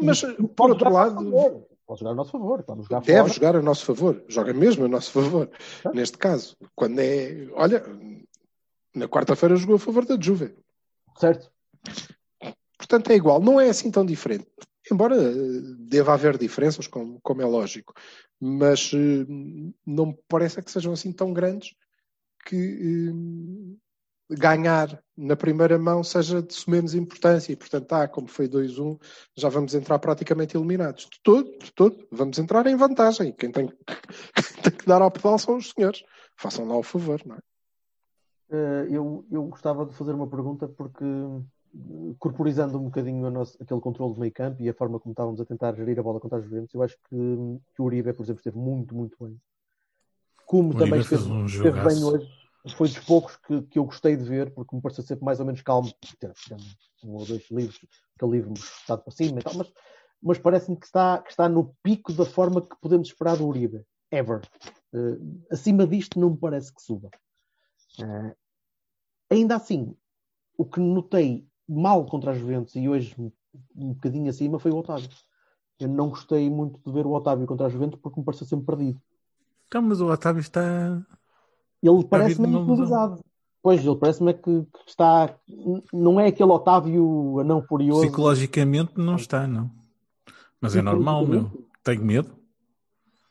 Mas, 0.00 0.22
e, 0.22 0.34
por 0.48 0.70
outro 0.70 0.90
lado. 0.90 1.66
Pode 1.90 1.98
jogar 1.98 2.12
a 2.12 2.14
nosso 2.14 2.30
favor. 2.30 2.64
Jogar 2.68 3.00
deve 3.00 3.18
fora. 3.18 3.32
jogar 3.32 3.56
a 3.56 3.62
nosso 3.62 3.84
favor. 3.84 4.24
Joga 4.28 4.54
mesmo 4.54 4.84
a 4.84 4.88
nosso 4.88 5.10
favor. 5.10 5.50
É. 5.84 5.92
Neste 5.92 6.16
caso. 6.16 6.56
Quando 6.76 7.00
é. 7.00 7.48
Olha, 7.54 7.82
na 8.94 9.08
quarta-feira 9.08 9.56
jogou 9.56 9.74
a 9.74 9.78
favor 9.80 10.06
da 10.06 10.16
Juve. 10.16 10.54
Certo? 11.18 11.50
Portanto, 12.78 13.10
é 13.10 13.16
igual, 13.16 13.40
não 13.40 13.60
é 13.60 13.68
assim 13.68 13.90
tão 13.90 14.06
diferente. 14.06 14.46
Embora 14.90 15.16
eh, 15.16 15.60
deva 15.80 16.14
haver 16.14 16.38
diferenças, 16.38 16.86
como, 16.86 17.18
como 17.22 17.42
é 17.42 17.44
lógico, 17.44 17.92
mas 18.38 18.92
eh, 18.94 19.26
não 19.84 20.06
me 20.06 20.18
parece 20.28 20.62
que 20.62 20.70
sejam 20.70 20.92
assim 20.92 21.12
tão 21.12 21.32
grandes 21.32 21.74
que 22.46 22.56
eh, 22.56 23.76
ganhar 24.30 25.02
na 25.16 25.34
primeira 25.36 25.78
mão 25.78 26.02
seja 26.04 26.40
de 26.42 26.56
menos 26.70 26.94
importância. 26.94 27.52
E, 27.52 27.56
portanto, 27.56 27.92
ah, 27.92 28.08
como 28.08 28.28
foi 28.28 28.48
2-1, 28.48 28.98
já 29.36 29.48
vamos 29.48 29.74
entrar 29.74 29.98
praticamente 29.98 30.56
eliminados. 30.56 31.04
De 31.10 31.20
todo, 31.22 31.50
de 31.58 31.72
todo. 31.72 32.06
Vamos 32.10 32.38
entrar 32.38 32.66
em 32.66 32.76
vantagem. 32.76 33.32
Quem 33.32 33.50
tem, 33.50 33.66
quem 33.66 33.76
tem 34.62 34.72
que 34.72 34.86
dar 34.86 35.02
ao 35.02 35.10
pedal 35.10 35.38
são 35.38 35.56
os 35.56 35.70
senhores. 35.70 36.02
Façam 36.36 36.66
lá 36.66 36.76
o 36.76 36.82
favor, 36.82 37.20
não 37.26 37.36
é? 37.36 37.38
Eh, 38.52 38.86
eu, 38.90 39.24
eu 39.30 39.44
gostava 39.44 39.84
de 39.86 39.94
fazer 39.94 40.12
uma 40.12 40.26
pergunta 40.26 40.66
porque, 40.66 41.04
eh, 41.04 42.14
corporizando 42.18 42.78
um 42.78 42.84
bocadinho 42.84 43.26
a 43.26 43.30
nosso- 43.30 43.56
aquele 43.62 43.80
controle 43.80 44.14
de 44.14 44.20
meio 44.20 44.32
campo 44.32 44.60
e 44.62 44.68
a 44.68 44.74
forma 44.74 44.98
como 44.98 45.12
estávamos 45.12 45.40
a 45.40 45.44
tentar 45.44 45.74
gerir 45.74 45.98
a 45.98 46.02
bola 46.02 46.18
contra 46.18 46.38
os 46.38 46.44
Juventus, 46.44 46.74
eu 46.74 46.82
acho 46.82 46.96
que, 47.08 47.16
que 47.74 47.82
o 47.82 47.84
Uribe, 47.84 48.12
por 48.12 48.24
exemplo, 48.24 48.40
esteve 48.40 48.58
muito, 48.58 48.94
muito 48.94 49.16
bem. 49.22 49.40
Como 50.46 50.70
O 50.70 50.74
também 50.74 50.94
Uribe 51.00 51.04
fez 51.04 51.20
esteve, 51.20 51.32
um 51.32 51.46
esteve 51.46 51.80
bem 51.80 52.04
hoje, 52.04 52.39
foi 52.68 52.88
dos 52.88 52.98
poucos 53.00 53.36
que, 53.36 53.62
que 53.62 53.78
eu 53.78 53.84
gostei 53.84 54.16
de 54.16 54.24
ver, 54.24 54.52
porque 54.52 54.74
me 54.74 54.82
pareceu 54.82 55.04
sempre 55.04 55.24
mais 55.24 55.40
ou 55.40 55.46
menos 55.46 55.62
calmo, 55.62 55.92
tendo 56.18 56.34
tendo 56.48 56.62
um 57.04 57.12
ou 57.14 57.24
dois 57.24 57.50
livros, 57.50 57.80
aquele 58.14 58.32
livro 58.32 58.52
estado 58.54 59.02
para 59.02 59.12
cima 59.12 59.40
e 59.40 59.42
tal, 59.42 59.54
mas, 59.54 59.72
mas 60.22 60.38
parece-me 60.38 60.76
que 60.76 60.86
está, 60.86 61.18
que 61.18 61.30
está 61.30 61.48
no 61.48 61.74
pico 61.82 62.12
da 62.12 62.26
forma 62.26 62.60
que 62.60 62.76
podemos 62.80 63.08
esperar 63.08 63.36
do 63.36 63.46
Uribe, 63.46 63.84
ever. 64.10 64.42
Eh, 64.92 65.18
acima 65.50 65.86
disto 65.86 66.18
não 66.20 66.30
me 66.30 66.36
parece 66.36 66.74
que 66.74 66.82
suba. 66.82 67.10
Eh, 67.98 68.36
ainda 69.30 69.56
assim, 69.56 69.96
o 70.58 70.64
que 70.64 70.80
notei 70.80 71.46
mal 71.66 72.04
contra 72.04 72.32
as 72.32 72.38
Juventus 72.38 72.74
e 72.74 72.88
hoje 72.88 73.14
um, 73.74 73.92
bocadinho 73.94 74.28
acima 74.28 74.58
foi 74.58 74.70
o 74.72 74.76
Otávio. 74.76 75.08
Eu 75.78 75.88
não 75.88 76.10
gostei 76.10 76.50
muito 76.50 76.78
de 76.84 76.92
ver 76.92 77.06
o 77.06 77.12
Otávio 77.12 77.46
contra 77.46 77.66
as 77.66 77.72
Juventus 77.72 77.98
porque 78.00 78.18
me 78.18 78.26
pareceu 78.26 78.46
sempre 78.46 78.66
perdido. 78.66 79.00
Então, 79.66 79.80
mas 79.80 80.00
o 80.00 80.06
Otávio 80.06 80.40
está. 80.40 81.00
Ele 81.82 82.04
parece-me 82.04 82.46
havido 82.46 82.58
uma 82.58 82.62
improvisado. 82.62 83.20
Pois, 83.62 83.84
ele 83.84 83.96
parece-me 83.96 84.32
que, 84.34 84.62
que 84.62 84.80
está. 84.86 85.34
Não 85.92 86.18
é 86.18 86.28
aquele 86.28 86.50
Otávio 86.50 87.40
anão 87.40 87.62
furioso. 87.62 88.02
Psicologicamente 88.02 88.92
não 88.96 89.16
está, 89.16 89.46
não. 89.46 89.70
Mas 90.60 90.76
é 90.76 90.82
normal, 90.82 91.26
meu. 91.26 91.50
Tenho 91.82 92.04
medo. 92.04 92.40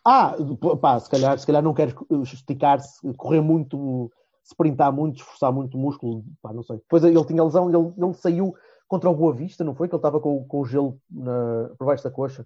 Ah, 0.06 0.36
pá, 0.82 1.00
se 1.00 1.10
calhar, 1.10 1.38
se 1.38 1.46
calhar 1.46 1.62
não 1.62 1.74
queres 1.74 1.94
esticar-se, 2.34 3.00
correr 3.14 3.42
muito, 3.42 4.12
sprintar 4.44 4.92
muito, 4.92 5.18
esforçar 5.18 5.52
muito 5.52 5.78
o 5.78 5.80
músculo, 5.80 6.24
pá, 6.42 6.52
não 6.54 6.64
sei. 6.64 6.78
Depois 6.78 7.04
ele 7.04 7.26
tinha 7.26 7.44
lesão, 7.44 7.70
ele, 7.70 7.94
ele 7.98 8.14
saiu 8.14 8.56
contra 8.88 9.10
o 9.10 9.16
Boa 9.16 9.34
Vista, 9.34 9.64
não 9.64 9.76
foi? 9.76 9.88
Que 9.88 9.94
ele 9.94 10.00
estava 10.00 10.20
com, 10.20 10.44
com 10.46 10.62
o 10.62 10.66
gelo 10.66 11.00
na, 11.12 11.70
por 11.78 11.86
baixo 11.86 12.04
da 12.04 12.10
coxa. 12.10 12.46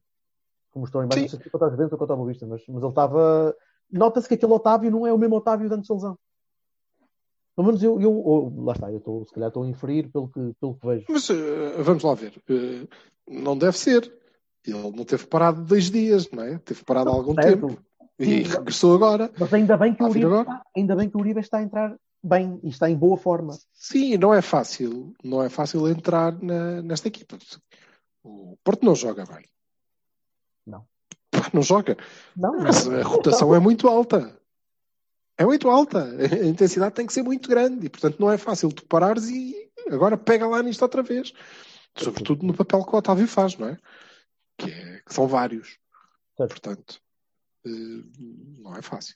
Como 0.72 0.86
estou 0.86 1.04
em 1.04 1.08
baixo, 1.08 1.22
não 1.22 1.30
sei 1.30 1.40
se 1.40 1.50
contra 1.50 1.68
ou 1.68 1.98
contra 1.98 2.14
o 2.14 2.18
Boa 2.18 2.28
Vista, 2.28 2.46
mas, 2.46 2.62
mas 2.68 2.84
ele 2.84 2.92
estava. 2.92 3.56
Nota-se 3.94 4.28
que 4.28 4.34
aquele 4.34 4.52
Otávio 4.54 4.92
não 4.92 5.06
é 5.08 5.14
o 5.14 5.18
mesmo 5.18 5.36
Otávio 5.36 5.70
de 5.70 5.76
antes 5.76 5.88
da 5.88 5.94
lesão. 5.96 6.18
Pelo 7.56 7.68
menos 7.68 7.84
eu, 7.84 8.02
eu 8.02 8.12
ou- 8.14 8.64
lá 8.64 8.74
está, 8.74 8.92
eu 8.92 8.98
estou, 8.98 9.24
se 9.26 9.32
calhar 9.32 9.50
estou 9.50 9.64
a 9.64 9.68
inferir 9.68 10.10
pelo 10.12 10.28
que, 10.28 10.54
pelo 10.60 10.74
que 10.76 10.88
vejo. 10.88 11.06
Mas 11.10 11.30
eh, 11.30 11.82
vamos 11.84 12.04
lá 12.04 12.16
ver. 12.16 12.34
Eh, 12.50 12.88
não 13.30 13.56
deve 13.58 13.78
ser. 13.78 14.12
Ele 14.66 14.92
não 14.92 15.06
teve 15.06 15.28
parado 15.28 15.64
dois 15.64 15.92
dias, 15.92 16.30
não 16.32 16.44
é? 16.44 16.58
Teve 16.60 16.84
parado 16.84 17.10
há 17.10 17.14
algum 17.14 17.34
Certo. 17.36 17.68
tempo. 17.68 17.82
E 18.18 18.42
regressou 18.44 18.96
agora. 18.96 19.32
Mas 19.38 19.54
ainda 19.54 19.76
bem, 19.78 19.94
que 19.94 20.02
o 20.04 20.08
Uribe 20.08 20.26
está, 20.26 20.64
ainda 20.76 20.96
bem 20.96 21.10
que 21.10 21.18
o 21.18 21.20
Uribe 21.20 21.40
está 21.42 21.58
a 21.58 21.64
entrar 21.64 21.96
bem 22.24 22.60
e 22.64 22.70
está 22.70 22.90
em 22.90 22.96
boa 22.96 23.18
forma. 23.18 23.54
Sim, 23.74 24.18
não 24.18 24.34
é 24.34 24.42
fácil. 24.42 25.14
Não 25.24 25.44
é 25.44 25.50
fácil 25.50 25.88
entrar 25.88 26.32
na- 26.42 26.82
nesta 26.82 27.08
equipa. 27.08 27.38
O 28.24 28.58
Porto 28.64 28.86
não 28.86 28.96
joga 28.96 29.26
bem. 29.26 29.46
Não. 30.66 30.86
Não 31.54 31.62
joga. 31.62 31.98
Não, 32.36 32.60
Mas 32.60 32.88
a 32.88 33.02
rotação 33.04 33.54
é 33.56 33.60
muito 33.60 33.88
alta. 33.88 34.38
É 35.38 35.46
muito 35.46 35.70
alta. 35.70 36.04
A 36.06 36.46
intensidade 36.46 36.94
tem 36.96 37.06
que 37.08 37.14
ser 37.14 37.24
muito 37.24 37.50
grande. 37.50 37.86
E, 37.88 37.90
portanto, 37.90 38.20
não 38.20 38.32
é 38.32 38.38
fácil 38.38 38.72
tu 38.72 38.86
parares 38.86 39.28
e 39.30 39.72
agora 39.90 40.16
pega 40.18 40.48
lá 40.48 40.62
nisto 40.62 40.82
outra 40.84 41.02
vez. 41.02 41.34
Sobretudo 41.98 42.46
no 42.46 42.54
papel 42.54 42.84
que 42.86 42.96
o 42.96 42.98
Otávio 43.00 43.28
faz, 43.28 43.58
não 43.58 43.68
é? 43.70 43.78
Que, 44.58 44.70
é- 44.70 45.02
que 45.06 45.14
são 45.14 45.28
vários. 45.28 45.78
Certo. 46.38 46.50
Portanto, 46.52 47.02
eh, 47.66 48.04
não 48.60 48.76
é 48.76 48.82
fácil. 48.82 49.16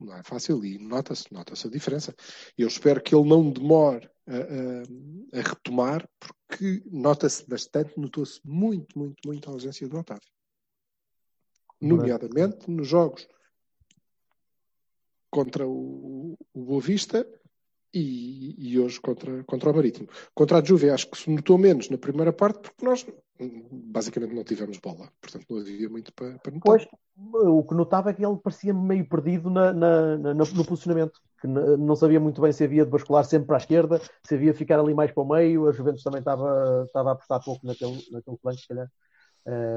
Não 0.00 0.14
é 0.16 0.22
fácil 0.22 0.62
e 0.64 0.78
nota-se, 0.78 1.32
nota-se 1.32 1.66
a 1.66 1.70
diferença. 1.70 2.14
Eu 2.58 2.68
espero 2.68 3.00
que 3.02 3.14
ele 3.14 3.28
não 3.28 3.50
demore 3.50 4.08
a, 4.26 4.36
a- 4.36 5.38
a 5.40 5.42
retomar, 5.42 6.06
porque 6.20 6.82
nota-se 6.90 7.48
bastante, 7.48 7.98
notou-se 7.98 8.38
muito, 8.44 8.98
muito, 8.98 9.16
muito 9.26 9.48
a 9.48 9.52
ausência 9.52 9.88
do 9.88 9.98
Otávio. 9.98 10.28
Nomeadamente 11.84 12.70
nos 12.70 12.88
jogos 12.88 13.28
contra 15.30 15.66
o, 15.66 16.36
o 16.54 16.64
Boa 16.64 16.80
Vista 16.80 17.26
e, 17.92 18.54
e 18.72 18.78
hoje 18.78 19.00
contra, 19.00 19.42
contra 19.44 19.70
o 19.70 19.74
Marítimo. 19.74 20.08
Contra 20.34 20.58
a 20.58 20.64
Juve 20.64 20.90
acho 20.90 21.10
que 21.10 21.18
se 21.18 21.30
notou 21.30 21.58
menos 21.58 21.88
na 21.90 21.98
primeira 21.98 22.32
parte 22.32 22.60
porque 22.60 22.84
nós 22.84 23.06
basicamente 23.70 24.34
não 24.34 24.44
tivemos 24.44 24.78
bola, 24.78 25.10
portanto 25.20 25.44
não 25.50 25.58
havia 25.58 25.88
muito 25.88 26.12
para, 26.14 26.38
para 26.38 26.52
notar. 26.52 26.60
Pois, 26.62 26.88
o 27.16 27.64
que 27.64 27.74
notava 27.74 28.10
é 28.10 28.14
que 28.14 28.24
ele 28.24 28.36
parecia 28.36 28.72
meio 28.72 29.08
perdido 29.08 29.50
na, 29.50 29.72
na- 29.72 30.16
na- 30.18 30.34
no 30.34 30.64
posicionamento, 30.64 31.20
que 31.40 31.46
não 31.48 31.94
sabia 31.96 32.20
muito 32.20 32.40
bem 32.40 32.52
se 32.52 32.64
havia 32.64 32.84
de 32.84 32.90
bascular 32.90 33.24
sempre 33.24 33.48
para 33.48 33.56
a 33.56 33.58
esquerda, 33.58 34.00
se 34.24 34.34
havia 34.34 34.52
de 34.52 34.58
ficar 34.58 34.78
ali 34.80 34.94
mais 34.94 35.10
para 35.12 35.22
o 35.22 35.28
meio. 35.28 35.68
A 35.68 35.72
Juventus 35.72 36.02
também 36.02 36.20
estava, 36.20 36.84
estava 36.86 37.10
a 37.10 37.12
apostar 37.12 37.42
pouco 37.44 37.66
naquele, 37.66 37.96
naquele 38.10 38.36
flanco, 38.38 38.58
se 38.60 38.68
calhar, 38.68 38.90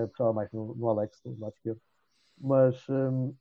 apostava 0.03 0.33
mais 0.33 0.51
no, 0.51 0.75
no 0.75 0.87
Alex, 0.89 1.19
do 1.25 1.39
lado 1.39 1.53
esquerdo. 1.55 1.81
Mas 2.39 2.75
hum, 2.89 3.33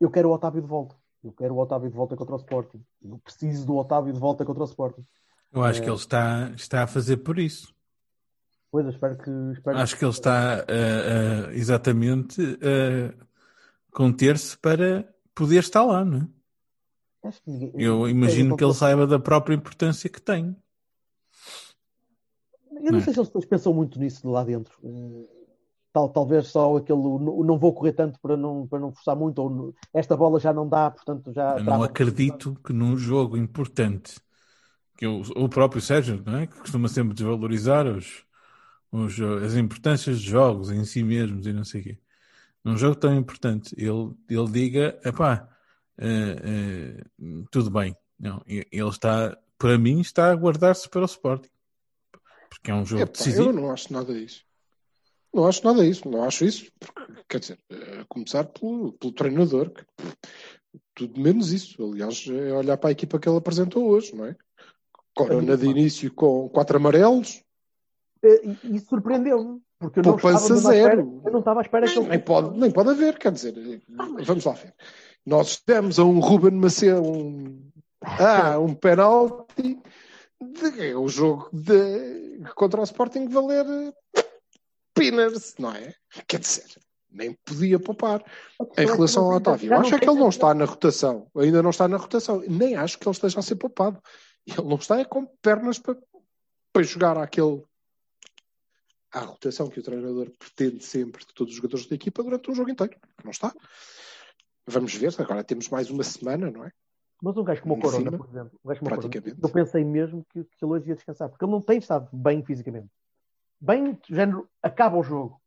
eu 0.00 0.10
quero 0.10 0.28
o 0.28 0.32
Otávio 0.32 0.60
de 0.62 0.68
volta. 0.68 0.96
Eu 1.22 1.32
quero 1.32 1.54
o 1.54 1.58
Otávio 1.58 1.88
de 1.88 1.96
volta 1.96 2.16
contra 2.16 2.34
o 2.34 2.38
Sporting. 2.38 2.84
Eu 3.02 3.18
preciso 3.18 3.64
do 3.66 3.76
Otávio 3.76 4.12
de 4.12 4.18
volta 4.18 4.44
contra 4.44 4.62
o 4.62 4.66
Sporting. 4.66 5.04
Eu 5.52 5.62
acho 5.62 5.80
É. 5.80 5.84
que 5.84 5.88
ele 5.88 5.96
está, 5.96 6.50
está 6.56 6.82
a 6.82 6.86
fazer 6.86 7.18
por 7.18 7.38
isso. 7.38 7.72
Pois, 8.70 8.84
eu 8.84 8.90
espero 8.90 9.16
que. 9.16 9.30
Espero 9.52 9.78
Acho 9.78 9.96
que 9.96 10.04
ele 10.04 10.10
está 10.10 10.54
ah, 10.60 10.64
ah, 10.66 11.54
exatamente 11.54 12.42
a 12.42 13.24
conter-se 13.92 14.58
para 14.58 15.08
poder 15.34 15.60
estar 15.60 15.84
lá, 15.84 16.04
não 16.04 16.18
é? 17.22 17.28
Acho 17.28 17.40
que 17.42 17.50
ninguém- 17.50 17.72
Eu 17.76 18.08
imagino 18.08 18.56
que 18.56 18.64
ele 18.64 18.74
saiba 18.74 19.06
da 19.06 19.18
própria 19.20 19.54
importância 19.54 20.10
que 20.10 20.20
tem. 20.20 20.56
Eu 22.72 22.82
não 22.82 22.90
Não 22.92 22.98
é? 22.98 23.00
sei 23.02 23.14
se 23.14 23.20
eles 23.20 23.46
pensam 23.46 23.72
muito 23.72 23.98
nisso 23.98 24.22
de 24.22 24.26
lá 24.28 24.42
dentro. 24.44 24.76
Tal, 25.94 26.08
talvez 26.08 26.48
só 26.48 26.76
aquele 26.76 26.98
não 26.98 27.56
vou 27.56 27.72
correr 27.72 27.92
tanto 27.92 28.18
para 28.18 28.36
não, 28.36 28.66
para 28.66 28.80
não 28.80 28.90
forçar 28.90 29.14
muito, 29.14 29.38
ou 29.40 29.72
esta 29.92 30.16
bola 30.16 30.40
já 30.40 30.52
não 30.52 30.68
dá, 30.68 30.90
portanto 30.90 31.32
já. 31.32 31.56
Eu 31.56 31.62
não 31.62 31.84
acredito 31.84 32.58
que 32.64 32.72
num 32.72 32.96
jogo 32.96 33.36
importante, 33.36 34.20
que 34.96 35.06
o, 35.06 35.20
o 35.36 35.48
próprio 35.48 35.80
Sérgio, 35.80 36.20
não 36.26 36.38
é? 36.38 36.48
que 36.48 36.58
costuma 36.58 36.88
sempre 36.88 37.14
desvalorizar 37.14 37.86
os, 37.86 38.24
os, 38.90 39.20
as 39.20 39.54
importâncias 39.54 40.18
de 40.18 40.28
jogos 40.28 40.72
em 40.72 40.84
si 40.84 41.04
mesmos 41.04 41.46
e 41.46 41.52
não 41.52 41.64
sei 41.64 41.80
o 41.80 41.84
quê. 41.84 41.98
Num 42.64 42.76
jogo 42.76 42.96
tão 42.96 43.14
importante, 43.14 43.72
ele, 43.78 44.16
ele 44.28 44.50
diga, 44.50 44.98
epá, 45.04 45.48
eh, 45.96 46.40
eh, 46.42 47.04
tudo 47.52 47.70
bem. 47.70 47.96
Não, 48.18 48.42
ele 48.46 48.88
está, 48.88 49.38
para 49.56 49.78
mim, 49.78 50.00
está 50.00 50.32
a 50.32 50.34
guardar-se 50.34 50.88
para 50.88 51.02
o 51.02 51.04
Sporting. 51.04 51.50
Porque 52.50 52.72
é 52.72 52.74
um 52.74 52.84
jogo 52.84 53.02
Epá, 53.02 53.12
decisivo. 53.12 53.50
eu 53.50 53.52
não 53.52 53.70
acho 53.70 53.92
nada 53.92 54.12
disso. 54.12 54.44
Não 55.34 55.46
acho 55.46 55.64
nada 55.64 55.84
disso. 55.84 56.08
Não 56.08 56.22
acho 56.22 56.44
isso. 56.44 56.70
porque, 56.78 57.22
quer 57.28 57.40
dizer, 57.40 57.58
a 58.00 58.04
começar 58.08 58.44
pelo, 58.44 58.92
pelo 58.92 59.12
treinador. 59.12 59.70
Que, 59.70 59.84
tudo 60.94 61.20
menos 61.20 61.52
isso. 61.52 61.82
Aliás, 61.82 62.26
é 62.28 62.52
olhar 62.52 62.76
para 62.76 62.90
a 62.90 62.92
equipa 62.92 63.18
que 63.18 63.28
ele 63.28 63.38
apresentou 63.38 63.88
hoje, 63.88 64.14
não 64.14 64.26
é? 64.26 64.36
Corona 65.14 65.56
de 65.56 65.66
início 65.66 66.12
com 66.12 66.48
quatro 66.48 66.76
amarelos, 66.76 67.44
Eh, 68.24 68.40
E, 68.64 68.76
e 68.76 68.80
surpreendeu-me, 68.80 69.60
porque 69.78 70.00
eu 70.00 70.02
não, 70.02 70.16
estava 70.16 70.34
à 70.34 70.40
espera, 70.40 70.60
zero. 70.60 71.22
eu 71.24 71.32
não 71.32 71.38
estava 71.40 71.60
à 71.60 71.62
espera 71.62 71.86
que 71.86 71.98
ele 71.98 72.08
Nem 72.08 72.20
pode, 72.20 72.58
nem 72.58 72.70
pode 72.70 72.88
haver, 72.90 73.18
quer 73.18 73.32
dizer, 73.32 73.54
vamos 74.24 74.44
lá 74.44 74.52
ver. 74.52 74.74
Nós 75.26 75.58
temos 75.58 75.98
a 75.98 76.04
um 76.04 76.20
Ruben 76.20 76.52
Macedo, 76.52 77.02
um, 77.02 77.70
ah, 78.00 78.58
um 78.58 78.74
penalti, 78.74 79.78
de, 80.40 80.88
é 80.90 80.96
o 80.96 81.06
jogo 81.08 81.48
de, 81.52 82.42
contra 82.54 82.80
o 82.80 82.84
Sporting 82.84 83.28
valer 83.28 83.66
eh, 85.06 85.10
pinners, 85.10 85.54
não 85.58 85.70
é? 85.70 85.94
Quer 86.26 86.40
dizer, 86.40 86.64
nem 87.10 87.32
podia 87.44 87.78
poupar. 87.78 88.24
Em 88.76 88.86
relação 88.86 89.24
ao 89.24 89.36
Otávio, 89.36 89.72
eu 89.72 89.78
acho 89.78 89.94
é 89.94 89.98
que 89.98 90.08
ele 90.08 90.18
não 90.18 90.28
está 90.28 90.52
na 90.52 90.64
rotação, 90.64 91.30
ainda 91.36 91.62
não 91.62 91.70
está 91.70 91.86
na 91.88 91.96
rotação, 91.96 92.42
nem 92.48 92.76
acho 92.76 92.98
que 92.98 93.06
ele 93.06 93.14
esteja 93.14 93.38
a 93.38 93.42
ser 93.42 93.56
poupado. 93.56 94.02
Ele 94.46 94.68
não 94.68 94.76
está 94.76 94.98
é 94.98 95.04
com 95.04 95.24
pernas 95.40 95.78
para, 95.78 95.96
para 96.72 96.82
jogar 96.82 97.16
aquele 97.16 97.62
à 99.12 99.20
rotação 99.20 99.68
que 99.68 99.78
o 99.78 99.82
treinador 99.82 100.30
pretende 100.38 100.84
sempre 100.84 101.24
de 101.24 101.32
todos 101.32 101.52
os 101.52 101.56
jogadores 101.56 101.86
da 101.86 101.94
equipa 101.94 102.22
durante 102.22 102.50
um 102.50 102.54
jogo 102.54 102.70
inteiro. 102.70 102.96
Não 103.22 103.30
está. 103.30 103.54
Vamos 104.66 104.94
ver, 104.94 105.14
agora 105.18 105.44
temos 105.44 105.68
mais 105.68 105.88
uma 105.88 106.02
semana, 106.02 106.50
não 106.50 106.64
é? 106.64 106.72
Mas 107.22 107.36
um 107.36 107.44
gajo 107.44 107.62
como 107.62 107.74
o 107.74 107.80
Corona, 107.80 108.10
cima, 108.10 108.18
por 108.18 108.28
exemplo, 108.28 108.58
um 108.62 108.68
gajo 108.68 108.80
como 108.80 108.90
o 108.90 108.94
Corona, 108.96 109.36
eu 109.42 109.48
pensei 109.48 109.84
mesmo 109.84 110.26
que, 110.30 110.44
que 110.44 110.64
ele 110.64 110.72
hoje 110.72 110.88
ia 110.88 110.94
descansar, 110.94 111.28
porque 111.28 111.44
ele 111.44 111.52
não 111.52 111.60
tem 111.60 111.78
estado 111.78 112.08
bem 112.12 112.44
fisicamente. 112.44 112.90
Bem, 113.64 113.98
género, 114.10 114.46
acaba 114.62 114.98
o 114.98 115.02
jogo. 115.02 115.40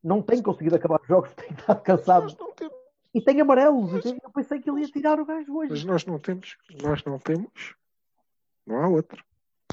Não 0.00 0.22
tem 0.22 0.40
conseguido 0.40 0.76
acabar 0.76 1.00
os 1.00 1.08
jogos, 1.08 1.30
tem 1.34 1.50
estado 1.50 1.82
cansado. 1.82 2.22
Nós 2.22 2.36
não 2.38 2.52
temos, 2.52 2.74
E 3.12 3.20
tem 3.20 3.40
amarelos. 3.40 3.92
entende? 3.92 4.20
Eu 4.22 4.30
pensei 4.30 4.60
que 4.60 4.70
ele 4.70 4.82
ia 4.82 4.88
tirar 4.88 5.18
o 5.18 5.24
gajo 5.26 5.52
mas 5.52 5.70
hoje. 5.72 5.86
nós 5.86 6.06
não 6.06 6.16
temos, 6.20 6.56
nós 6.80 7.02
não 7.02 7.18
temos, 7.18 7.74
não 8.64 8.76
há 8.76 8.86
outro. 8.88 9.24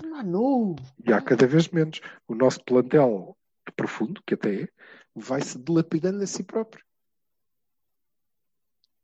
Mano, 0.04 0.76
E 1.06 1.14
há 1.14 1.22
cada 1.22 1.46
vez 1.46 1.68
menos. 1.68 2.02
O 2.28 2.34
nosso 2.34 2.64
plantel 2.64 3.38
profundo, 3.76 4.24
que 4.26 4.34
até 4.34 4.64
é, 4.64 4.70
vai 5.16 5.42
se 5.42 5.60
dilapidando 5.60 6.24
a 6.24 6.26
si 6.26 6.42
próprio. 6.42 6.84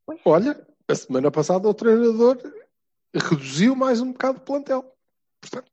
Pois. 0.03 0.19
Olha, 0.25 0.67
a 0.87 0.95
semana 0.95 1.29
passada 1.29 1.69
o 1.69 1.73
treinador 1.75 2.37
reduziu 3.13 3.75
mais 3.75 4.01
um 4.01 4.11
bocado 4.13 4.39
o 4.39 4.41
plantel. 4.41 4.97
Portanto, 5.39 5.71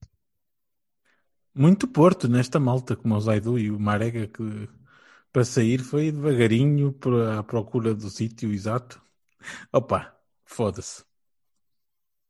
Muito 1.55 1.87
Porto 1.88 2.29
nesta 2.29 2.59
malta, 2.61 2.97
como 2.97 3.14
o 3.17 3.21
Zaidu 3.21 3.59
e 3.59 3.71
o 3.71 3.79
Marega, 3.79 4.27
que 4.29 4.69
para 5.33 5.45
sair 5.45 5.81
foi 5.81 6.11
devagarinho 6.12 6.93
para 6.93 7.40
a 7.40 7.43
procura 7.45 7.95
do 7.95 8.11
sítio 8.11 8.53
exato. 8.53 9.01
Opa, 9.73 10.17
foda-se. 10.47 11.05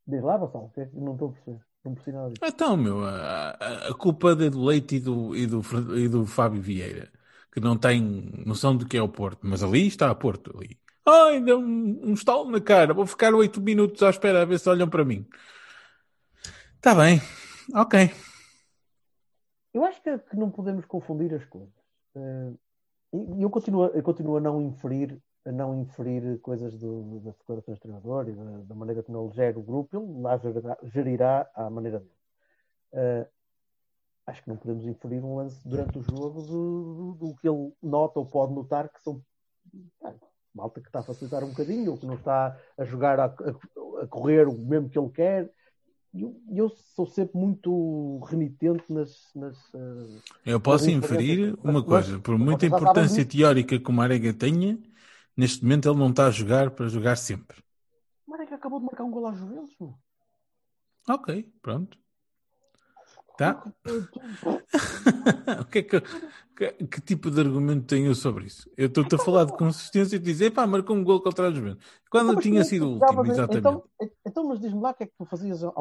diz 0.06 0.22
lá, 0.22 0.36
Vassal, 0.38 0.72
é 0.78 0.88
não 0.94 1.12
estou 1.12 1.28
a 1.28 1.32
perceber. 1.32 1.60
Não 1.84 1.94
percebi 1.94 2.16
nada 2.16 2.30
disso. 2.30 2.42
Então, 2.42 2.76
meu, 2.76 3.04
a, 3.04 3.50
a- 3.90 3.94
culpa 3.94 4.32
é 4.32 4.50
do 4.50 4.64
Leite 4.64 4.96
e 4.96 5.00
do, 5.00 5.34
e, 5.36 5.46
do, 5.46 5.62
e 5.98 6.08
do 6.08 6.26
Fábio 6.26 6.60
Vieira, 6.60 7.10
que 7.52 7.60
não 7.60 7.76
tem 7.76 8.00
noção 8.46 8.76
do 8.76 8.86
que 8.86 8.96
é 8.96 9.02
o 9.02 9.08
Porto, 9.08 9.40
mas 9.44 9.62
ali 9.62 9.86
está 9.86 10.10
a 10.10 10.14
Porto. 10.14 10.56
Ali. 10.56 10.78
Ai, 11.06 11.40
deu 11.40 11.58
um, 11.60 12.10
um 12.10 12.14
estalo 12.14 12.50
na 12.50 12.60
cara, 12.60 12.92
vou 12.94 13.06
ficar 13.06 13.34
oito 13.34 13.60
minutos 13.60 14.02
à 14.02 14.10
espera 14.10 14.42
a 14.42 14.44
ver 14.44 14.58
se 14.58 14.68
olham 14.68 14.88
para 14.88 15.04
mim. 15.04 15.26
Está 16.76 16.94
bem, 16.94 17.20
ok. 17.74 18.10
Eu 19.74 19.84
acho 19.84 20.00
que, 20.00 20.16
que 20.18 20.36
não 20.36 20.50
podemos 20.50 20.86
confundir 20.86 21.34
as 21.34 21.44
coisas. 21.44 21.74
Eh, 22.14 22.52
e 23.12 23.42
eu 23.42 23.50
continuo, 23.50 23.86
eu 23.86 24.02
continuo 24.02 24.36
a 24.36 24.40
não 24.40 24.62
inferir, 24.62 25.20
a 25.44 25.52
não 25.52 25.74
inferir 25.80 26.40
coisas 26.40 26.78
do, 26.78 27.20
das 27.20 27.36
declarações 27.36 27.78
do 27.78 27.82
treinador 27.82 28.28
e 28.28 28.32
da, 28.32 28.58
da 28.62 28.74
maneira 28.74 29.02
como 29.02 29.20
ele 29.26 29.34
gera 29.34 29.58
o 29.58 29.62
grupo. 29.62 29.96
Ele 29.96 30.20
lá 30.22 30.36
gerirá, 30.38 30.78
gerirá 30.84 31.50
à 31.54 31.68
maneira 31.68 31.98
dele. 31.98 32.10
Eh, 32.92 33.28
acho 34.26 34.42
que 34.42 34.48
não 34.48 34.56
podemos 34.56 34.86
inferir 34.86 35.22
um 35.24 35.36
lance 35.36 35.66
durante 35.68 35.98
o 35.98 36.02
jogo 36.02 36.40
do, 36.42 36.94
do- 36.94 37.28
do 37.28 37.34
que 37.36 37.48
ele 37.48 37.72
nota 37.82 38.20
ou 38.20 38.26
pode 38.26 38.54
notar 38.54 38.88
que 38.88 39.02
são 39.02 39.20
ah, 40.02 40.14
malta 40.54 40.80
que 40.80 40.88
está 40.88 41.00
a 41.00 41.02
facilitar 41.02 41.42
um 41.44 41.48
bocadinho 41.48 41.90
ou 41.92 41.98
que 41.98 42.06
não 42.06 42.14
está 42.14 42.56
a 42.78 42.84
jogar 42.84 43.18
a, 43.20 43.24
a- 43.26 44.02
a 44.02 44.06
correr 44.06 44.48
o 44.48 44.52
mesmo 44.56 44.88
que 44.88 44.98
ele 44.98 45.10
quer. 45.10 45.52
Eu, 46.16 46.40
eu 46.48 46.68
sou 46.68 47.06
sempre 47.06 47.36
muito 47.36 48.20
renitente 48.30 48.84
nas, 48.88 49.34
nas, 49.34 49.74
eh, 49.74 50.20
Eu 50.46 50.60
posso 50.60 50.84
Mas 50.84 50.94
inferir 50.94 51.58
uma 51.62 51.82
coisa, 51.82 52.20
por 52.20 52.38
muita 52.38 52.66
importância 52.66 53.24
teórica 53.26 53.80
que 53.80 53.90
o 53.90 53.92
Marega 53.92 54.32
tenha, 54.32 54.78
neste 55.36 55.64
momento 55.64 55.88
ele 55.88 55.98
não 55.98 56.10
está 56.10 56.26
a 56.26 56.30
jogar 56.30 56.70
para 56.70 56.86
jogar 56.86 57.16
sempre. 57.16 57.56
Marega 58.28 58.54
acabou 58.54 58.78
de 58.78 58.86
marcar 58.86 59.02
um 59.02 59.10
gol 59.10 59.26
aos 59.26 59.40
meu. 59.40 59.68
Ok, 61.08 61.52
pronto. 61.60 61.98
Tá? 63.36 63.64
o 65.60 65.64
que, 65.64 65.80
é 65.80 65.82
que, 65.82 66.00
que, 66.56 66.70
que 66.86 67.00
tipo 67.00 67.30
de 67.30 67.40
argumento 67.40 67.86
tenho 67.86 68.06
eu 68.06 68.14
sobre 68.14 68.46
isso? 68.46 68.70
Eu 68.76 68.86
estou-te 68.86 69.14
a 69.14 69.18
falar 69.18 69.44
de 69.44 69.52
consistência 69.56 70.16
e 70.16 70.18
dizer, 70.18 70.50
pá, 70.52 70.66
marcou 70.66 70.96
um 70.96 71.02
gol 71.04 71.20
contra 71.20 71.48
a 71.48 71.50
Juventus. 71.52 71.84
Quando 72.10 72.30
Então, 72.30 72.42
tinha 72.42 72.64
sido 72.64 72.86
o 72.86 72.94
último, 72.94 73.26
exatamente. 73.26 73.58
Então, 73.58 73.84
então, 74.26 74.48
mas 74.48 74.60
diz-me 74.60 74.80
lá 74.80 74.90
o 74.90 74.94
que 74.94 75.04
é 75.04 75.06
que 75.06 75.14
tu 75.18 75.24
fazias 75.24 75.62
ao 75.62 75.72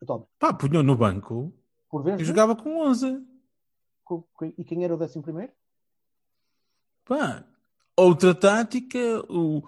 atualmente. 0.00 0.28
Pá, 0.38 0.52
punhou 0.52 0.82
no 0.82 0.96
banco 0.96 1.52
Por 1.90 2.02
vez 2.02 2.20
e 2.20 2.24
jogava 2.24 2.54
com 2.54 2.78
11. 2.80 3.22
co- 4.04 4.28
co- 4.34 4.44
E 4.44 4.64
quem 4.64 4.84
era 4.84 4.94
o 4.94 4.98
décimo 4.98 5.22
primeiro? 5.22 5.52
Pá, 7.04 7.44
outra 7.96 8.34
tática, 8.34 8.98
o, 9.28 9.62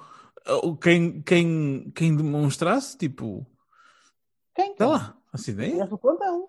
o, 0.63 0.77
quem, 0.77 1.21
quem, 1.23 1.91
quem 1.95 2.17
demonstrasse, 2.17 2.97
tipo, 2.97 3.47
Quem? 4.55 4.75
sei 4.77 4.87
lá, 4.87 5.17
essa 5.35 5.51
ideia. 5.51 5.73
Tivesse 5.73 5.95
o 5.95 5.99
plantão. 5.99 6.49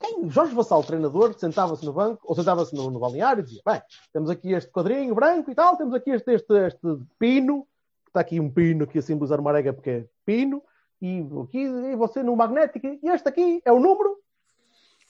Quem? 0.00 0.30
Jorge 0.30 0.54
Vassal, 0.54 0.82
treinador, 0.84 1.34
sentava-se 1.38 1.84
no 1.84 1.92
banco, 1.92 2.20
ou 2.24 2.34
sentava-se 2.34 2.74
no, 2.74 2.90
no 2.90 3.00
balneário 3.00 3.40
e 3.40 3.44
dizia: 3.44 3.62
Bem, 3.66 3.82
temos 4.12 4.30
aqui 4.30 4.52
este 4.52 4.70
quadrinho 4.70 5.14
branco 5.14 5.50
e 5.50 5.54
tal, 5.54 5.76
temos 5.76 5.94
aqui 5.94 6.10
este, 6.10 6.32
este, 6.32 6.54
este 6.66 6.98
pino, 7.18 7.66
que 8.04 8.10
está 8.10 8.20
aqui 8.20 8.38
um 8.38 8.50
pino 8.50 8.84
aqui 8.84 8.98
a 8.98 9.02
simbolizar 9.02 9.40
uma 9.40 9.50
arega 9.50 9.72
porque 9.72 9.90
é 9.90 10.06
pino, 10.24 10.62
e 11.02 11.24
aqui 11.42 11.58
e 11.62 11.96
você 11.96 12.22
no 12.22 12.36
magnético, 12.36 12.86
e 12.86 13.08
este 13.08 13.28
aqui 13.28 13.60
é 13.64 13.72
o 13.72 13.80
número. 13.80 14.16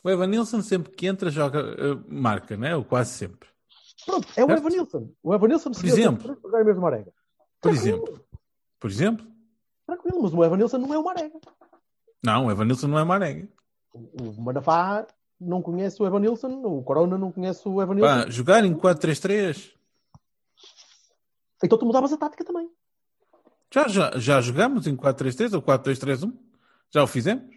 O 0.03 0.09
Evan 0.09 0.29
Nilsson 0.29 0.62
sempre 0.62 0.92
que 0.92 1.07
entra 1.07 1.29
joga, 1.29 1.59
eh, 1.61 1.98
marca, 2.09 2.57
né? 2.57 2.74
Ou 2.77 2.85
quase 2.85 3.11
sempre. 3.11 3.48
Pronto, 4.07 4.27
é 4.37 4.44
o 4.44 4.46
Certo. 4.46 4.61
Evan 4.61 4.68
Nilsson. 4.70 5.11
O 5.22 5.35
Evan 5.35 5.48
Nilson 5.48 5.70
Por 5.72 5.85
exemplo. 5.85 6.38
jogar 6.42 6.61
a 6.61 6.64
mesma 6.64 6.87
arega. 6.88 7.12
Por 7.61 7.72
Tranquilo, 7.72 7.83
exemplo. 7.87 8.27
Por 8.79 8.90
exemplo? 8.90 9.27
Tranquilo, 9.87 10.22
mas 10.22 10.33
o 10.33 10.44
Evan 10.44 10.57
Nilson 10.57 10.79
não 10.79 10.94
é 10.94 10.98
uma 10.98 11.11
arega. 11.11 11.38
Não, 12.24 12.46
o 12.46 12.51
Evan 12.51 12.64
Nilsson 12.64 12.87
não 12.87 12.98
é 12.98 13.05
Marega. 13.05 13.44
O 13.44 13.58
o 13.94 14.40
Manafá 14.42 15.07
não 15.40 15.62
conhece 15.62 16.03
o 16.03 16.07
Evan 16.07 16.20
Nilson, 16.20 16.62
o 16.64 16.83
Corona 16.83 17.16
não 17.16 17.31
conhece 17.33 17.66
o 17.68 17.81
Evan 17.81 17.94
Nilson. 17.94 18.24
Pá, 18.24 18.31
jogar 18.31 18.64
em 18.64 18.74
4-3-3. 18.74 19.72
Então 21.62 21.79
tu 21.79 21.87
mudavas 21.87 22.12
a 22.12 22.16
tática 22.16 22.44
também. 22.44 22.70
Já, 23.72 23.87
já, 23.88 24.18
já 24.18 24.40
jogamos 24.40 24.87
em 24.87 24.96
4-3-3 24.96 25.55
ou 25.55 25.62
4-2-3-1? 25.62 26.33
Já 26.90 27.03
o 27.03 27.07
fizemos? 27.07 27.57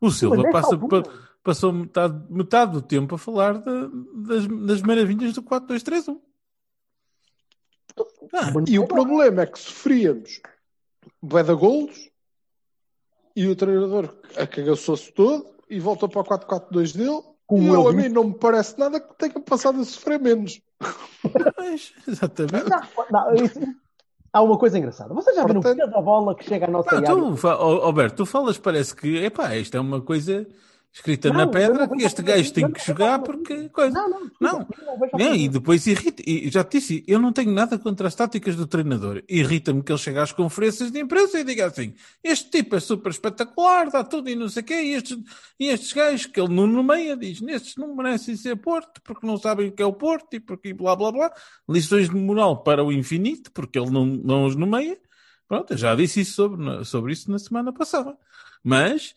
O 0.00 0.10
Silva 0.10 0.42
passa, 0.50 0.76
pa- 0.76 1.02
passou 1.42 1.72
metade, 1.72 2.32
metade 2.32 2.72
do 2.72 2.82
tempo 2.82 3.14
a 3.14 3.18
falar 3.18 3.58
de- 3.58 3.88
das, 4.26 4.46
das 4.66 4.82
maravilhas 4.82 5.32
do 5.34 5.42
4-2-3-1. 5.42 6.20
Ah, 8.32 8.50
Mas 8.52 8.68
E 8.68 8.78
o 8.78 8.82
é 8.84 8.86
problema 8.86 9.42
é 9.42 9.46
que 9.46 9.58
sofríamos 9.58 10.40
bué 11.22 11.42
golos 11.44 12.10
e 13.36 13.46
o 13.46 13.54
treinador 13.54 14.14
acagaçou-se 14.36 15.12
todo 15.12 15.53
e 15.68 15.78
voltou 15.80 16.08
para 16.08 16.20
o 16.20 16.24
4-4-2 16.24 16.96
dele. 16.96 17.22
Como 17.46 17.62
e 17.62 17.66
eu, 17.68 17.74
eu 17.74 17.88
a 17.88 17.92
mim 17.92 18.08
não 18.08 18.24
me 18.24 18.34
parece 18.34 18.78
nada 18.78 18.98
que 18.98 19.14
tenha 19.18 19.38
passado 19.40 19.80
a 19.80 19.84
sofrer 19.84 20.18
menos. 20.20 20.60
pois, 21.56 21.92
exatamente. 22.08 22.68
Não, 22.70 22.80
não, 23.10 23.34
isso- 23.34 23.60
há 24.32 24.42
uma 24.42 24.56
coisa 24.58 24.78
engraçada. 24.78 25.12
Vocês 25.12 25.36
já 25.36 25.44
viram 25.44 25.60
Portanto- 25.60 25.86
cada 25.90 26.00
bola 26.02 26.34
que 26.34 26.44
chega 26.44 26.66
à 26.66 26.70
nossa 26.70 26.88
Pá, 26.88 26.96
área? 26.96 27.08
tu, 27.08 27.46
Alberto, 27.48 28.16
tu 28.16 28.26
falas, 28.26 28.56
parece 28.58 28.96
que 28.96 29.16
epá, 29.24 29.54
isto 29.56 29.76
é 29.76 29.80
uma 29.80 30.00
coisa 30.00 30.46
escrita 30.94 31.28
Não, 31.28 31.38
na 31.38 31.46
pedra 31.48 31.88
que 31.88 32.04
este 32.04 32.22
gajo 32.22 32.52
tem 32.52 32.70
que 32.70 32.86
jogar 32.86 33.18
porque 33.18 33.68
coisa. 33.70 33.92
Não, 33.92 34.08
não, 34.08 34.30
Não. 34.40 34.68
não 35.12 35.34
e 35.34 35.48
depois 35.48 35.84
irrita, 35.88 36.22
e 36.24 36.48
já 36.48 36.62
te 36.62 36.78
disse, 36.78 37.04
eu 37.08 37.18
não 37.18 37.32
tenho 37.32 37.50
nada 37.50 37.76
contra 37.76 38.06
as 38.06 38.14
táticas 38.14 38.54
do 38.54 38.64
treinador. 38.64 39.20
Irrita-me 39.28 39.82
que 39.82 39.90
ele 39.90 39.98
chega 39.98 40.22
às 40.22 40.30
conferências 40.30 40.92
de 40.92 41.00
imprensa 41.00 41.40
e 41.40 41.44
diga 41.44 41.66
assim: 41.66 41.94
este 42.22 42.48
tipo 42.48 42.76
é 42.76 42.80
super 42.80 43.10
espetacular, 43.10 43.90
dá 43.90 44.04
tudo 44.04 44.30
e 44.30 44.36
não 44.36 44.48
sei 44.48 44.62
o 44.62 44.66
quê, 44.66 44.74
e 44.74 44.94
estes, 44.94 45.18
e 45.58 45.66
estes 45.66 45.92
gajos 45.92 46.26
que 46.26 46.40
ele 46.40 46.54
não 46.54 46.68
nomeia, 46.68 47.16
diz: 47.16 47.40
nestes 47.40 47.76
não 47.76 47.94
merecem 47.96 48.36
ser 48.36 48.54
Porto, 48.56 49.02
porque 49.02 49.26
não 49.26 49.36
sabem 49.36 49.68
o 49.68 49.72
que 49.72 49.82
é 49.82 49.86
o 49.86 49.92
Porto 49.92 50.34
e 50.34 50.40
porque 50.40 50.72
blá 50.72 50.94
blá 50.94 51.10
blá. 51.10 51.32
Lições 51.68 52.08
de 52.08 52.14
moral 52.14 52.62
para 52.62 52.84
o 52.84 52.92
infinito, 52.92 53.50
porque 53.52 53.78
ele 53.78 53.90
não, 53.90 54.06
não 54.06 54.44
os 54.46 54.54
nomeia. 54.54 54.96
Pronto, 55.48 55.72
eu 55.72 55.76
já 55.76 55.94
disse 55.94 56.20
isso 56.20 56.34
sobre, 56.34 56.84
sobre 56.84 57.12
isso 57.12 57.30
na 57.30 57.38
semana 57.38 57.72
passada. 57.72 58.16
Mas, 58.62 59.14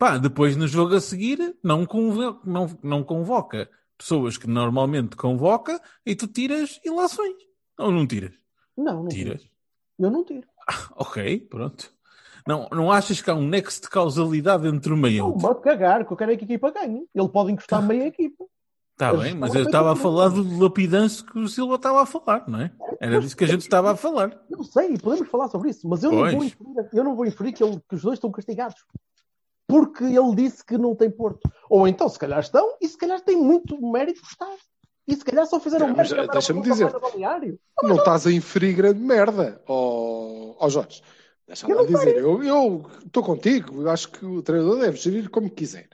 pá, 0.00 0.16
depois 0.18 0.56
no 0.56 0.66
jogo 0.66 0.94
a 0.96 1.00
seguir, 1.00 1.54
não 1.62 1.84
convoca, 1.84 2.40
não, 2.44 2.78
não 2.82 3.04
convoca 3.04 3.68
pessoas 3.98 4.38
que 4.38 4.46
normalmente 4.48 5.14
convoca 5.14 5.78
e 6.06 6.16
tu 6.16 6.26
tiras 6.26 6.80
ilações. 6.84 7.36
Ou 7.78 7.92
não 7.92 8.06
tiras? 8.06 8.32
Não, 8.76 9.02
não 9.02 9.08
Tiras. 9.08 9.42
tiro. 9.42 9.52
Eu 9.98 10.10
não 10.10 10.24
tiro. 10.24 10.48
Ok, 10.96 11.38
pronto. 11.50 11.92
Não, 12.46 12.66
não 12.72 12.90
achas 12.90 13.20
que 13.20 13.30
há 13.30 13.34
um 13.34 13.46
nexo 13.46 13.82
de 13.82 13.90
causalidade 13.90 14.66
entre 14.66 14.92
uma 14.94 15.10
e 15.10 15.18
Não, 15.18 15.26
outra? 15.26 15.48
pode 15.48 15.60
cagar, 15.60 16.06
que 16.06 16.12
eu 16.12 16.16
quero 16.16 16.36
que 16.38 16.44
a 16.44 16.46
equipa 16.46 16.70
ganhe. 16.70 17.04
Ele 17.14 17.28
pode 17.28 17.52
encostar 17.52 17.82
meia 17.82 18.06
equipa. 18.06 18.44
Está 18.92 19.12
bem, 19.14 19.34
mas 19.34 19.54
eu 19.54 19.62
estava 19.64 19.92
a 19.92 19.96
falar 19.96 20.28
do 20.28 20.62
lapidanço 20.62 21.24
que 21.26 21.38
o 21.38 21.48
Silva 21.48 21.74
estava 21.76 22.02
a 22.02 22.06
falar, 22.06 22.44
não 22.48 22.60
é? 22.60 22.72
Era 23.00 23.18
disso 23.20 23.36
que 23.36 23.44
a 23.44 23.46
gente 23.46 23.60
estava 23.62 23.90
a 23.92 23.96
falar. 23.96 24.38
Não 24.50 24.62
sei, 24.64 24.96
podemos 24.98 25.28
falar 25.28 25.48
sobre 25.48 25.70
isso, 25.70 25.86
mas 25.88 26.02
eu 26.02 26.10
não 26.12 26.18
vou 26.30 26.44
inferir, 26.44 26.88
eu 26.94 27.04
não 27.04 27.14
vou 27.16 27.26
inferir 27.26 27.52
que, 27.54 27.62
ele- 27.64 27.80
que 27.88 27.94
os 27.94 28.02
dois 28.02 28.14
estão 28.16 28.30
castigados. 28.30 28.76
Porque 29.70 30.04
ele 30.04 30.34
disse 30.34 30.64
que 30.64 30.76
não 30.76 30.94
tem 30.94 31.10
Porto. 31.10 31.50
Ou 31.68 31.86
então, 31.86 32.08
se 32.08 32.18
calhar 32.18 32.40
estão, 32.40 32.76
e 32.80 32.88
se 32.88 32.98
calhar 32.98 33.20
tem 33.20 33.36
muito 33.36 33.80
mérito 33.80 34.20
estar. 34.22 34.54
E 35.06 35.16
se 35.16 35.24
calhar 35.24 35.46
só 35.46 35.58
fizeram 35.58 35.88
mas, 35.88 36.10
mérito. 36.10 36.32
deixa-me 36.32 36.62
para 36.62 36.70
dizer. 36.70 37.00
balneário. 37.00 37.58
Não 37.82 37.96
estás 37.96 38.26
a 38.26 38.32
inferir 38.32 38.74
grande 38.74 39.00
merda, 39.00 39.60
ó 39.66 40.30
ó 40.60 40.68
Jorge. 40.68 41.02
Deixa 41.46 41.66
Eu 41.66 41.76
lá 41.76 41.82
não 41.82 41.90
dizer. 41.90 42.18
Eu 42.18 42.42
eu 42.44 42.86
estou 43.04 43.24
contigo. 43.24 43.82
Eu 43.82 43.90
acho 43.90 44.10
que 44.10 44.24
o 44.24 44.42
treinador 44.42 44.78
deve 44.78 44.96
gerir 44.98 45.28
como 45.30 45.50
quiser. 45.50 45.88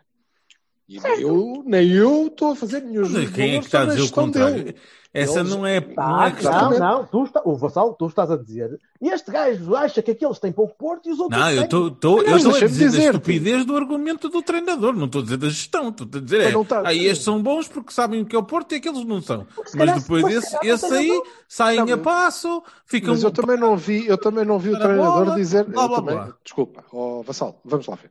E 0.89 1.01
nem 1.01 1.21
eu, 1.21 1.63
nem 1.67 1.91
eu 1.91 2.29
estou 2.29 2.53
a 2.53 2.57
fazer 2.57 2.81
nenhum 2.81 3.03
Mas 3.03 3.11
juízo 3.11 3.27
de 3.27 3.33
quem 3.35 3.55
é 3.57 3.59
que 3.59 3.67
está 3.67 3.83
a 3.83 3.85
dizer 3.87 3.99
o 3.99 4.03
gestão 4.03 4.25
contrário? 4.27 4.65
dele. 4.65 4.77
Essa 5.13 5.41
Eles- 5.41 5.51
não 5.51 5.67
é, 5.67 5.81
não 5.81 6.23
é 6.25 6.31
questão. 6.31 6.71
não, 6.73 6.79
não, 6.79 7.07
tu 7.07 7.25
está, 7.25 7.41
o 7.43 7.57
Vassal, 7.57 7.95
tu 7.95 8.07
estás 8.07 8.31
a 8.31 8.37
dizer, 8.37 8.79
este 9.01 9.31
gajo 9.31 9.75
acha 9.75 10.03
que 10.03 10.11
aqueles 10.11 10.39
têm 10.39 10.53
pouco 10.53 10.77
porto 10.77 11.09
e 11.09 11.13
os 11.13 11.19
outros 11.19 11.41
Não, 11.41 11.49
eu 11.51 11.55
têm. 11.57 11.65
estou 11.65 11.89
estou- 11.89 12.23
eu 12.23 12.31
Não, 12.31 12.37
estou 12.37 12.55
a 12.55 12.59
dizer 12.61 12.85
da 12.85 12.91
dizer, 12.91 13.15
estupidez 13.15 13.65
do 13.65 13.77
argumento 13.77 14.29
do 14.29 14.43
treinador, 14.43 14.95
não 14.95 15.07
estou 15.07 15.23
a 15.23 15.25
dizer 15.25 15.39
da 15.39 15.49
gestão, 15.49 15.89
estou 15.89 16.07
a 16.07 16.21
dizer 16.21 16.41
é, 16.55 16.65
tá- 16.65 16.83
ah, 16.85 16.95
estes 16.95 17.25
são 17.25 17.43
bons 17.43 17.67
porque 17.67 17.95
sabem 17.95 18.21
o 18.21 18.27
que 18.27 18.37
é 18.37 18.39
o 18.39 18.43
Porto 18.43 18.73
e 18.73 18.75
aqueles 18.77 19.05
não 19.07 19.23
são. 19.23 19.47
Mas 19.75 20.03
depois 20.03 20.23
mas 20.23 20.45
se 20.45 20.57
esse, 20.63 20.89
não 20.91 20.97
aí 20.99 21.23
saem 21.49 21.85
Não, 21.87 21.95
a 21.95 21.99
passo, 21.99 22.63
ficam 22.85 23.15
Mas 23.15 23.23
eu 23.23 23.31
também 23.31 23.57
não 23.57 23.75
vi, 23.75 24.07
eu 24.07 24.19
também 24.19 24.45
não 24.45 24.59
vi 24.59 24.71
o 24.71 24.79
treinador 24.79 25.25
bola, 25.25 25.37
dizer. 25.37 25.65
blá, 25.65 25.85
eu 25.85 25.89
blá, 25.89 25.97
também- 25.99 26.15
blá. 26.15 26.35
Desculpa, 26.45 26.85
ó 26.93 27.23
Vassal, 27.23 27.59
vamos 27.65 27.87
lá 27.87 27.95
ver. 27.97 28.11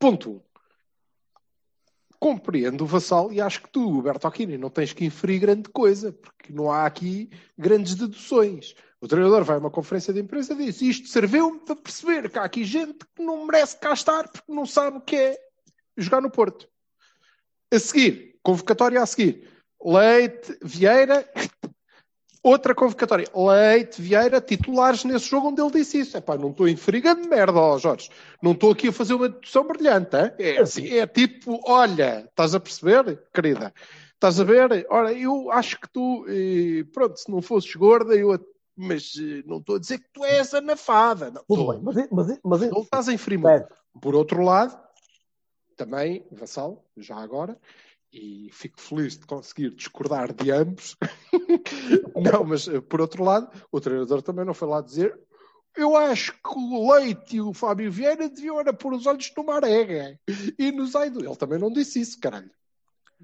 Ponto 0.00 0.30
1. 0.30 0.40
Compreendo 2.20 2.82
o 2.82 2.86
Vassal 2.86 3.32
e 3.32 3.40
acho 3.40 3.62
que 3.62 3.70
tu, 3.70 4.02
Bertocchini, 4.02 4.58
não 4.58 4.70
tens 4.70 4.92
que 4.92 5.04
inferir 5.04 5.40
grande 5.40 5.68
coisa, 5.68 6.12
porque 6.12 6.52
não 6.52 6.70
há 6.70 6.84
aqui 6.84 7.30
grandes 7.56 7.94
deduções. 7.94 8.74
O 9.00 9.06
treinador 9.06 9.44
vai 9.44 9.56
a 9.56 9.60
uma 9.60 9.70
conferência 9.70 10.12
de 10.12 10.20
imprensa 10.20 10.52
e 10.54 10.56
diz: 10.56 10.82
Isto 10.82 11.08
serviu-me 11.08 11.60
para 11.60 11.76
perceber 11.76 12.28
que 12.28 12.38
há 12.38 12.44
aqui 12.44 12.64
gente 12.64 12.98
que 13.14 13.22
não 13.22 13.46
merece 13.46 13.78
cá 13.78 13.92
estar 13.92 14.28
porque 14.28 14.52
não 14.52 14.66
sabe 14.66 14.98
o 14.98 15.00
que 15.00 15.14
é 15.14 15.38
jogar 15.96 16.20
no 16.20 16.30
Porto. 16.30 16.68
A 17.72 17.78
seguir, 17.78 18.36
convocatória 18.42 19.00
a 19.00 19.06
seguir: 19.06 19.48
Leite, 19.80 20.58
Vieira, 20.62 21.24
Outra 22.48 22.74
convocatória. 22.74 23.26
Leite, 23.34 24.00
Vieira, 24.00 24.40
titulares 24.40 25.04
nesse 25.04 25.26
jogo 25.26 25.48
onde 25.48 25.60
ele 25.60 25.70
disse 25.70 26.00
isso. 26.00 26.16
Epá, 26.16 26.34
não 26.38 26.50
estou 26.50 26.66
inferir 26.66 27.02
grande 27.02 27.28
merda, 27.28 27.58
ó 27.58 27.76
Jorge. 27.76 28.08
Não 28.42 28.52
estou 28.52 28.72
aqui 28.72 28.88
a 28.88 28.92
fazer 28.92 29.12
uma 29.12 29.28
dedução 29.28 29.66
brilhante. 29.66 30.16
hein? 30.16 30.32
É, 30.38 30.58
assim, 30.58 30.88
é 30.88 31.06
tipo, 31.06 31.60
olha, 31.66 32.20
estás 32.20 32.54
a 32.54 32.60
perceber, 32.60 33.22
querida? 33.34 33.70
Estás 34.14 34.40
a 34.40 34.44
ver? 34.44 34.86
Ora, 34.88 35.12
eu 35.12 35.50
acho 35.50 35.78
que 35.78 35.90
tu, 35.92 36.24
eh, 36.26 36.84
pronto, 36.90 37.18
se 37.18 37.30
não 37.30 37.42
fosses 37.42 37.74
gorda, 37.74 38.14
eu, 38.14 38.30
mas 38.74 39.12
eh, 39.18 39.42
não 39.44 39.58
estou 39.58 39.76
a 39.76 39.78
dizer 39.78 39.98
que 39.98 40.08
tu 40.10 40.24
és 40.24 40.54
anafada. 40.54 41.30
Não, 41.30 41.44
Tudo 41.46 41.70
bem, 41.70 41.80
mas, 41.82 41.96
mas, 42.10 42.40
mas, 42.42 42.60
não 42.70 42.80
estás. 42.80 43.04
Certo. 43.04 43.74
Por 44.00 44.14
outro 44.14 44.42
lado, 44.42 44.74
também, 45.76 46.26
Vassal, 46.32 46.82
já 46.96 47.16
agora, 47.16 47.58
e 48.12 48.48
fico 48.52 48.80
feliz 48.80 49.18
de 49.18 49.26
conseguir 49.26 49.70
discordar 49.74 50.32
de 50.32 50.50
ambos. 50.50 50.96
não, 52.14 52.44
mas 52.44 52.68
eh, 52.68 52.80
por 52.80 53.00
outro 53.00 53.24
lado, 53.24 53.48
o 53.70 53.80
treinador 53.80 54.22
também 54.22 54.44
não 54.44 54.54
foi 54.54 54.68
lá 54.68 54.80
dizer. 54.80 55.18
Eu 55.76 55.96
acho 55.96 56.32
que 56.32 56.58
o 56.58 56.92
Leite 56.92 57.36
e 57.36 57.40
o 57.40 57.52
Fábio 57.52 57.90
Vieira 57.92 58.28
deviam 58.28 58.58
era 58.58 58.72
pôr 58.72 58.94
os 58.94 59.06
olhos 59.06 59.30
no 59.36 59.44
Marega 59.44 60.18
e 60.58 60.72
no 60.72 60.86
Zaido. 60.86 61.24
Ele 61.24 61.36
também 61.36 61.58
não 61.58 61.70
disse 61.72 62.00
isso, 62.00 62.18
caralho. 62.18 62.50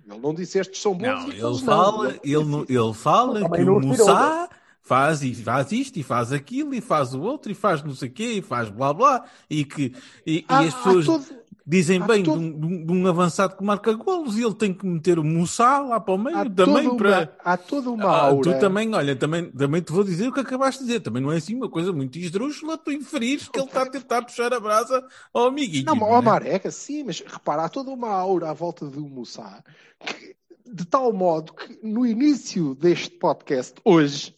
Ele 0.09 0.19
não 0.19 0.35
disse 0.35 0.59
estes 0.59 0.81
são 0.81 0.93
bons 0.95 1.07
Não, 1.07 1.29
e 1.33 1.41
ele 1.41 1.59
fala, 1.65 2.05
não. 2.09 2.21
ele, 2.23 2.45
não- 2.45 2.67
ele 2.69 2.95
fala 2.95 3.51
que 3.51 3.65
não 3.65 3.77
o 3.77 3.81
Moussa 3.81 4.49
faz 4.83 5.23
e 5.23 5.35
faz 5.35 5.73
isto 5.73 5.99
e 5.99 6.03
faz 6.03 6.31
aquilo 6.33 6.75
e 6.75 6.81
faz 6.81 7.15
o 7.15 7.23
outro 7.23 7.51
e 7.51 7.55
faz 7.55 7.83
não 7.83 7.95
sei 7.95 8.09
o 8.09 8.13
quê 8.13 8.25
e 8.35 8.43
faz 8.43 8.69
blá 8.69 8.93
blá 8.93 9.25
e 9.49 9.65
que 9.65 9.95
e, 10.27 10.41
e 10.41 10.45
Há- 10.49 10.59
as 10.61 10.75
pessoas 10.75 11.07
todo- 11.07 11.27
dizem 11.67 12.01
há 12.03 12.07
bem 12.07 12.23
todo- 12.23 12.39
de, 12.39 12.45
um, 12.67 12.85
de 12.87 12.93
um- 12.93 13.07
avançado 13.07 13.57
que 13.57 13.65
marca 13.65 13.93
golos 13.95 14.37
e 14.37 14.43
ele 14.43 14.55
tem 14.55 14.73
que 14.75 14.87
meter 14.87 15.19
o 15.19 15.25
Moussa 15.25 15.79
lá 15.81 15.99
para 15.99 16.15
o 16.15 16.19
meio 16.19 16.37
há 16.37 16.45
também 16.51 16.95
para 16.97 17.09
uma, 17.09 17.31
há 17.43 17.57
toda 17.57 17.91
uma 17.91 18.05
Ah, 18.05 18.23
aura. 18.27 18.53
tu 18.55 18.61
também, 18.61 18.95
olha, 18.95 19.17
também, 19.17 19.51
também 19.51 19.81
te 19.81 19.91
vou 19.93 20.05
dizer 20.05 20.29
o 20.29 20.33
que 20.33 20.41
acabaste 20.41 20.81
de 20.83 20.87
dizer. 20.89 21.01
Também 21.01 21.23
não 21.23 21.33
é 21.33 21.37
assim 21.37 21.55
uma 21.55 21.69
coisa 21.71 21.93
muito 21.93 22.19
esdrúxula, 22.19 22.77
tu 22.77 22.93
inferires 22.93 23.49
que 23.49 23.59
ele 23.59 23.67
está 23.67 23.83
a 23.83 23.91
tentar 23.91 24.23
puxar 24.23 24.53
a 24.53 24.61
brasa 24.61 25.03
ao 25.33 25.47
amiguinho. 25.47 25.87
Não, 25.87 25.95
não 25.97 26.09
ó 26.11 26.19
é? 26.19 26.23
Marega, 26.23 26.71
sim, 26.71 27.03
mas 27.05 27.21
repara, 27.27 27.65
há 27.65 27.69
toda 27.69 27.91
uma 27.91 28.09
aura 28.11 28.51
à 28.51 28.53
volta 28.53 28.87
do 28.87 29.01
Moussa 29.09 29.65
que, 30.05 30.35
de 30.71 30.85
tal 30.85 31.13
modo 31.13 31.53
que 31.55 31.79
no 31.83 32.05
início 32.07 32.75
deste 32.75 33.11
podcast, 33.11 33.75
hoje, 33.85 34.35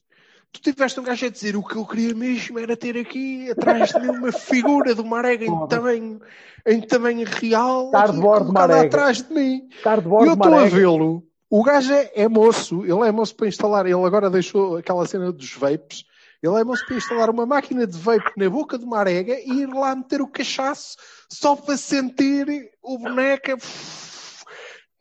tu 0.60 0.72
tiveste 0.72 0.98
um 1.00 1.02
gajo 1.02 1.26
a 1.26 1.28
dizer 1.28 1.56
o 1.56 1.62
que 1.62 1.76
eu 1.76 1.84
queria 1.84 2.14
mesmo 2.14 2.58
era 2.58 2.76
ter 2.76 2.96
aqui 2.96 3.50
atrás 3.50 3.90
de 3.90 4.00
mim 4.00 4.08
uma 4.08 4.32
figura 4.32 4.94
do 4.94 5.04
Marega 5.04 5.44
em 5.44 5.66
tamanho, 5.66 6.20
em 6.66 6.80
tamanho 6.80 7.26
real, 7.26 7.88
aqui, 7.88 7.92
Cardboard 7.92 8.46
colocada 8.46 8.74
Marega. 8.74 8.86
atrás 8.88 9.22
de 9.22 9.34
mim. 9.34 9.68
E 9.70 9.82
Cardboard 9.82 10.26
eu 10.28 10.34
estou 10.34 10.54
a 10.54 10.64
vê-lo. 10.64 11.22
O 11.48 11.62
gajo 11.62 11.92
é, 11.92 12.10
é 12.14 12.28
moço, 12.28 12.84
ele 12.84 13.08
é 13.08 13.12
moço 13.12 13.34
para 13.34 13.46
instalar, 13.46 13.86
ele 13.86 14.04
agora 14.04 14.28
deixou 14.28 14.76
aquela 14.76 15.06
cena 15.06 15.32
dos 15.32 15.52
vapes. 15.52 16.04
Ele 16.42 16.60
é 16.60 16.64
moço 16.64 16.84
para 16.86 16.96
instalar 16.96 17.30
uma 17.30 17.46
máquina 17.46 17.86
de 17.86 17.96
vape 17.96 18.32
na 18.36 18.50
boca 18.50 18.78
de 18.78 18.84
Marega 18.84 19.38
e 19.40 19.62
ir 19.62 19.68
lá 19.72 19.94
meter 19.94 20.20
o 20.20 20.28
cachaço 20.28 20.96
só 21.30 21.56
para 21.56 21.76
sentir 21.76 22.70
o 22.82 22.98
boneca. 22.98 23.56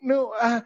Não, 0.01 0.31
ah, 0.35 0.63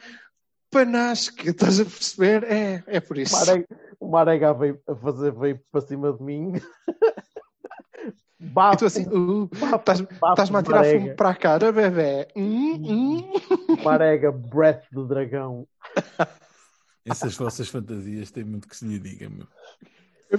panasca, 0.69 1.49
estás 1.49 1.79
a 1.79 1.85
perceber? 1.85 2.43
É, 2.43 2.83
é 2.85 2.99
por 2.99 3.17
isso. 3.17 3.35
Marega, 3.35 3.65
o 3.99 4.07
Marega 4.09 4.53
veio 4.53 4.79
a 4.87 4.95
fazer 4.95 5.31
veio 5.31 5.59
para 5.71 5.81
cima 5.81 6.13
de 6.13 6.23
mim. 6.23 6.53
Bafo, 8.41 8.75
E 8.75 8.77
tu 8.79 8.85
assim, 8.85 9.05
uh, 9.07 9.49
estás-me 9.51 10.07
a 10.57 10.61
de 10.61 10.65
tirar 10.67 10.77
Marega. 10.77 10.99
fumo 11.01 11.15
para 11.15 11.29
a 11.29 11.35
cara, 11.35 11.71
bebê. 11.73 12.27
Hum, 12.35 12.73
hum. 12.75 13.33
Marega, 13.83 14.31
breath 14.31 14.85
do 14.91 15.05
dragão. 15.05 15.67
Essas 17.05 17.35
vossas 17.35 17.67
fantasias 17.67 18.31
têm 18.31 18.45
muito 18.45 18.67
que 18.67 18.77
se 18.77 18.85
lhe 18.85 18.97
diga, 18.99 19.29
meu. 19.29 19.45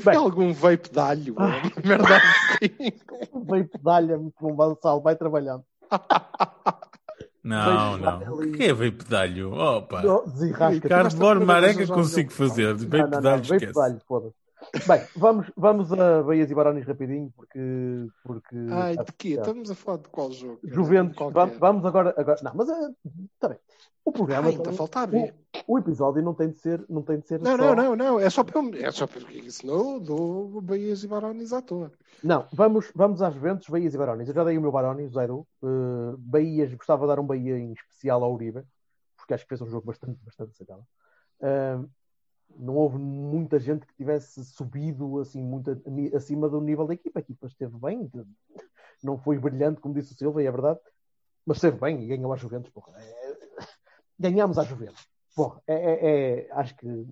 Bem. 0.04 0.16
algum 0.16 0.52
vape 0.52 0.88
de 0.90 0.98
alho, 1.00 1.34
Ah. 1.38 1.60
merda 1.84 2.16
assim. 2.16 2.70
Veio 3.50 3.68
pedalha 3.68 4.16
muito 4.16 4.34
bom, 4.40 4.54
Gonçalo, 4.54 5.00
vai 5.02 5.16
trabalhando. 5.16 5.64
Não, 7.42 7.98
Veio 7.98 7.98
não. 7.98 8.26
O 8.34 8.52
que 8.52 8.64
é 8.64 8.74
veio 8.74 8.92
pedalho? 8.96 9.52
Opa. 9.54 10.02
Não, 10.02 10.26
Desenrasca. 10.26 10.88
Ricardo, 10.88 11.10
Cardboard 11.10 11.40
Tiveste 11.40 11.42
a 11.42 11.46
Marega 11.46 11.74
primeira 11.76 11.86
vez 11.86 11.90
a 11.90 11.94
consigo 11.94 12.30
fazer. 12.32 12.74
Veio 12.76 13.08
pedalho, 13.08 13.44
veio 13.44 13.60
esquece. 13.60 13.66
pedalho, 13.66 14.00
foda-se. 14.06 14.36
Bem, 14.86 15.00
vamos, 15.16 15.50
vamos 15.56 15.92
a 15.92 16.22
Bahias 16.22 16.50
e 16.50 16.54
Barões 16.54 16.86
rapidinho, 16.86 17.32
porque. 17.36 17.58
porque 18.22 18.56
Ai, 18.70 18.96
de 18.96 19.12
quê? 19.14 19.28
Estamos 19.30 19.70
a 19.70 19.74
falar 19.74 19.98
de 19.98 20.08
qual 20.08 20.30
jogo? 20.32 20.60
Juventus, 20.62 21.32
vamos, 21.32 21.58
vamos 21.58 21.84
agora, 21.84 22.14
agora. 22.16 22.40
Não, 22.42 22.52
mas 22.54 22.68
está 23.34 23.48
bem. 23.48 23.58
O 24.04 24.12
programa. 24.12 24.48
Ai, 24.48 24.72
falta 24.74 25.00
a 25.00 25.06
ver. 25.06 25.34
o, 25.66 25.74
o 25.74 25.78
episódio 25.78 26.22
não 26.22 26.34
tem 26.34 26.50
de 26.50 26.58
ser. 26.58 26.84
Não, 26.88 27.02
tem 27.02 27.18
de 27.20 27.26
ser 27.26 27.40
Não, 27.40 27.56
só- 27.56 27.56
não, 27.56 27.74
não, 27.74 27.96
não. 27.96 28.20
É 28.20 28.30
só 28.30 28.44
para 28.44 28.60
eu- 28.60 28.74
é 28.74 28.90
só 28.90 29.06
porque 29.06 29.50
senão 29.50 29.94
eu 29.94 30.00
dou 30.00 30.60
Bahias 30.60 31.02
e 31.04 31.08
Barões 31.08 31.52
à 31.52 31.60
toa. 31.62 31.92
Não, 32.22 32.46
vamos, 32.52 32.90
vamos 32.94 33.22
às 33.22 33.34
Juventus, 33.34 33.68
Bahias 33.68 33.94
e 33.94 33.98
Barões. 33.98 34.28
Eu 34.28 34.34
já 34.34 34.44
dei 34.44 34.56
o 34.58 34.60
meu 34.60 34.72
Barões, 34.72 35.10
o 35.10 35.14
Zaidu. 35.14 35.46
Uh, 35.62 36.16
Bahias, 36.18 36.72
gostava 36.74 37.02
de 37.02 37.08
dar 37.08 37.20
um 37.20 37.26
Bahia 37.26 37.58
em 37.58 37.72
especial 37.72 38.22
ao 38.22 38.32
Uribe, 38.34 38.62
porque 39.16 39.34
acho 39.34 39.44
que 39.44 39.48
fez 39.48 39.60
um 39.62 39.68
jogo 39.70 39.86
bastante, 39.86 40.18
bastante 40.24 40.56
sacado. 40.56 40.82
Uh, 41.40 41.88
não 42.56 42.76
houve 42.76 42.98
muita 42.98 43.58
gente 43.58 43.86
que 43.86 43.94
tivesse 43.94 44.44
subido 44.44 45.20
assim 45.20 45.42
muito 45.42 45.70
acima 46.14 46.48
do 46.48 46.60
nível 46.60 46.86
da 46.86 46.94
equipa. 46.94 47.18
A 47.18 47.22
equipa 47.22 47.46
esteve 47.46 47.76
bem, 47.78 48.10
não 49.02 49.16
foi 49.18 49.38
brilhante, 49.38 49.80
como 49.80 49.94
disse 49.94 50.12
o 50.12 50.16
Silva, 50.16 50.42
e 50.42 50.46
é 50.46 50.50
verdade, 50.50 50.80
mas 51.46 51.56
esteve 51.56 51.78
bem 51.78 52.02
e 52.02 52.06
ganhou 52.06 52.32
às 52.32 52.40
Juventus. 52.40 52.70
Porra. 52.70 52.92
É- 52.98 53.38
ganhamos 54.18 54.58
às 54.58 54.66
Juventus. 54.66 55.08
Porra, 55.34 55.62
é, 55.66 55.74
é- 55.74 56.40
é- 56.40 56.52
acho 56.52 56.76
que 56.76 57.06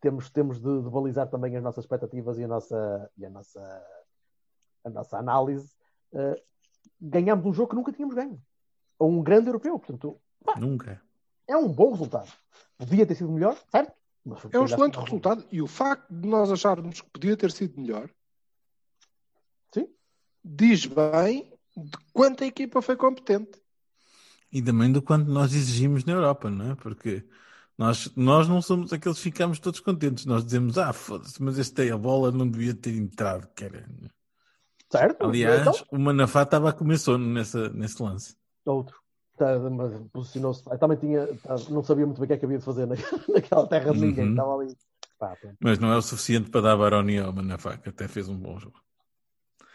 temos, 0.00 0.30
temos 0.30 0.60
de, 0.60 0.82
de 0.82 0.88
balizar 0.88 1.28
também 1.28 1.56
as 1.56 1.62
nossas 1.62 1.84
expectativas 1.84 2.38
e 2.38 2.44
a 2.44 2.48
nossa, 2.48 3.10
e 3.18 3.26
a 3.26 3.30
nossa, 3.30 3.86
a 4.84 4.90
nossa 4.90 5.18
análise. 5.18 5.74
Uh, 6.12 6.40
ganhámos 7.00 7.44
um 7.44 7.52
jogo 7.52 7.70
que 7.70 7.76
nunca 7.76 7.92
tínhamos 7.92 8.14
ganho. 8.14 8.40
Um 9.00 9.22
grande 9.22 9.48
europeu. 9.48 9.78
Portanto, 9.78 10.18
Nunca. 10.56 11.02
é 11.46 11.56
um 11.56 11.68
bom 11.68 11.90
resultado. 11.90 12.32
Podia 12.78 13.06
ter 13.06 13.14
sido 13.14 13.30
melhor, 13.30 13.56
certo? 13.70 13.92
É 14.52 14.58
um 14.58 14.64
excelente 14.64 14.98
resultado. 14.98 15.44
E 15.52 15.62
o 15.62 15.66
facto 15.66 16.12
de 16.12 16.28
nós 16.28 16.50
acharmos 16.50 17.00
que 17.00 17.10
podia 17.10 17.36
ter 17.36 17.52
sido 17.52 17.80
melhor 17.80 18.10
Sim. 19.72 19.88
diz 20.44 20.84
bem 20.86 21.52
de 21.76 21.98
quanto 22.12 22.42
a 22.42 22.46
equipa 22.46 22.82
foi 22.82 22.96
competente. 22.96 23.60
E 24.50 24.62
também 24.62 24.90
do 24.90 25.02
quanto 25.02 25.30
nós 25.30 25.54
exigimos 25.54 26.04
na 26.04 26.14
Europa, 26.14 26.50
não 26.50 26.72
é? 26.72 26.74
Porque 26.74 27.24
nós, 27.76 28.10
nós 28.16 28.48
não 28.48 28.62
somos 28.62 28.92
aqueles 28.92 29.18
que 29.18 29.24
ficamos 29.24 29.58
todos 29.58 29.80
contentes. 29.80 30.24
Nós 30.24 30.44
dizemos, 30.44 30.78
ah, 30.78 30.92
foda-se, 30.92 31.40
mas 31.42 31.58
este 31.58 31.82
aí 31.82 31.90
a 31.90 31.98
bola 31.98 32.32
não 32.32 32.48
devia 32.48 32.74
ter 32.74 32.94
entrado, 32.94 33.48
cara. 33.54 33.86
Certo? 34.90 35.26
Aliás, 35.26 35.60
Então, 35.60 35.86
o 35.90 35.98
Manafá 35.98 36.42
estava 36.42 36.70
a 36.70 36.72
comer 36.72 36.98
sono 36.98 37.26
nessa, 37.26 37.68
nesse 37.70 38.02
lance. 38.02 38.36
outro. 38.64 39.05
Mas 39.70 39.92
posicionou-se. 40.12 40.64
Também 40.78 40.96
tinha. 40.98 41.28
Não 41.70 41.82
sabia 41.82 42.06
muito 42.06 42.18
bem 42.18 42.24
o 42.24 42.28
que 42.28 42.32
é 42.34 42.36
que 42.38 42.44
havia 42.44 42.58
de 42.58 42.64
fazer 42.64 42.86
na- 42.86 42.94
naquela 43.32 43.66
terra 43.66 43.92
de 43.92 44.00
ninguém. 44.00 44.24
Uhum. 44.24 44.30
Estava 44.30 44.54
ali. 44.56 44.76
Pá. 45.18 45.36
Mas 45.60 45.78
não 45.78 45.92
é 45.92 45.96
o 45.96 46.02
suficiente 46.02 46.50
para 46.50 46.60
dar 46.60 46.76
baronia 46.76 47.24
ao 47.24 47.32
Manafá, 47.32 47.76
que 47.78 47.88
até 47.88 48.06
fez 48.06 48.28
um 48.28 48.36
bom 48.36 48.58
jogo. 48.58 48.78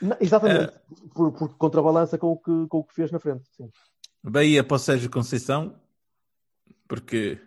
Não, 0.01 0.15
exatamente. 0.19 0.73
É. 0.73 0.81
Por, 1.13 1.31
por 1.31 1.57
contrabalança 1.57 2.17
com 2.17 2.31
o, 2.31 2.37
que, 2.37 2.67
com 2.67 2.79
o 2.79 2.83
que 2.83 2.93
fez 2.93 3.11
na 3.11 3.19
frente. 3.19 3.43
Sim. 3.55 3.69
Bahia 4.23 4.63
para 4.63 4.75
o 4.75 4.79
Sérgio 4.79 5.09
Conceição, 5.09 5.75
porque 6.87 7.39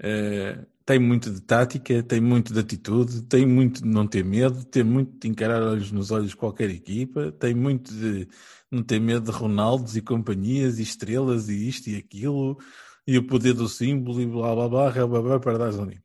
eh, 0.00 0.64
tem 0.92 0.98
muito 0.98 1.30
de 1.30 1.40
tática, 1.40 2.02
tem 2.02 2.20
muito 2.20 2.52
de 2.52 2.60
atitude, 2.60 3.22
tem 3.22 3.46
muito 3.46 3.82
de 3.82 3.88
não 3.88 4.06
ter 4.06 4.22
medo, 4.22 4.62
tem 4.62 4.84
muito 4.84 5.18
de 5.18 5.26
encarar 5.26 5.62
olhos 5.62 5.90
nos 5.90 6.10
olhos 6.10 6.34
qualquer 6.34 6.68
equipa, 6.68 7.32
tem 7.32 7.54
muito 7.54 7.94
de 7.94 8.28
não 8.70 8.82
ter 8.82 9.00
medo 9.00 9.24
de 9.24 9.30
Ronaldos 9.30 9.96
e 9.96 10.02
companhias 10.02 10.78
e 10.78 10.82
estrelas 10.82 11.48
e 11.48 11.66
isto 11.66 11.88
e 11.88 11.96
aquilo 11.96 12.58
e 13.06 13.16
o 13.16 13.26
poder 13.26 13.54
do 13.54 13.70
símbolo 13.70 14.20
e 14.20 14.26
blá 14.26 14.54
blá 14.54 14.68
blá, 14.68 14.90
blá, 14.90 15.06
blá, 15.06 15.22
blá 15.22 15.40
para 15.40 15.58
dar 15.58 15.80
ali. 15.80 15.98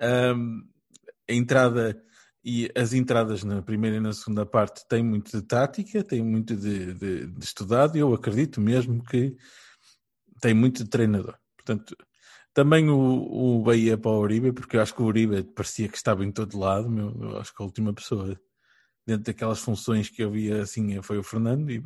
Um, 0.00 0.62
a 1.28 1.32
entrada 1.34 2.02
e 2.42 2.70
as 2.74 2.94
entradas 2.94 3.44
na 3.44 3.60
primeira 3.60 3.98
e 3.98 4.00
na 4.00 4.14
segunda 4.14 4.46
parte 4.46 4.88
têm 4.88 5.02
muito 5.02 5.38
de 5.38 5.46
tática, 5.46 6.02
têm 6.02 6.22
muito 6.22 6.56
de, 6.56 6.94
de, 6.94 7.26
de 7.26 7.44
estudado 7.44 7.98
e 7.98 8.00
eu 8.00 8.14
acredito 8.14 8.58
mesmo 8.58 9.04
que 9.04 9.36
tem 10.40 10.54
muito 10.54 10.82
de 10.82 10.88
treinador. 10.88 11.36
Portanto, 11.56 11.94
também 12.56 12.88
o, 12.88 13.58
o 13.58 13.62
Bahia 13.62 13.98
para 13.98 14.10
o 14.10 14.18
Uribe, 14.18 14.50
porque 14.50 14.78
eu 14.78 14.80
acho 14.80 14.94
que 14.94 15.02
o 15.02 15.04
Uribe 15.04 15.42
parecia 15.42 15.90
que 15.90 15.96
estava 15.98 16.24
em 16.24 16.32
todo 16.32 16.58
lado, 16.58 16.88
meu, 16.88 17.14
eu 17.20 17.38
acho 17.38 17.54
que 17.54 17.62
a 17.62 17.66
última 17.66 17.92
pessoa 17.92 18.40
dentro 19.06 19.24
daquelas 19.24 19.60
funções 19.60 20.08
que 20.08 20.22
eu 20.22 20.30
via 20.30 20.62
assim 20.62 21.02
foi 21.02 21.18
o 21.18 21.22
Fernando 21.22 21.70
e, 21.70 21.82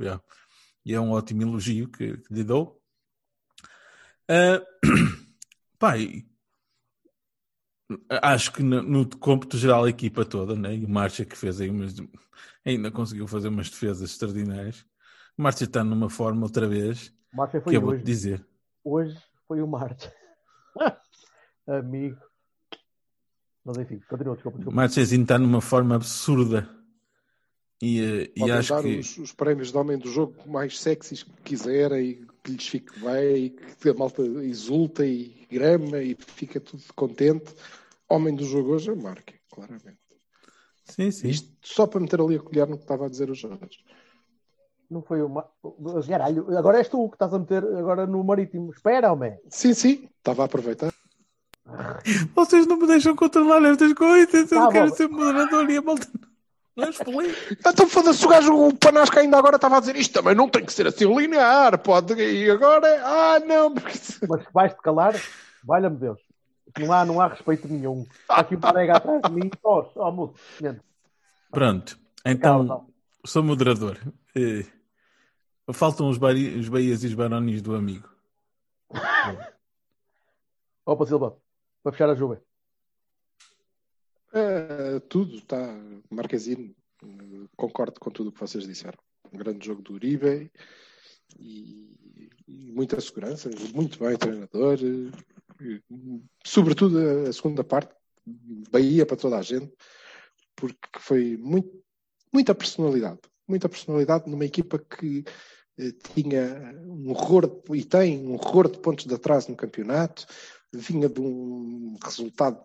e 0.85 0.95
é 0.95 1.01
um 1.01 1.11
ótimo 1.11 1.43
elogio 1.43 1.89
que, 1.89 2.16
que 2.18 2.33
lhe 2.33 2.45
dou. 2.45 2.81
Uh, 4.31 4.62
pai, 5.77 6.25
acho 8.23 8.53
que 8.53 8.62
no, 8.62 8.81
no 8.81 9.18
cômputo 9.18 9.59
geral 9.59 9.83
a 9.83 9.91
equipa 9.91 10.25
toda, 10.25 10.55
né? 10.55 10.77
e 10.77 10.85
o 10.85 10.89
Marcha 10.89 11.25
que 11.25 11.37
fez 11.37 11.61
aí 11.61 11.68
umas, 11.68 11.97
ainda 12.64 12.93
conseguiu 12.93 13.27
fazer 13.27 13.49
umas 13.49 13.68
defesas 13.68 14.09
extraordinárias. 14.09 14.87
O 15.37 15.43
Marcha 15.43 15.64
está 15.64 15.83
numa 15.83 16.09
forma 16.09 16.45
outra 16.45 16.68
vez, 16.68 17.12
Marcha 17.33 17.61
foi 17.61 17.73
que 17.73 17.77
eu 17.77 17.81
vou 17.81 17.91
hoje. 17.91 18.05
te 18.05 18.07
dizer. 18.07 18.47
Hoje 18.85 19.21
foi 19.49 19.61
o 19.61 19.66
Marcha. 19.66 20.14
Amigo. 21.66 22.18
Mas 23.64 23.77
enfim, 23.79 24.01
continua, 24.09 24.35
desculpa, 24.35 24.57
O 24.57 24.61
desculpa. 24.61 24.77
Marchezinho 24.77 25.23
está 25.23 25.39
numa 25.39 25.61
forma 25.61 25.95
absurda 25.97 26.68
e, 27.83 28.01
eh, 28.01 28.33
e 28.37 28.51
acho 28.51 28.75
dar 28.75 28.83
que 28.83 28.99
os, 28.99 29.16
os 29.18 29.33
prémios 29.33 29.71
de 29.71 29.79
homem 29.79 29.99
do 29.99 30.11
jogo 30.11 30.35
mais 30.47 30.79
sexys 30.79 31.23
que 31.23 31.33
quiserem 31.43 32.11
e 32.11 32.27
que 32.45 32.53
lhes 32.53 32.68
fique 32.68 33.01
bem 33.01 33.45
e 33.47 33.51
que 33.51 33.89
a 33.89 33.95
malta 33.95 34.23
exulta 34.23 35.05
e 35.07 35.47
grama 35.51 35.99
e 36.03 36.14
fica 36.14 36.61
tudo 36.61 36.83
contente. 36.95 37.55
Homem 38.09 38.35
do 38.35 38.45
jogo 38.45 38.75
hoje 38.75 38.91
é 38.91 38.93
o 38.93 39.03
Marque, 39.03 39.35
claramente. 39.51 39.99
sim, 40.85 41.11
sim. 41.11 41.29
Isto 41.29 41.51
só 41.62 41.87
para 41.87 42.01
meter 42.01 42.21
ali 42.21 42.37
a 42.37 42.41
colher 42.41 42.66
no 42.66 42.77
que 42.77 42.83
estava 42.83 43.07
a 43.07 43.09
dizer 43.09 43.31
o 43.31 43.35
Jorge. 43.35 43.79
Não 44.91 45.03
foi 45.03 45.22
o 45.22 45.28
Mar... 45.28 45.47
Caralho, 46.09 46.59
agora 46.59 46.78
és 46.78 46.88
tu 46.88 47.09
que 47.09 47.14
estás 47.14 47.32
a 47.32 47.38
meter 47.38 47.62
agora 47.64 48.07
no 48.07 48.24
Marítimo. 48.24 48.70
Espera, 48.72 49.12
homem. 49.12 49.38
Sim, 49.49 49.72
sim, 49.72 50.09
estava 50.18 50.43
a 50.43 50.47
aproveitar. 50.47 50.93
Vocês 52.34 52.66
não 52.66 52.76
me 52.76 52.86
deixam 52.86 53.14
controlar 53.14 53.62
estas 53.70 53.93
coisas, 53.93 54.51
eu 54.51 54.59
Tá 54.66 54.68
quero 54.72 54.91
bom. 54.91 54.97
ser 54.97 55.09
moderador 55.09 55.70
e 55.70 55.76
a 55.76 55.82
malta 55.82 56.09
não 56.76 56.88
explica. 56.88 57.34
Então 57.68 57.88
foda-se 57.88 58.24
o 58.24 58.28
gajo, 58.28 58.55
o 58.55 58.74
Panasca 58.76 59.20
ainda 59.20 59.38
agora 59.38 59.57
estava 59.57 59.76
a 59.76 59.80
dizer 59.80 59.97
isto 59.97 60.14
também 60.14 60.34
não 60.34 60.49
tem 60.49 60.64
que 60.64 60.72
ser 60.72 60.86
assim 60.86 61.05
linear, 61.14 61.78
pode. 61.78 62.14
E 62.14 62.51
agora, 62.51 62.86
ah 63.05 63.38
não, 63.41 63.74
porque... 63.74 63.99
Mas 64.28 64.45
vais-te 64.53 64.80
calar? 64.82 65.14
Valha-me 65.62 65.97
Deus. 65.99 66.18
Não 66.78 66.93
há, 66.93 67.05
não 67.05 67.20
há 67.20 67.28
respeito 67.28 67.68
nenhum. 67.68 68.07
Há 68.28 68.41
aqui 68.41 68.57
um 68.57 68.61
colega 68.61 68.97
atrás 68.97 69.20
de 69.22 69.30
mim. 69.32 69.51
Oh, 69.62 69.84
oh. 69.97 70.30
Pronto, 71.51 71.97
Calma, 71.97 72.36
então 72.38 72.66
calma. 72.66 72.86
sou 73.26 73.43
moderador. 73.43 73.99
Eh, 74.36 74.64
faltam 75.73 76.09
os, 76.09 76.18
bari- 76.18 76.59
os 76.59 76.68
Bahias 76.68 77.03
e 77.03 77.07
os 77.07 77.14
Barones 77.14 77.62
do 77.62 77.75
amigo. 77.75 78.09
Opa, 80.85 81.07
Silva. 81.07 81.37
Para 81.83 81.93
fechar 81.93 82.11
a 82.11 82.14
Juve. 82.14 82.39
É, 84.33 85.01
tudo 85.09 85.37
está 85.37 85.57
Marquezine. 86.11 86.75
Concordo 87.57 87.99
com 87.99 88.11
tudo 88.11 88.29
o 88.29 88.33
que 88.33 88.41
vocês 88.41 88.66
disseram. 88.66 88.99
Um 89.33 89.39
grande 89.39 89.64
jogo 89.66 89.83
do 89.83 89.95
Uribe 89.95 90.51
e, 91.39 92.29
e 92.47 92.73
muita 92.73 93.01
segurança, 93.01 93.49
muito 93.73 93.99
bem 93.99 94.16
treinador, 94.16 94.79
e, 94.83 95.11
sobretudo 96.45 96.99
a, 96.99 97.29
a 97.29 97.33
segunda 97.33 97.62
parte, 97.62 97.95
Bahia 98.71 99.07
para 99.07 99.16
toda 99.16 99.39
a 99.39 99.43
gente, 99.43 99.73
porque 100.57 100.99
foi 100.99 101.37
muito, 101.37 101.83
muita 102.33 102.55
personalidade, 102.55 103.21
muita 103.49 103.68
personalidade 103.68 104.29
numa 104.29 104.45
equipa 104.45 104.79
que 104.79 105.25
tinha 106.14 106.74
um 106.87 107.11
horror 107.11 107.62
e 107.72 107.85
tem 107.85 108.26
um 108.26 108.35
horror 108.35 108.70
de 108.70 108.78
pontos 108.78 109.07
de 109.07 109.14
atraso 109.14 109.51
no 109.51 109.57
campeonato, 109.57 110.26
vinha 110.72 111.09
de 111.09 111.20
um 111.20 111.97
resultado 112.03 112.62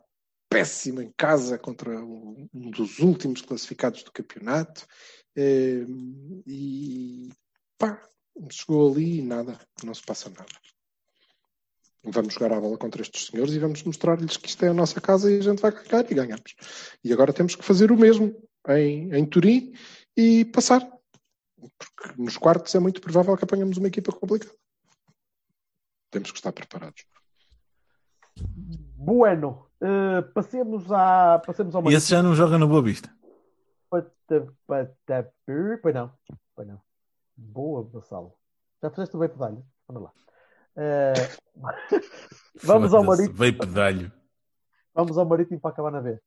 péssimo 0.49 1.01
em 1.01 1.11
casa 1.17 1.57
contra 1.57 1.91
um 1.99 2.69
dos 2.71 2.99
últimos 2.99 3.41
classificados 3.41 4.03
do 4.03 4.11
campeonato 4.11 4.85
eh, 5.35 5.85
e 6.47 7.29
pá, 7.77 8.01
chegou 8.49 8.91
ali 8.91 9.19
e 9.19 9.21
nada, 9.21 9.59
não 9.83 9.93
se 9.93 10.03
passa 10.03 10.29
nada. 10.29 10.45
Vamos 12.03 12.35
jogar 12.35 12.53
a 12.53 12.61
bola 12.61 12.77
contra 12.77 13.01
estes 13.01 13.25
senhores 13.25 13.53
e 13.53 13.59
vamos 13.59 13.81
mostrar-lhes 13.83 14.37
que 14.37 14.47
isto 14.47 14.63
é 14.63 14.69
a 14.69 14.73
nossa 14.73 15.01
casa 15.01 15.31
e 15.31 15.39
a 15.39 15.41
gente 15.41 15.61
vai 15.61 15.71
ganhar 15.71 16.09
e 16.09 16.13
ganhamos. 16.13 16.55
E 17.03 17.11
agora 17.11 17.33
temos 17.33 17.55
que 17.55 17.65
fazer 17.65 17.91
o 17.91 17.97
mesmo 17.97 18.35
em, 18.69 19.11
em 19.13 19.25
Turim 19.25 19.73
e 20.15 20.45
passar. 20.45 20.94
Porque 21.77 22.21
nos 22.21 22.37
quartos 22.37 22.73
é 22.75 22.79
muito 22.79 23.01
provável 23.01 23.35
que 23.37 23.43
apanhamos 23.43 23.77
uma 23.77 23.87
equipa 23.87 24.11
complicada. 24.11 24.53
Temos 26.11 26.31
que 26.31 26.37
estar 26.37 26.51
preparados. 26.51 27.05
Bueno. 28.95 29.67
eh, 29.81 30.21
passemos, 30.33 30.91
à, 30.91 31.39
passemos 31.45 31.75
ao 31.75 31.89
E 31.91 31.95
esse 31.95 32.09
já 32.09 32.21
não 32.21 32.35
joga 32.35 32.57
no 32.57 32.67
Boa 32.67 32.81
Vista. 32.81 33.09
Pois 33.89 34.03
não. 35.93 36.11
Pois 36.55 36.67
não. 36.67 36.81
Boa, 37.37 37.83
Vassalo. 37.83 38.33
Já 38.81 38.89
fizeste 38.89 39.15
o 39.15 39.19
bem 39.19 39.29
pedalho? 39.29 39.65
Vamos 39.87 40.03
lá. 40.03 40.11
Eh, 40.77 41.13
Vamos 42.63 42.93
ao 42.93 43.03
Marítimo. 43.03 43.35
Veio 43.35 43.57
pedalho. 43.57 44.11
Vamos 44.93 45.17
ao 45.17 45.25
Marítimo 45.25 45.59
para 45.59 45.71
acabar 45.71 45.91
na 45.91 46.01
vez. 46.01 46.19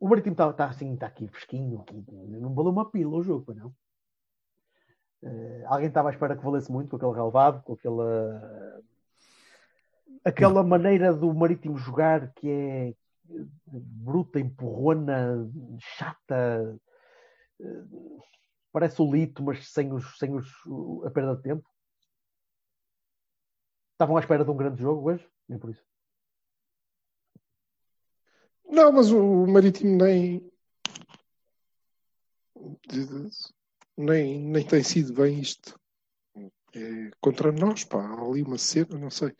O 0.00 0.08
Marítimo 0.08 0.32
está 0.32 0.52
tá 0.52 0.66
assim, 0.66 0.94
está 0.94 1.06
aqui 1.06 1.28
fresquinho. 1.28 1.80
Aqui. 1.80 2.04
Não 2.10 2.54
valeu 2.54 2.72
uma 2.72 2.90
pila 2.90 3.16
o 3.16 3.22
jogo, 3.22 3.44
pois 3.46 3.58
não? 3.58 3.74
Eh, 5.22 5.64
alguém 5.66 5.88
estava 5.88 6.08
à 6.08 6.12
espera 6.12 6.36
que 6.36 6.44
valesse 6.44 6.70
muito 6.70 6.90
com 6.90 6.96
aquele 6.96 7.12
relevado, 7.12 7.62
com 7.62 7.72
aquela 7.72 8.82
aquela 10.24 10.62
maneira 10.62 11.12
do 11.12 11.32
Marítimo 11.34 11.76
jogar 11.76 12.32
que 12.34 12.48
é 12.48 12.94
bruta, 13.66 14.40
empurrona, 14.40 15.50
chata, 15.78 16.78
eh, 17.60 17.84
parece 18.72 19.00
o 19.02 19.10
Lito, 19.10 19.42
mas 19.42 19.70
sem, 19.70 19.92
os, 19.92 20.18
sem 20.18 20.34
os, 20.34 20.46
a 21.04 21.10
perda 21.10 21.36
de 21.36 21.42
tempo. 21.42 21.68
Estavam 23.92 24.16
à 24.16 24.20
espera 24.20 24.44
de 24.44 24.50
um 24.50 24.56
grande 24.56 24.80
jogo 24.80 25.10
hoje, 25.10 25.28
nem 25.48 25.58
por 25.58 25.70
isso. 25.70 25.84
Não, 28.64 28.92
mas 28.92 29.10
o 29.10 29.46
Marítimo 29.46 29.96
nem. 29.96 30.50
Nem, 33.98 34.38
nem 34.38 34.64
tem 34.64 34.82
sido 34.82 35.12
bem 35.12 35.38
isto. 35.40 35.78
É 36.74 37.10
contra 37.20 37.50
nós, 37.50 37.84
pá. 37.84 38.00
Há 38.02 38.22
ali 38.22 38.42
uma 38.42 38.56
cena, 38.58 38.96
não 38.98 39.10
sei. 39.10 39.32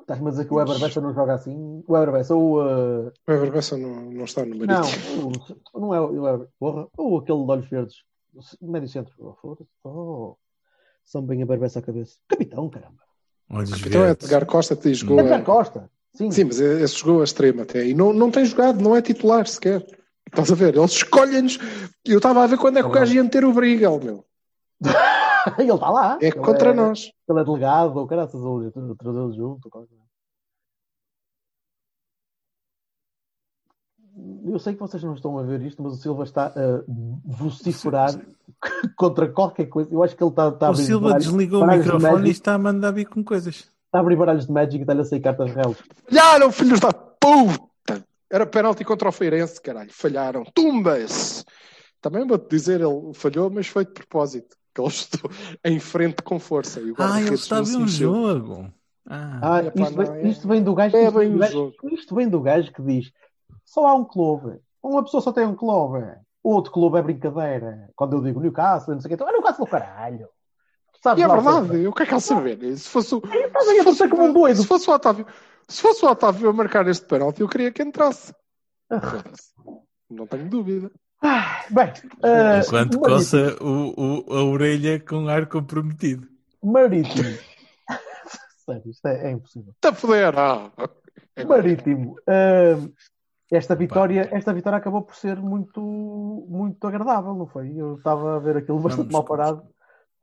Estás-me 0.00 0.28
a 0.28 0.30
dizer 0.30 0.44
que 0.46 0.52
o 0.52 0.56
Weber 0.56 0.78
Bessa 0.78 1.00
não 1.00 1.14
joga 1.14 1.34
assim? 1.34 1.82
O 1.86 1.92
Weber 1.92 2.12
Bessa, 2.12 2.34
ou. 2.34 2.60
uh, 2.62 3.08
O 3.08 3.30
Weber 3.32 3.52
Bessa 3.52 3.76
não, 3.76 4.10
não 4.10 4.24
está 4.24 4.44
no 4.44 4.54
Não, 4.54 4.66
Marítimo. 4.82 5.32
o- 5.72 5.80
não 5.80 5.94
é 5.94 6.00
o 6.00 6.22
Weber. 6.22 6.48
Porra. 6.58 6.88
Ou 6.96 7.18
aquele 7.18 7.44
de 7.44 7.50
olhos 7.50 7.68
verdes. 7.68 7.96
Médio 8.60 8.88
centro. 8.88 9.14
Oh, 9.18 9.34
foda-se. 9.34 9.70
Oh. 9.84 10.36
São 11.04 11.22
bem 11.22 11.42
a 11.42 11.46
Bessa 11.46 11.78
à 11.78 11.82
cabeça. 11.82 12.16
Capitão, 12.28 12.68
caramba. 12.68 13.02
Olhos 13.50 13.70
Então 13.86 14.02
é 14.02 14.06
verdes. 14.06 14.24
Edgar 14.24 14.46
Costa 14.46 14.76
que 14.76 14.92
jogou. 14.94 15.18
Edgar 15.20 15.40
a- 15.40 15.44
Costa. 15.44 15.90
Sim. 16.14 16.30
Sim, 16.30 16.44
mas 16.44 16.60
esse 16.60 16.96
jogou 16.98 17.20
a 17.20 17.24
extrema 17.24 17.62
até. 17.62 17.84
E 17.86 17.92
não, 17.94 18.12
não 18.12 18.30
tem 18.30 18.44
jogado, 18.44 18.80
não 18.80 18.94
é 18.94 19.02
titular 19.02 19.46
sequer. 19.48 19.84
Estás 20.34 20.50
a 20.50 20.54
ver? 20.56 20.74
Eles 20.76 20.90
escolhem-nos. 20.92 21.58
Eu 22.04 22.16
estava 22.18 22.42
a 22.42 22.46
ver 22.46 22.58
quando 22.58 22.78
é 22.78 22.82
que 22.82 22.88
o 22.88 22.92
gajo 22.92 23.14
ia 23.14 23.22
meter 23.22 23.44
o 23.44 23.52
Brigel, 23.52 24.00
meu. 24.02 24.24
Ele 25.58 25.72
está 25.72 25.90
lá. 25.90 26.18
É 26.20 26.26
Ele 26.26 26.32
contra 26.36 26.74
nós. 26.74 27.12
Ele 27.28 27.40
é 27.40 27.44
delegado, 27.44 27.96
ou 27.96 28.06
caraças, 28.06 28.40
ou 28.40 28.70
trazê-lo 28.98 29.32
junto. 29.32 29.66
ou 29.66 29.70
qualquer 29.70 29.88
coisa. 29.88 30.04
Eu 34.44 34.58
sei 34.58 34.74
que 34.74 34.80
vocês 34.80 35.02
não 35.02 35.14
estão 35.14 35.36
a 35.38 35.42
ver 35.42 35.60
isto, 35.62 35.82
mas 35.82 35.92
o 35.94 35.96
Silva 35.96 36.24
está 36.24 36.46
a 36.46 36.82
vociferar 37.24 38.10
contra 38.96 39.28
qualquer 39.28 39.66
coisa. 39.66 39.92
Eu 39.92 40.02
acho 40.02 40.16
que 40.16 40.22
ele 40.22 40.30
está, 40.30 40.48
está 40.48 40.66
a 40.68 40.70
O 40.70 40.74
Silva 40.76 41.06
baralhos- 41.08 41.26
desligou 41.26 41.58
o 41.58 41.60
baralhos 41.66 41.84
de 41.86 41.92
microfone 41.92 42.28
e 42.28 42.30
está 42.32 42.54
a 42.54 42.58
mandar 42.58 42.90
vir 42.92 43.06
com 43.06 43.22
coisas. 43.24 43.54
Está 43.56 43.98
a 43.98 44.00
abrir 44.00 44.16
baralhos 44.16 44.46
de 44.46 44.52
Magic 44.52 44.76
e 44.78 44.80
está-lhe 44.82 45.00
a 45.00 45.04
sair 45.04 45.20
cartas 45.20 45.52
reais. 45.52 45.76
Falharam, 46.08 46.50
filhos 46.52 46.80
da 46.80 46.92
puta! 46.92 47.73
Era 48.34 48.44
penalti 48.46 48.84
contra 48.84 49.08
o 49.08 49.12
Feirense, 49.12 49.60
caralho. 49.60 49.92
Falharam. 49.92 50.42
Tumbas! 50.52 51.44
Também 52.00 52.26
vou-te 52.26 52.48
dizer, 52.50 52.80
ele 52.80 53.14
falhou, 53.14 53.48
mas 53.48 53.68
foi 53.68 53.84
de 53.84 53.92
propósito. 53.92 54.56
Que 54.74 54.80
ele 54.80 54.88
estou 54.88 55.30
em 55.64 55.78
frente 55.78 56.20
com 56.20 56.40
força. 56.40 56.80
E 56.80 56.90
o 56.90 56.96
Ah, 56.98 57.20
ele 57.20 57.32
está 57.34 57.58
a 57.58 57.60
ver 57.60 57.66
se 57.66 57.76
um 57.76 57.86
jogo. 57.86 58.72
Ah, 59.08 59.38
Ah, 59.40 59.62
isto, 59.62 59.94
vem, 59.96 60.08
é- 60.08 60.28
isto 60.28 60.48
vem 60.48 60.62
do 60.64 60.74
gajo, 60.74 60.96
é 60.96 61.04
isto, 61.04 61.12
vem 61.16 61.30
do 61.30 61.38
gajo 61.38 61.72
isto 61.92 62.14
vem 62.16 62.28
do 62.28 62.40
gajo 62.40 62.72
que 62.72 62.82
diz 62.82 63.12
só 63.64 63.86
há 63.86 63.94
um 63.94 64.04
clube. 64.04 64.58
Uma 64.82 65.04
pessoa 65.04 65.20
só 65.20 65.30
tem 65.30 65.46
um 65.46 65.54
clube. 65.54 66.04
Outro 66.42 66.72
clube 66.72 66.98
é 66.98 67.02
brincadeira. 67.02 67.88
Quando 67.94 68.16
eu 68.16 68.20
digo 68.20 68.40
Newcastle, 68.40 68.94
não 68.94 69.00
sei 69.00 69.06
o 69.06 69.10
que, 69.10 69.14
então 69.14 69.28
é 69.28 69.32
Newcastle, 69.32 69.64
caralho. 69.66 70.28
Sabes 71.00 71.20
E 71.20 71.24
é 71.24 71.28
lá 71.28 71.34
o 71.34 71.38
que 71.38 71.44
verdade, 71.44 71.82
eu 71.84 71.92
quero 71.92 72.10
cá 72.10 72.18
saber. 72.18 72.76
Se 72.76 72.88
fosse 72.88 73.14
a 73.14 73.84
torcer 73.84 74.08
como 74.08 74.24
um 74.24 74.32
doido. 74.32 74.56
se 74.56 74.66
fosse 74.66 74.90
o 74.90 74.92
Otávio, 74.92 75.24
se 75.68 75.82
fosse 75.82 76.04
o 76.04 76.08
Otávio 76.10 76.48
a 76.48 76.52
marcar 76.52 76.86
este 76.88 77.06
pênalti, 77.06 77.40
eu 77.40 77.48
queria 77.48 77.72
que 77.72 77.82
entrasse. 77.82 78.32
Não 80.10 80.26
tenho 80.26 80.48
dúvida. 80.48 80.90
Ah, 81.22 81.64
Bem, 81.70 81.86
ah, 82.22 82.58
enquanto 82.58 83.00
Marítimo. 83.00 83.00
coça 83.00 83.56
o, 83.64 83.94
o- 84.30 84.34
a 84.36 84.44
orelha 84.44 85.00
com 85.00 85.26
ar 85.28 85.46
comprometido. 85.48 86.28
Marítimo. 86.62 87.24
Sério, 88.66 88.90
isto 88.90 89.06
é, 89.08 89.28
é 89.28 89.30
impossível. 89.30 89.72
Está 89.72 89.88
a 89.90 89.94
foder. 89.94 90.38
Ah. 90.38 90.70
Marítimo. 91.48 92.16
ah, 92.28 92.76
esta 93.50 93.74
vitória, 93.74 94.28
esta 94.32 94.52
vitória 94.52 94.78
acabou 94.78 95.02
por 95.02 95.14
ser 95.14 95.36
muito, 95.40 95.80
muito 96.48 96.86
agradável, 96.86 97.34
não 97.34 97.46
foi? 97.46 97.72
Eu 97.74 97.96
estava 97.96 98.36
a 98.36 98.38
ver 98.38 98.56
aquilo 98.58 98.80
bastante 98.80 99.10
Vamos 99.10 99.12
mal 99.12 99.24
parado. 99.24 99.62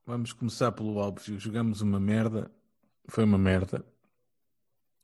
Vamos 0.05 0.33
começar 0.33 0.71
pelo 0.71 0.97
óbvio. 0.97 1.39
Jogamos 1.39 1.81
uma 1.81 1.99
merda. 1.99 2.51
Foi 3.07 3.23
uma 3.23 3.37
merda. 3.37 3.83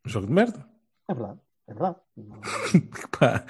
Um 0.07 0.09
jogo 0.09 0.27
de 0.27 0.31
merda. 0.31 0.65
É 1.09 1.13
verdade, 1.13 1.39
é 1.67 1.73
verdade. 1.73 1.97
Pá, 3.19 3.45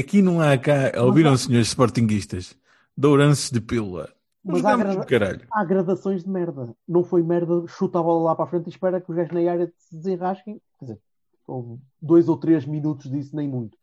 aqui 0.00 0.22
não 0.22 0.40
há 0.40 0.56
cá. 0.56 0.90
Ouviram, 1.04 1.36
senhores 1.36 1.68
sportinguistas? 1.68 2.56
Douranços 2.96 3.50
de 3.50 3.60
pílula. 3.60 4.08
Mas 4.42 4.64
há 4.64 5.04
caralho. 5.04 5.46
Há 5.52 5.64
gradações 5.66 6.24
de 6.24 6.30
merda. 6.30 6.74
Não 6.88 7.04
foi 7.04 7.22
merda, 7.22 7.66
chuta 7.68 8.00
a 8.00 8.02
bola 8.02 8.30
lá 8.30 8.34
para 8.34 8.46
a 8.46 8.48
frente 8.48 8.68
e 8.68 8.70
espera 8.70 9.02
que 9.02 9.10
os 9.10 9.16
gajos 9.16 9.32
na 9.34 9.50
área 9.50 9.70
se 9.76 9.94
desenrasquem. 9.94 10.62
Quer 10.78 10.84
dizer, 10.86 11.00
houve 11.46 11.78
dois 12.00 12.26
ou 12.26 12.38
três 12.38 12.64
minutos 12.64 13.10
disso, 13.10 13.36
nem 13.36 13.46
muito. 13.46 13.76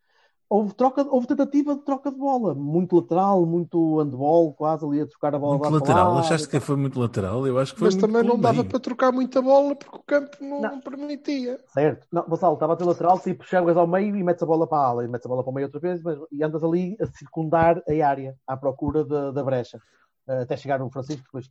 Houve, 0.51 0.73
troca, 0.73 1.05
houve 1.07 1.27
tentativa 1.27 1.75
de 1.75 1.81
troca 1.81 2.09
de 2.11 2.17
bola. 2.17 2.55
Muito 2.55 2.95
lateral, 2.95 3.45
muito 3.45 3.99
handball, 3.99 4.51
quase 4.53 4.83
ali 4.83 4.99
a 5.01 5.05
trocar 5.05 5.35
a 5.35 5.37
bola 5.39 5.59
Muito 5.59 5.71
lateral. 5.71 6.13
lá. 6.15 6.19
Achaste 6.21 6.47
que 6.49 6.59
foi 6.59 6.75
muito 6.75 6.99
lateral? 6.99 7.45
Eu 7.45 7.59
acho 7.59 7.73
que 7.73 7.77
foi 7.79 7.87
Mas 7.89 7.95
muito 7.95 8.07
também 8.07 8.27
não 8.27 8.39
dava 8.39 8.55
meio. 8.57 8.65
para 8.69 8.79
trocar 8.79 9.11
muita 9.11 9.43
bola 9.43 9.75
porque 9.75 9.95
o 9.95 10.01
campo 10.03 10.37
não, 10.41 10.59
Não. 10.61 10.81
permitia. 10.81 11.59
Certo. 11.67 12.07
Não, 12.11 12.23
Vassal, 12.27 12.55
estava 12.55 12.73
a 12.73 12.75
ter 12.75 12.83
lateral, 12.83 13.19
tipo, 13.19 13.43
chegas 13.45 13.77
ao 13.77 13.85
meio 13.85 14.15
e 14.15 14.23
metes 14.23 14.41
a 14.41 14.45
bola 14.47 14.65
para 14.65 14.79
a 14.79 14.87
ala, 14.87 15.05
e 15.05 15.07
metes 15.07 15.25
a 15.27 15.29
bola 15.29 15.43
para 15.43 15.51
o 15.51 15.53
meio 15.53 15.67
outra 15.67 15.79
vez, 15.79 16.01
mas, 16.01 16.17
e 16.31 16.43
andas 16.43 16.63
ali 16.63 16.97
a 16.99 17.05
circundar 17.05 17.83
a 17.87 18.07
área, 18.07 18.35
à 18.47 18.57
procura 18.57 19.05
da, 19.05 19.29
da 19.29 19.43
brecha. 19.43 19.79
Eh, 20.27 20.41
até 20.41 20.57
chegar 20.57 20.81
o 20.81 20.89
Francisco, 20.89 21.23
depois 21.25 21.47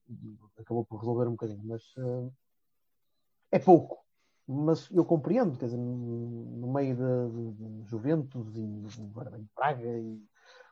acabou 0.59 0.85
por 0.85 0.99
resolver 0.99 1.29
um 1.29 1.33
bocadinho, 1.33 1.63
mas 1.65 1.83
eh, 1.97 2.29
é 3.53 3.59
pouco. 3.61 3.99
Mas 4.49 4.89
eu 4.91 5.05
compreendo, 5.05 5.59
quer 5.59 5.67
dizer, 5.67 5.77
no 5.77 6.73
meio 6.73 6.97
de, 6.97 7.89
Juventus 7.91 8.57
e 8.57 8.61
vem 8.63 9.47
Praga 9.55 9.85
e 9.85 10.19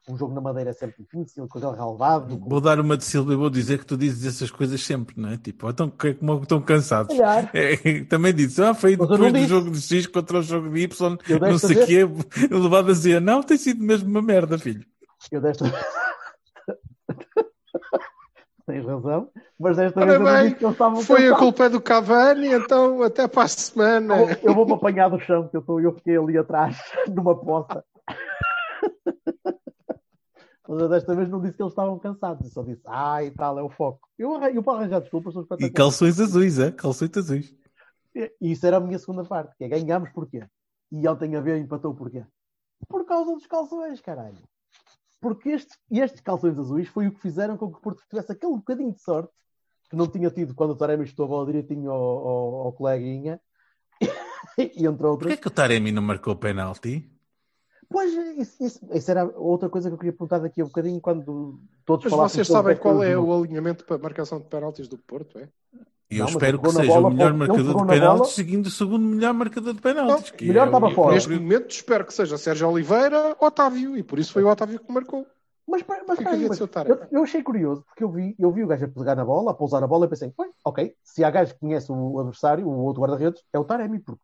um 0.08 0.16
jogo 0.16 0.32
na 0.32 0.40
Madeira 0.40 0.70
é 0.70 0.72
sempre 0.72 1.02
difícil, 1.02 1.46
com 1.48 1.58
aquele 1.58 1.76
relevado. 1.76 2.38
Vou 2.38 2.60
dar 2.60 2.80
uma 2.80 2.96
de 2.96 3.04
Silva 3.04 3.32
e 3.32 3.36
vou 3.36 3.50
dizer 3.50 3.78
que 3.78 3.84
tu 3.84 3.96
dizes 3.96 4.24
essas 4.24 4.50
coisas 4.50 4.80
sempre, 4.80 5.20
não 5.20 5.30
é? 5.30 5.36
Tipo, 5.36 5.68
então, 5.68 5.92
como 6.18 6.42
estão 6.42 6.62
cansados. 6.62 7.14
É, 7.52 8.04
também 8.04 8.32
disse, 8.32 8.62
ah, 8.62 8.72
foi 8.72 8.96
Mas 8.96 9.08
depois 9.08 9.32
do 9.32 9.38
disse. 9.38 9.48
jogo 9.48 9.70
de 9.70 9.80
X 9.80 10.06
contra 10.06 10.38
o 10.38 10.42
jogo 10.42 10.70
de 10.70 10.80
Y, 10.80 11.18
Eu 11.28 11.40
não 11.40 11.58
sei 11.58 11.76
o 11.82 11.86
quê, 11.86 12.04
levado 12.50 12.90
a 12.90 12.92
dizer, 12.92 13.20
não, 13.20 13.42
tem 13.42 13.58
sido 13.58 13.82
mesmo 13.82 14.08
uma 14.08 14.22
merda, 14.22 14.56
filho. 14.58 14.86
Eu 15.30 15.40
desta 15.40 15.64
Tens 18.76 18.86
razão, 18.86 19.30
mas 19.58 19.76
desta 19.76 20.00
Ora 20.00 20.06
vez 20.06 20.20
eu 20.20 20.26
não 20.26 20.32
bem, 20.34 20.42
disse 20.44 20.56
que 20.56 20.64
eles 20.64 20.74
estavam 20.74 21.00
Foi 21.02 21.16
a 21.16 21.22
cansados. 21.22 21.38
culpa 21.40 21.70
do 21.70 21.80
Cavani, 21.80 22.48
então 22.48 23.02
até 23.02 23.26
para 23.28 23.42
a 23.44 23.48
semana. 23.48 24.14
Eu 24.16 24.26
vou- 24.26 24.36
Eu 24.42 24.54
vou-me 24.54 24.72
apanhar 24.74 25.08
do 25.08 25.18
chão, 25.20 25.48
que 25.48 25.56
eu, 25.56 25.62
tô, 25.62 25.80
eu 25.80 25.92
fiquei 25.94 26.16
ali 26.16 26.36
atrás, 26.38 26.76
numa 27.08 27.34
poça. 27.38 27.84
Mas 30.68 30.80
eu 30.80 30.88
desta 30.88 31.14
vez 31.14 31.28
não 31.28 31.40
disse 31.40 31.54
que 31.56 31.62
eles 31.62 31.72
estavam 31.72 31.98
cansados, 31.98 32.44
eu 32.44 32.50
só 32.52 32.62
disse, 32.62 32.82
ah, 32.86 33.22
e 33.22 33.30
tal, 33.30 33.56
é 33.58 33.62
o 33.62 33.70
foco. 33.70 34.08
Eu, 34.18 34.34
eu 34.42 34.62
para 34.62 34.78
arranjar 34.78 35.00
desculpas, 35.00 35.32
sou 35.32 35.42
E 35.42 35.44
espetacular. 35.44 35.72
calções 35.72 36.18
azuis, 36.20 36.58
é? 36.58 36.72
Calções 36.72 37.16
azuis. 37.16 37.54
E 38.14 38.32
isso 38.40 38.66
era 38.66 38.78
a 38.78 38.80
minha 38.80 38.98
segunda 38.98 39.24
parte, 39.24 39.54
que 39.56 39.64
é 39.64 39.68
ganhámos 39.68 40.10
porquê? 40.10 40.44
E 40.90 41.06
ele 41.06 41.16
tem 41.16 41.36
a 41.36 41.40
ver, 41.40 41.58
empatou 41.58 41.94
porquê? 41.94 42.24
Por 42.88 43.04
causa 43.06 43.32
dos 43.32 43.46
calções, 43.46 44.00
caralho. 44.00 44.38
Porque 45.20 45.50
estes, 45.50 45.78
estes 45.90 46.20
calções 46.20 46.58
azuis 46.58 46.88
foi 46.88 47.06
o 47.08 47.12
que 47.12 47.20
fizeram 47.20 47.56
com 47.56 47.70
que 47.70 47.78
o 47.78 47.80
Porto 47.80 48.02
tivesse 48.08 48.32
aquele 48.32 48.52
bocadinho 48.56 48.92
de 48.92 49.00
sorte 49.02 49.32
que 49.88 49.96
não 49.96 50.06
tinha 50.08 50.30
tido 50.30 50.54
quando 50.54 50.70
o 50.70 50.76
Taremi 50.76 51.06
chutou 51.06 51.24
a 51.26 51.28
bola 51.28 51.46
direitinho 51.46 51.90
ao, 51.90 52.02
ao, 52.28 52.54
ao 52.66 52.72
coleguinha 52.72 53.40
e 54.58 54.84
entrou 54.86 55.12
outro. 55.12 55.28
Porquê 55.28 55.36
que 55.40 55.48
o 55.48 55.50
Taremi 55.50 55.92
não 55.92 56.02
marcou 56.02 56.34
o 56.34 56.36
penalti? 56.36 57.10
Pois, 57.88 58.12
isso, 58.36 58.64
isso- 58.64 58.88
isso 58.92 59.10
era 59.10 59.24
outra 59.38 59.68
coisa 59.68 59.88
que 59.88 59.94
eu 59.94 59.98
queria 59.98 60.12
perguntar 60.12 60.40
daqui 60.40 60.60
a 60.60 60.64
um 60.64 60.68
bocadinho 60.68 61.00
quando 61.00 61.60
todos 61.84 62.04
Mas 62.04 62.10
falassem 62.12 62.34
vocês 62.44 62.48
sabem 62.48 62.74
foi 62.74 62.82
qual 62.82 63.02
é 63.02 63.16
o 63.16 63.32
alinhamento 63.32 63.84
para 63.84 63.96
marcação 63.96 64.40
de 64.40 64.48
penaltis 64.48 64.88
do 64.88 64.98
Porto, 64.98 65.38
é? 65.38 65.48
E 66.08 66.14
eu 66.14 66.18
Não, 66.18 66.24
mas 66.26 66.34
espero 66.34 66.60
que 66.60 66.70
seja 66.70 66.86
bola, 66.92 67.08
o 67.08 67.10
melhor 67.10 67.34
marcador 67.34 67.64
de 67.64 67.74
na 67.80 67.86
penaltis, 67.86 68.18
bola. 68.20 68.24
seguindo 68.30 68.66
o 68.66 68.70
segundo 68.70 69.04
melhor 69.04 69.34
marcador 69.34 69.74
de 69.74 69.80
penaltis. 69.80 70.30
Não, 70.30 70.36
que 70.38 70.46
melhor 70.46 70.62
é 70.62 70.66
estava 70.66 70.86
o- 70.86 70.90
fora. 70.92 71.14
Neste 71.14 71.30
momento 71.30 71.70
espero 71.70 72.04
que 72.06 72.14
seja 72.14 72.38
Sérgio 72.38 72.68
Oliveira, 72.68 73.36
Otávio, 73.40 73.96
e 73.96 74.02
por 74.04 74.18
isso 74.20 74.32
foi 74.32 74.44
o 74.44 74.48
Otávio 74.48 74.78
que 74.78 74.92
marcou. 74.92 75.26
Mas, 75.68 75.82
mas, 76.06 76.18
peraí, 76.18 76.46
mas 76.48 76.60
eu, 76.60 76.68
eu 77.10 77.22
achei 77.24 77.42
curioso 77.42 77.82
porque 77.88 78.04
eu 78.04 78.08
vi, 78.12 78.36
eu 78.38 78.52
vi 78.52 78.62
o 78.62 78.68
gajo 78.68 78.84
a 78.84 78.88
pegar 78.88 79.16
na 79.16 79.24
bola, 79.24 79.50
a 79.50 79.54
pousar 79.54 79.82
a 79.82 79.86
bola 79.88 80.06
e 80.06 80.08
pensei, 80.08 80.32
"Ué, 80.38 80.48
ok, 80.64 80.94
se 81.02 81.24
há 81.24 81.30
gajo 81.30 81.54
que 81.54 81.58
conhece 81.60 81.90
o 81.90 82.20
adversário, 82.20 82.68
o 82.68 82.84
outro 82.84 83.02
guarda-redes, 83.02 83.42
é 83.52 83.58
o 83.58 83.64
Taremi. 83.64 83.98
Porque, 83.98 84.22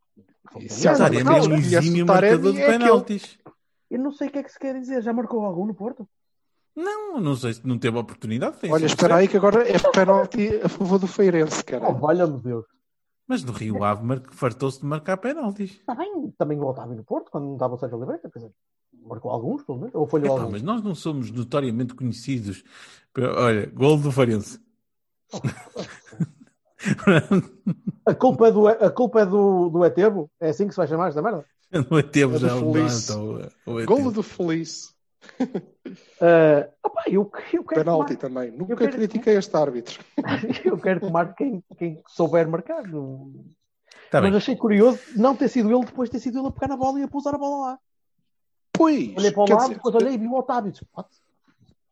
E 0.60 0.68
se 0.68 0.86
O 0.88 0.96
Taremi 0.96 1.28
é 1.28 1.40
um 1.42 1.54
exímio 1.56 2.06
marcador 2.06 2.52
de 2.52 2.60
é 2.62 2.66
penaltis. 2.68 3.38
eu 3.90 3.98
não 3.98 4.12
sei 4.12 4.28
o 4.28 4.30
que 4.30 4.38
é 4.38 4.42
que 4.44 4.52
se 4.52 4.58
quer 4.58 4.78
dizer. 4.78 5.02
Já 5.02 5.12
marcou 5.12 5.44
algum 5.44 5.66
no 5.66 5.74
Porto? 5.74 6.08
Não, 6.74 7.20
não 7.20 7.36
sei 7.36 7.52
se 7.54 7.66
não 7.66 7.78
teve 7.78 7.96
a 7.96 8.00
oportunidade. 8.00 8.56
tem 8.58 8.72
Olha, 8.72 8.86
espera 8.86 9.16
aí 9.16 9.28
que 9.28 9.36
agora 9.36 9.68
é 9.68 9.78
penalti 9.92 10.48
a 10.62 10.68
favor 10.68 10.98
do 10.98 11.06
Feirense, 11.06 11.60
Oh, 11.60 11.64
cara. 11.64 11.92
valha-me 11.92 12.40
Deus. 12.40 12.64
Mas 13.28 13.44
no 13.44 13.52
Rio 13.52 13.84
Ave 13.84 14.04
mar- 14.04 14.22
fartou-se 14.32 14.80
de 14.80 14.86
marcar 14.86 15.16
penaltis. 15.18 15.72
Está 15.72 15.94
bem, 15.94 16.32
também 16.38 16.58
o 16.58 16.66
Otávio 16.66 16.96
no 16.96 17.04
Porto, 17.04 17.30
quando 17.30 17.44
não 17.44 17.52
estava 17.54 17.74
o 17.74 17.78
Sérgio 17.78 17.96
Oliveira, 17.98 18.20
quer 18.30 18.38
dizer, 18.38 18.50
marcou 19.06 19.30
alguns, 19.30 19.62
pelo 19.64 19.78
menos, 19.78 19.94
ou 19.94 20.06
falhou 20.06 20.26
Epá, 20.28 20.34
alguns. 20.44 20.52
mas 20.52 20.62
nós 20.62 20.82
não 20.82 20.94
somos 20.94 21.30
notoriamente 21.30 21.94
conhecidos. 21.94 22.64
Olha, 23.36 23.66
gol 23.74 23.98
do 23.98 24.10
Farense. 24.10 24.60
A 28.04 28.14
culpa 28.14 28.48
é 28.48 28.52
do, 28.52 28.66
a 28.66 28.90
culpa 28.90 29.20
é 29.20 29.26
do, 29.26 29.68
do 29.70 29.84
Etebo? 29.84 30.28
É 30.40 30.48
assim 30.50 30.66
que 30.66 30.72
se 30.72 30.76
vai 30.76 30.88
chamar 30.88 31.08
esta 31.08 31.22
merda? 31.22 31.44
não 31.90 31.96
é 31.98 32.02
tempo 32.02 32.34
É 32.34 32.38
do 32.40 32.46
já 32.48 32.56
o 32.56 32.72
Feliz. 32.72 33.08
Nata, 33.08 33.20
o- 33.20 33.86
Golo 33.86 34.08
ET. 34.08 34.14
do 34.14 34.22
Feliz. 34.22 34.92
Ah, 36.20 36.70
opá, 36.84 37.02
eu, 37.06 37.30
eu, 37.52 37.64
quero 37.64 37.84
Penalti 37.84 38.16
tomar, 38.16 38.20
também. 38.20 38.50
Nunca 38.50 38.76
quero- 38.76 38.92
critiquei 38.92 39.36
este 39.36 39.54
árbitro. 39.56 40.02
eu 40.64 40.78
quero 40.78 41.00
tomar 41.00 41.34
quem, 41.34 41.62
quem 41.76 42.02
souber 42.06 42.48
marcar. 42.48 42.84
Tá 44.10 44.20
mas 44.20 44.30
bem. 44.30 44.36
achei 44.36 44.56
curioso 44.56 45.00
não 45.16 45.34
ter 45.36 45.48
sido 45.48 45.70
ele, 45.70 45.84
depois 45.84 46.08
ter 46.08 46.20
sido 46.20 46.38
ele 46.38 46.46
a 46.46 46.50
pegar 46.50 46.68
na 46.68 46.76
bola 46.76 47.00
e 47.00 47.02
a 47.02 47.08
pousar 47.08 47.34
a 47.34 47.38
bola 47.38 47.66
lá. 47.66 47.78
Pois, 48.72 49.14
Olhei 49.16 49.32
para 49.32 49.42
o 49.42 49.48
lado, 49.48 49.62
dizer, 49.62 49.74
depois 49.74 49.94
olhei 49.96 50.14
e 50.14 50.18
vi 50.18 50.26
o 50.26 50.34
Otávio. 50.34 50.72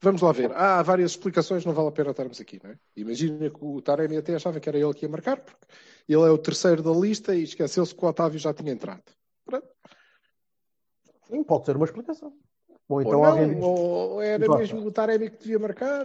Vamos 0.01 0.22
lá 0.22 0.33
ver. 0.33 0.53
Há 0.53 0.83
várias 0.83 1.11
explicações, 1.11 1.64
não 1.66 1.74
vale 1.74 1.89
a 1.89 1.93
pena 1.93 2.11
estarmos 2.11 2.41
aqui, 2.41 2.59
não 2.62 2.70
é? 2.70 2.78
Imagina 2.97 3.51
que 3.51 3.59
o 3.61 3.83
Taremi 3.83 4.16
até 4.16 4.35
achava 4.35 4.59
que 4.59 4.68
era 4.68 4.78
ele 4.78 4.95
que 4.95 5.05
ia 5.05 5.11
marcar, 5.11 5.39
porque 5.41 5.66
ele 6.09 6.22
é 6.22 6.31
o 6.31 6.39
terceiro 6.39 6.83
da 6.83 6.93
lista 6.93 7.35
e 7.35 7.43
esqueceu-se 7.43 7.95
que 7.95 8.03
o 8.03 8.09
Otávio 8.09 8.39
já 8.39 8.55
tinha 8.55 8.72
entrado. 8.72 9.03
Pronto. 9.45 9.68
Sim, 11.28 11.45
pode 11.45 11.66
ser 11.66 11.76
uma 11.76 11.85
explicação. 11.85 12.33
Ou 12.91 13.01
então 13.03 13.20
ou, 13.20 13.36
não, 13.47 13.61
ou 13.62 14.20
era 14.22 14.49
mesmo 14.57 14.84
o 14.84 14.91
Taremi 14.91 15.30
que 15.30 15.38
devia 15.38 15.59
marcar, 15.61 16.05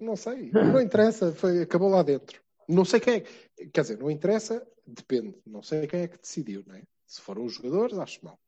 não 0.00 0.14
sei. 0.16 0.50
Não 0.52 0.80
interessa, 0.80 1.32
foi, 1.32 1.62
acabou 1.62 1.88
lá 1.88 2.02
dentro. 2.02 2.40
Não 2.68 2.84
sei 2.84 3.00
quem 3.00 3.14
é. 3.14 3.20
que- 3.20 3.66
Quer 3.72 3.80
dizer, 3.80 3.98
não 3.98 4.10
interessa, 4.10 4.64
depende. 4.86 5.34
Não 5.46 5.62
sei 5.62 5.86
quem 5.86 6.00
é 6.02 6.08
que 6.08 6.18
decidiu, 6.20 6.62
não 6.66 6.74
é? 6.74 6.82
Se 7.06 7.22
foram 7.22 7.44
os 7.44 7.54
jogadores, 7.54 7.96
acho 7.98 8.22
mal. 8.24 8.38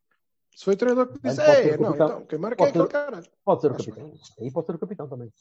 Se 0.55 0.65
foi 0.65 0.75
o 0.75 0.77
treinador 0.77 1.07
que 1.15 1.19
disse, 1.23 1.41
é, 1.41 1.77
o 1.77 1.81
não, 1.81 1.95
então, 1.95 2.27
quem 2.27 2.39
marca 2.39 2.57
é 2.65 2.67
Pode 2.67 2.71
aquele 2.71 2.85
ser- 2.85 2.91
cara. 2.93 3.23
pode 3.45 3.61
ser 3.63 3.71
o 3.73 3.75
Acho 3.77 3.85
capitão. 3.91 4.13
Aí 4.41 4.51
pode 4.51 4.67
ser 4.67 4.75
o 4.75 4.79
capitão 4.79 5.09
também. 5.09 5.33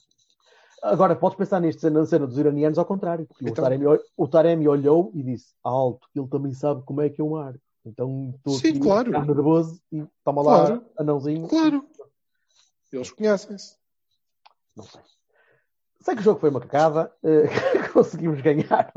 Agora, 0.80 1.16
podes 1.16 1.36
pensar 1.36 1.60
nisto 1.60 1.90
na 1.90 2.06
cena 2.06 2.26
dos 2.26 2.38
iranianos 2.38 2.78
ao 2.78 2.84
contrário. 2.86 3.26
Porque 3.26 3.44
Então. 3.48 3.62
o, 3.64 3.66
Taremi, 3.66 3.84
o 4.16 4.28
Taremi 4.28 4.68
olhou 4.68 5.10
e 5.12 5.22
disse 5.24 5.52
alto, 5.62 6.06
ele 6.14 6.28
também 6.28 6.52
sabe 6.54 6.82
como 6.84 7.02
é 7.02 7.10
que 7.10 7.20
eu 7.20 7.28
marco. 7.28 7.58
Então 7.84 8.32
estou 8.36 8.54
Sim, 8.54 8.68
aqui 8.70 8.80
claro. 8.80 9.10
nervoso 9.10 9.80
e 9.90 10.04
toma 10.24 10.40
lá, 10.42 10.66
Claro. 10.66 10.84
anãozinho. 10.96 11.48
Claro. 11.48 11.84
Eles 12.92 13.10
conhecem-se. 13.10 13.76
Não 14.76 14.84
sei. 14.84 15.02
Sei 16.00 16.14
que 16.14 16.20
o 16.20 16.24
jogo 16.24 16.40
foi 16.40 16.50
uma 16.50 16.60
cagada, 16.60 17.12
eh, 17.22 17.48
conseguimos 17.92 18.40
ganhar 18.40 18.92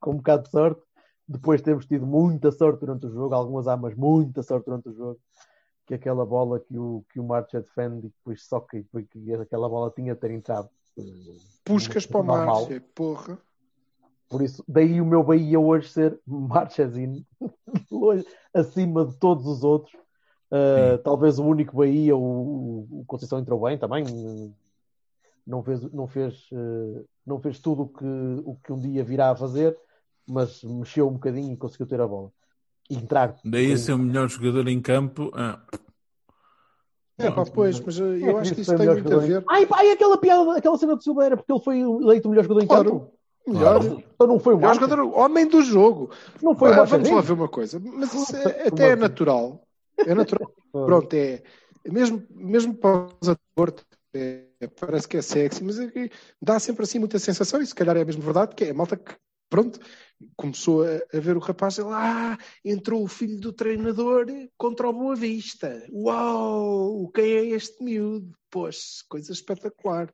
com 0.00 0.12
um 0.12 0.16
bocado 0.16 0.44
de 0.44 0.50
sorte. 0.50 0.82
Depois 1.26 1.62
temos 1.62 1.86
tido 1.86 2.06
muita 2.06 2.50
sorte 2.50 2.80
durante 2.80 3.06
o 3.06 3.10
jogo, 3.10 3.34
algumas 3.34 3.68
há, 3.68 3.76
mas 3.76 3.94
muita 3.94 4.42
sorte 4.42 4.66
durante 4.66 4.88
o 4.88 4.94
jogo. 4.94 5.20
Que 5.86 5.94
aquela 5.94 6.26
bola 6.26 6.60
que 6.60 6.76
o, 6.76 7.04
que 7.10 7.20
o 7.20 7.24
Marcha 7.24 7.60
defende 7.60 8.06
e 8.06 8.10
depois 8.10 8.44
só 8.44 8.60
que, 8.60 8.84
que 9.10 9.34
aquela 9.34 9.68
bola 9.68 9.92
tinha 9.94 10.14
de 10.14 10.20
ter 10.20 10.30
entrado. 10.30 10.68
Puscas 11.64 12.06
para 12.06 12.20
o 12.20 12.24
normal. 12.24 12.60
Márcia, 12.62 12.84
porra. 12.94 13.38
Por 14.28 14.42
isso, 14.42 14.64
daí 14.66 15.00
o 15.00 15.06
meu 15.06 15.22
Bahia 15.22 15.60
hoje 15.60 15.90
ser 15.90 16.18
Marchesino, 16.26 17.24
acima 18.54 19.04
de 19.04 19.16
todos 19.18 19.46
os 19.46 19.62
outros. 19.62 19.94
Uh, 20.52 20.98
talvez 20.98 21.38
o 21.38 21.46
único 21.46 21.78
Bahia, 21.78 22.14
o, 22.14 22.86
o 22.90 23.04
Conceição 23.06 23.38
entrou 23.38 23.58
bem 23.62 23.78
também. 23.78 24.04
Não 25.46 25.62
fez, 25.62 25.80
não 25.90 26.06
fez, 26.06 26.46
uh, 26.52 27.06
não 27.26 27.40
fez 27.40 27.58
tudo 27.58 27.84
o 27.84 27.88
que, 27.88 28.04
o 28.44 28.56
que 28.62 28.70
um 28.70 28.78
dia 28.78 29.02
virá 29.02 29.30
a 29.30 29.36
fazer, 29.36 29.74
mas 30.26 30.62
mexeu 30.62 31.08
um 31.08 31.14
bocadinho 31.14 31.54
e 31.54 31.56
conseguiu 31.56 31.86
ter 31.86 32.00
a 32.02 32.06
bola. 32.06 32.30
E 32.90 32.96
entrar. 32.96 33.34
Daí 33.42 33.72
a 33.72 33.78
ser 33.78 33.94
o 33.94 33.98
melhor 33.98 34.28
jogador 34.28 34.68
em 34.68 34.80
campo. 34.80 35.30
Ah. 35.34 35.58
É, 37.16 37.30
pá, 37.30 37.44
pois, 37.46 37.80
mas 37.80 37.98
uh, 37.98 38.04
eu 38.04 38.36
acho 38.36 38.54
que 38.54 38.60
isso 38.60 38.76
tem 38.76 38.86
muito 38.88 39.14
a 39.14 39.18
ver. 39.18 39.44
Ai, 39.48 39.64
pá, 39.66 39.82
e 39.84 39.92
aquela 39.92 40.18
piada, 40.18 40.58
aquela 40.58 40.76
cena 40.76 40.96
de 40.96 41.02
Silva 41.04 41.24
era 41.24 41.36
porque 41.36 41.50
ele 41.50 41.60
foi 41.60 41.80
eleito 41.80 42.28
o 42.28 42.30
melhor 42.30 42.42
jogador 42.42 42.62
em 42.62 42.66
Claro. 42.66 42.90
campo. 42.90 43.12
Melhor, 43.46 43.82
Então 43.84 44.26
não 44.26 44.38
foi 44.38 44.54
o 44.54 44.56
melhor 44.58 44.74
jogador, 44.74 45.18
homem 45.18 45.46
do 45.48 45.62
jogo. 45.62 46.10
Não 46.40 46.54
foi 46.54 46.70
o 46.70 46.74
Ah, 46.74 46.84
vamos 46.84 47.10
lá 47.10 47.20
ver 47.20 47.32
uma 47.32 47.48
coisa. 47.48 47.80
Mas 47.80 48.14
isso 48.14 48.36
é- 48.36 48.68
até 48.68 48.90
é 48.90 48.96
natural. 48.96 49.62
É 50.06 50.14
natural. 50.14 50.52
Pronto, 50.72 51.14
é. 51.14 51.42
Mesmo, 51.84 52.24
mesmo 52.30 52.74
para 52.74 53.08
os 53.20 53.28
atores, 53.28 53.84
é, 54.14 54.46
parece 54.78 55.08
que 55.08 55.16
é 55.16 55.22
sexy, 55.22 55.64
mas 55.64 55.78
é 55.78 55.90
dá 56.40 56.58
sempre 56.60 56.84
assim 56.84 56.98
muita 56.98 57.18
sensação, 57.18 57.60
e 57.60 57.66
se 57.66 57.74
calhar 57.74 57.96
é 57.96 58.04
mesmo 58.04 58.22
verdade, 58.22 58.54
que 58.54 58.64
é 58.64 58.70
a 58.70 58.74
malta 58.74 58.96
que, 58.96 59.16
pronto, 59.50 59.80
começou 60.36 60.84
a, 60.84 61.00
a 61.12 61.20
ver 61.20 61.36
o 61.36 61.40
rapaz 61.40 61.78
lá 61.78 62.38
entrou 62.64 63.02
o 63.02 63.08
filho 63.08 63.38
do 63.40 63.52
treinador 63.52 64.26
contra 64.56 64.88
o 64.88 64.92
Boa 64.92 65.16
Vista. 65.16 65.84
Uau! 65.90 67.10
Quem 67.12 67.32
é 67.32 67.44
este 67.46 67.82
miúdo? 67.82 68.32
Pois, 68.48 69.02
coisa 69.08 69.32
espetacular. 69.32 70.12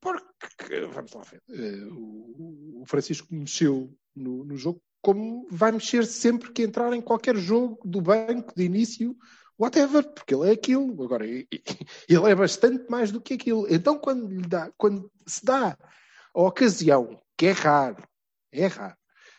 Porque, 0.00 0.80
vamos 0.92 1.12
lá 1.12 1.22
ver, 1.22 1.42
eh, 1.50 1.84
o 1.90 2.80
o 2.80 2.86
Francisco 2.86 3.28
mexeu 3.30 3.94
no, 4.16 4.44
no 4.44 4.56
jogo 4.56 4.80
como 5.02 5.46
vai 5.50 5.72
mexer 5.72 6.04
sempre 6.06 6.52
que 6.52 6.62
entrar 6.62 6.92
em 6.92 7.00
qualquer 7.00 7.36
jogo 7.36 7.78
do 7.84 8.00
banco, 8.00 8.52
de 8.54 8.64
início, 8.64 9.16
whatever, 9.58 10.04
porque 10.12 10.34
ele 10.34 10.48
é 10.48 10.52
aquilo. 10.52 11.02
Agora, 11.02 11.26
ele 11.26 11.50
é 12.08 12.34
bastante 12.34 12.90
mais 12.90 13.10
do 13.10 13.20
que 13.20 13.34
aquilo. 13.34 13.66
Então, 13.68 13.98
quando, 13.98 14.28
lhe 14.28 14.46
dá, 14.46 14.70
quando 14.76 15.10
se 15.26 15.44
dá 15.44 15.76
a 16.34 16.42
ocasião, 16.42 17.20
que 17.36 17.46
é 17.46 17.52
raro, 17.52 18.02
é 18.52 18.66
raro, 18.66 18.96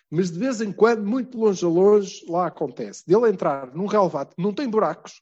mas 0.09 0.30
de 0.30 0.39
vez 0.39 0.62
em 0.62 0.72
quando, 0.72 1.05
muito 1.05 1.38
longe 1.39 1.64
a 1.64 1.70
longe, 1.70 2.26
lá 2.28 2.47
acontece, 2.47 3.05
dele 3.07 3.30
entrar 3.30 3.74
num 3.74 3.86
relevado 3.86 4.36
que 4.36 4.41
não 4.41 4.53
tem 4.53 4.70
buracos, 4.70 5.22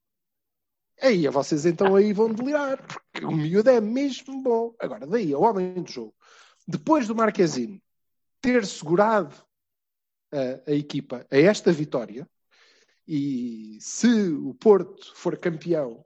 aí 1.02 1.28
vocês 1.28 1.66
então 1.66 1.96
aí 1.96 2.12
vão 2.12 2.34
delirar, 2.34 2.82
porque 2.86 3.26
o 3.26 3.32
miúdo 3.32 3.70
é 3.70 3.80
mesmo 3.80 4.42
bom. 4.42 4.74
Agora, 4.80 5.06
daí, 5.06 5.34
ao 5.34 5.44
homem 5.44 5.74
do 5.74 5.90
jogo, 5.90 6.14
depois 6.68 7.08
do 7.08 7.16
Marquezine 7.16 7.82
ter 8.42 8.66
segurado 8.66 9.36
a, 10.32 10.72
a 10.72 10.74
equipa 10.74 11.26
a 11.32 11.38
esta 11.38 11.72
vitória, 11.72 12.28
e 13.08 13.78
se 13.82 14.30
o 14.30 14.54
Porto 14.54 15.12
for 15.16 15.38
campeão, 15.38 16.06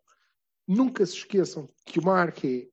nunca 0.68 1.06
se 1.06 1.18
esqueçam 1.18 1.70
que 1.86 2.00
o 2.00 2.04
Marque 2.04 2.72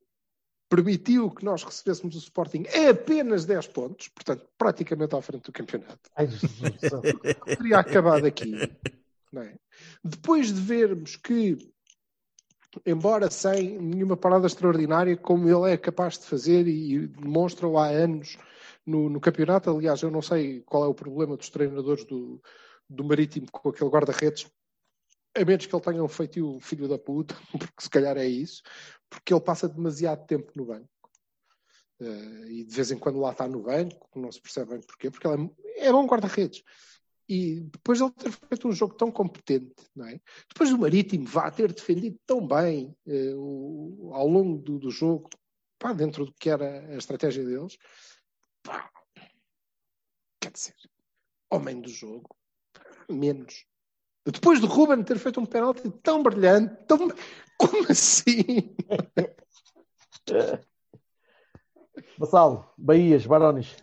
permitiu 0.71 1.29
que 1.33 1.45
nós 1.45 1.65
recebêssemos 1.65 2.15
o 2.15 2.19
Sporting 2.19 2.65
a 2.73 2.91
apenas 2.91 3.45
10 3.45 3.67
pontos, 3.69 4.07
portanto, 4.09 4.49
praticamente 4.57 5.17
à 5.17 5.21
frente 5.21 5.43
do 5.43 5.53
campeonato. 5.53 5.99
Ai, 6.15 6.29
Jesus. 6.29 6.81
Teria 7.59 7.79
acabado 7.79 8.25
aqui. 8.25 8.55
é? 9.37 9.55
Depois 10.05 10.53
de 10.53 10.61
vermos 10.61 11.17
que, 11.17 11.73
embora 12.87 13.29
sem 13.29 13.81
nenhuma 13.81 14.17
parada 14.17 14.47
extraordinária, 14.47 15.17
como 15.17 15.49
ele 15.49 15.73
é 15.73 15.77
capaz 15.77 16.17
de 16.17 16.27
fazer 16.27 16.69
e 16.69 17.09
demonstra-o 17.09 17.77
há 17.77 17.89
anos 17.89 18.39
no, 18.87 19.09
no 19.09 19.21
campeonato, 19.21 19.71
aliás, 19.71 20.03
eu 20.03 20.11
não 20.11 20.23
sei 20.23 20.61
qual 20.63 20.85
é 20.85 20.89
o 20.89 20.95
problema 20.95 21.37
dos 21.37 21.51
treinadores 21.51 22.05
do, 22.05 22.41
do 22.89 23.05
Marítimo 23.05 23.47
com 23.51 23.69
aquele 23.69 23.91
guarda-redes, 23.91 24.51
a 25.37 25.45
menos 25.45 25.67
que 25.67 25.75
ele 25.75 25.83
tenha 25.85 26.03
um 26.03 26.09
feitio 26.09 26.59
filho 26.61 26.89
da 26.89 26.99
puta, 26.99 27.35
porque 27.53 27.83
se 27.83 27.91
calhar 27.91 28.17
é 28.17 28.27
isso, 28.27 28.63
porque 29.09 29.33
ele 29.33 29.41
passa 29.41 29.69
demasiado 29.69 30.27
tempo 30.27 30.53
no 30.57 30.67
banco. 30.67 30.89
Eh, 32.01 32.47
e 32.49 32.65
de 32.65 32.75
vez 32.75 32.91
em 32.91 32.99
quando 32.99 33.21
lá 33.21 33.31
está 33.33 33.47
no 33.47 33.63
banco, 33.63 34.09
não 34.19 34.33
se 34.33 34.41
percebe 34.41 34.71
bem 34.73 34.81
porquê, 34.81 35.11
porque 35.11 35.27
ele 35.27 35.51
é, 35.77 35.87
é 35.89 35.93
bom 35.93 36.07
guarda-redes. 36.07 36.63
E 37.29 37.61
depois 37.61 37.99
de 37.99 38.05
ele 38.05 38.13
ter 38.13 38.33
feito 38.33 38.67
um 38.67 38.73
jogo 38.73 38.95
tão 38.95 39.11
competente, 39.13 39.73
não 39.95 40.07
é? 40.07 40.21
depois 40.49 40.71
do 40.71 40.79
Marítimo 40.79 41.27
vá 41.27 41.49
ter 41.51 41.73
defendido 41.73 42.19
tão 42.27 42.45
bem 42.45 42.97
eh, 43.07 43.35
o- 43.37 44.11
ao 44.13 44.27
longo 44.27 44.59
do, 44.61 44.79
do 44.81 44.91
jogo, 44.91 45.31
pá, 45.79 45.93
dentro 45.93 46.25
do 46.27 46.33
que 46.33 46.51
era 46.51 46.87
a 46.89 46.97
estratégia 46.97 47.45
deles, 47.45 47.77
pá, 48.63 48.91
quer 50.41 50.53
dizer, 50.53 50.75
homem 51.51 51.81
do 51.81 51.89
jogo, 51.89 52.37
menos. 53.09 53.67
Depois 54.25 54.61
do 54.61 54.67
Ruben 54.67 55.03
ter 55.03 55.19
feito 55.19 55.41
um 55.41 55.47
penalti 55.47 55.91
tão 56.03 56.23
brilhante, 56.23 56.77
tão... 56.87 57.11
como 57.59 57.91
assim? 57.91 58.75
Vassalo, 62.19 62.69
Bahias, 62.77 63.27
Barões. 63.27 63.77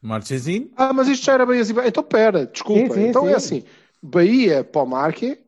Marchezinho, 0.00 0.70
Ah, 0.76 0.92
mas 0.92 1.08
isto 1.08 1.24
já 1.24 1.34
era 1.34 1.44
Bahia. 1.44 1.62
Então 1.86 2.02
pera, 2.02 2.46
desculpa. 2.46 2.94
Sim, 2.94 3.00
sim, 3.00 3.08
então 3.08 3.24
sim. 3.24 3.30
é 3.30 3.34
assim: 3.34 3.64
Bahia 4.02 4.64
para 4.64 4.82
o 4.82 4.86
Marque, 4.86 5.44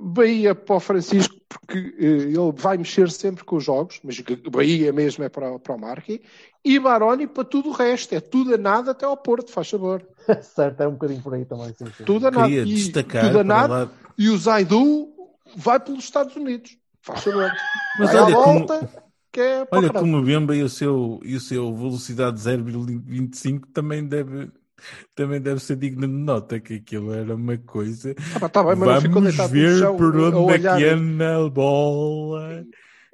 Bahia 0.00 0.54
para 0.54 0.76
o 0.76 0.80
Francisco, 0.80 1.34
porque 1.48 1.78
eh, 1.98 2.04
ele 2.28 2.52
vai 2.54 2.76
mexer 2.78 3.10
sempre 3.10 3.44
com 3.44 3.56
os 3.56 3.64
jogos, 3.64 3.98
mas 4.04 4.16
Bahia 4.50 4.92
mesmo 4.92 5.24
é 5.24 5.28
para, 5.28 5.58
para 5.58 5.74
o 5.74 5.80
Marque, 5.80 6.22
e 6.64 6.78
Baroni 6.78 7.26
para 7.26 7.44
tudo 7.44 7.70
o 7.70 7.72
resto. 7.72 8.14
É 8.14 8.20
tudo 8.20 8.54
a 8.54 8.58
nada 8.58 8.92
até 8.92 9.04
ao 9.06 9.16
Porto, 9.16 9.50
faz 9.50 9.68
favor. 9.70 10.06
certo, 10.42 10.80
é 10.82 10.86
um 10.88 10.92
bocadinho 10.92 11.20
por 11.22 11.34
aí 11.34 11.44
também. 11.44 11.74
Sim, 11.74 11.86
sim. 11.96 12.04
Tudo 12.04 12.28
a 12.28 12.30
nada. 12.30 12.46
queria 12.48 12.62
E, 12.62 12.74
destacar 12.74 13.24
tudo 13.26 13.40
a 13.40 13.44
para 13.44 13.54
nada. 13.54 13.74
lá- 13.74 13.90
E 14.16 14.28
o 14.28 14.36
Zaidu 14.38 15.08
vai 15.56 15.80
pelos 15.80 16.04
Estados 16.04 16.36
Unidos. 16.36 16.76
Faz 17.02 17.24
favor. 17.24 17.50
Mas 17.98 18.12
vai 18.12 18.22
olha 18.22 18.34
à 18.34 18.36
como- 18.42 18.58
volta, 18.66 19.04
que 19.32 19.40
é 19.40 19.64
para 19.64 19.78
o 19.78 19.82
Olha, 19.82 19.92
como 19.92 20.16
o 20.18 20.22
Bemba 20.22 20.54
e 20.54 20.62
o 20.62 20.68
seu, 20.68 21.20
e 21.24 21.34
o 21.34 21.40
seu 21.40 21.74
velocidade 21.74 22.38
0,25 22.38 23.66
também 23.72 24.06
deve, 24.06 24.50
também 25.14 25.40
deve 25.40 25.60
ser 25.60 25.76
digno 25.76 26.06
de 26.06 26.12
nota, 26.12 26.60
que 26.60 26.74
aquilo 26.74 27.12
era 27.12 27.34
uma 27.34 27.58
coisa. 27.58 28.14
Ah, 28.36 28.40
pá, 28.40 28.48
tá 28.48 28.62
bem, 28.64 28.76
mas 28.76 29.02
Vamos 29.02 29.36
ver 29.50 29.78
chão 29.78 29.96
por 29.96 30.14
a 30.16 30.18
onde 30.28 30.36
é 30.36 30.40
olhar. 30.58 30.78
que 30.78 30.84
anda 30.84 31.46
a 31.46 31.50
bola. 31.50 32.66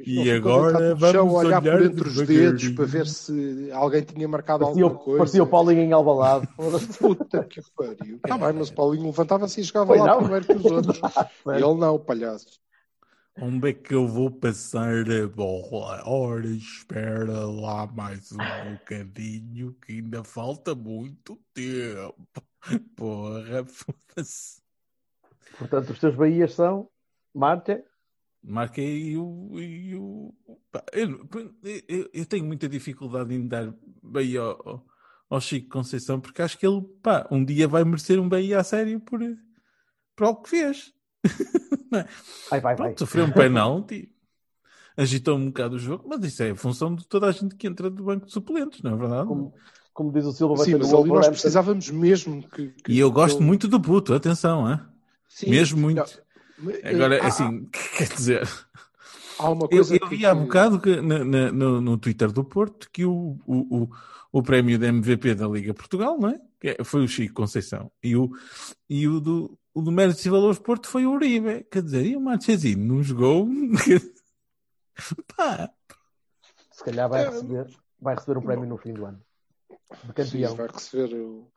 E 0.07 0.31
agora 0.31 0.97
chão 1.13 1.29
vamos 1.29 1.35
a 1.35 1.39
olhar 1.39 1.63
olhar 1.63 1.79
por 1.79 1.87
entre 1.87 2.09
os 2.09 2.27
dedos 2.27 2.69
para 2.71 2.85
ver 2.85 3.07
se 3.07 3.71
alguém 3.73 4.03
tinha 4.03 4.27
marcado 4.29 4.65
Parecia, 4.65 4.85
alguma 4.85 5.01
o- 5.01 5.05
coisa. 5.05 5.19
parecia 5.19 5.43
o 5.43 5.47
Paulinho 5.47 5.81
em 5.83 5.93
Albalade. 5.93 6.49
Foda-se. 6.57 6.87
Puta 6.99 7.45
que 7.45 7.61
pariu. 7.77 8.17
Está 8.17 8.37
bem, 8.37 8.53
mas 8.55 8.69
o 8.71 8.75
Paulinho 8.75 9.07
levantava-se 9.07 9.61
e 9.61 9.65
chegava 9.65 9.87
Foi 9.87 9.99
lá 9.99 10.07
não? 10.07 10.19
primeiro 10.19 10.47
que 10.47 10.53
os 10.53 10.65
outros. 10.71 11.01
Ele 11.47 11.75
não, 11.81 11.99
palhaço. 11.99 12.61
Onde 13.37 13.71
é 13.71 13.73
que 13.73 13.93
eu 13.95 14.07
vou 14.07 14.31
passar 14.31 15.11
a 15.11 15.27
bola? 15.27 16.03
Ora, 16.09 16.47
espera 16.47 17.45
lá 17.47 17.87
mais 17.87 18.31
um 18.33 18.45
bocadinho, 18.45 19.75
que 19.75 19.93
ainda 19.95 20.23
falta 20.23 20.75
muito 20.75 21.37
tempo. 21.53 22.17
Porra, 22.97 23.65
foda-se. 23.65 24.63
Portanto, 25.59 25.91
os 25.91 25.99
teus 25.99 26.15
Bahias 26.15 26.55
são 26.55 26.89
Marcha, 27.35 27.85
Marquei 28.43 29.17
o. 29.17 29.59
E 29.59 29.95
o 29.97 30.33
pá, 30.71 30.85
eu, 30.93 31.29
eu- 31.89 32.11
eu 32.13 32.27
tenho 32.27 32.45
muita 32.45 32.69
dificuldade 32.69 33.35
em 33.35 33.49
dar 33.49 33.75
bem 34.03 34.37
ao, 34.37 34.85
ao- 35.31 35.41
Chico 35.41 35.69
Conceição, 35.71 36.21
porque 36.21 36.43
acho 36.43 36.57
que 36.59 36.67
ele, 36.67 36.83
pá, 37.03 37.27
um 37.31 37.45
dia 37.45 37.67
vai 37.67 37.83
merecer 37.85 38.21
um 38.21 38.29
bem 38.29 38.55
a 38.55 38.63
sério 38.63 39.01
por, 39.01 39.19
por 40.15 40.25
algo 40.25 40.43
que 40.43 40.51
fez. 40.51 40.93
Vai, 42.51 42.61
vai, 42.61 42.61
vai. 42.61 42.77
Pronto, 42.77 42.99
sofreu 42.99 43.25
um 43.27 43.33
penalti, 43.33 44.11
agitou 44.97 45.37
um 45.37 45.47
bocado 45.47 45.77
o 45.77 45.79
jogo, 45.79 46.05
mas 46.09 46.23
isso 46.25 46.43
é 46.43 46.51
a 46.51 46.55
função 46.57 46.95
de 46.95 47.07
toda 47.07 47.27
a 47.27 47.33
gente 47.33 47.55
que 47.55 47.67
entra 47.67 47.91
do 47.91 48.05
banco 48.05 48.27
de 48.27 48.33
suplentes, 48.33 48.83
não 48.83 48.95
é 48.95 48.97
verdade? 48.97 49.27
Como, 49.29 49.55
como 49.93 50.13
diz 50.13 50.25
o 50.25 50.33
Silva, 50.33 50.55
vai 50.57 50.67
Sim, 50.67 50.77
mas 50.77 50.93
ali 50.93 51.09
nós 51.09 51.29
precisávamos 51.29 51.91
mesmo 51.91 52.43
que. 52.49 52.69
que 52.69 52.93
E 52.93 52.99
eu 52.99 53.11
gosto 53.11 53.39
ele- 53.39 53.47
muito 53.47 53.67
do 53.69 53.81
puto, 53.81 54.15
atenção, 54.15 54.71
hein? 54.71 54.81
Sim, 55.29 55.51
mesmo 55.51 55.81
muito. 55.81 55.97
não, 56.59 56.73
Agora, 56.85 57.23
há- 57.23 57.27
assim, 57.27 57.67
quer 57.99 58.09
dizer, 58.09 58.49
há 59.39 59.51
uma 59.51 59.65
eu, 59.65 59.69
coisa 59.69 59.95
eu 59.97 60.01
que- 60.09 60.17
vi 60.17 60.25
há 60.27 60.35
que- 60.35 60.41
bocado 60.43 60.81
que, 60.81 61.01
na- 61.01 61.25
na- 61.25 61.53
no, 61.53 61.81
no 61.81 61.99
Twitter 61.99 62.31
do 62.31 62.45
Porto 62.45 62.89
que 62.93 63.05
o, 63.05 63.37
o, 63.47 63.83
o, 63.83 63.91
o 64.37 64.43
prémio 64.43 64.77
de 64.77 64.87
MVP 64.89 65.37
da 65.37 65.47
Liga 65.47 65.73
Portugal, 65.73 66.19
não 66.19 66.29
é? 66.31 66.41
Que 66.61 66.71
é- 66.71 66.83
foi 66.83 67.05
o 67.05 67.09
Chico 67.09 67.35
Conceição. 67.35 67.89
E 68.03 68.17
o, 68.17 68.29
e 68.91 69.07
o 69.07 69.21
do, 69.21 69.57
o 69.73 69.81
do 69.81 69.93
Méritos 69.93 70.27
e 70.27 70.29
Valores 70.29 70.59
Porto 70.59 70.89
foi 70.89 71.07
o 71.07 71.13
Uribe. 71.13 71.65
Quer 71.71 71.83
dizer, 71.85 72.05
e 72.05 72.17
o 72.17 72.21
Marchezinho 72.21 72.79
não 72.85 73.01
jogou? 73.01 73.47
Pá, 75.37 75.71
Se 76.73 76.83
calhar 76.83 77.09
vai 77.09 77.25
receber, 77.31 77.67
vai 78.01 78.17
receber 78.17 78.39
um 78.39 78.43
prémio 78.43 78.67
no 78.69 78.77
fim 78.77 78.93
do 78.93 79.05
ano. 79.07 79.21
De 79.71 80.25
Sim, 80.25 80.33
campeão. 80.41 80.57
vai 80.57 80.67
receber 80.67 81.15
o 81.15 81.49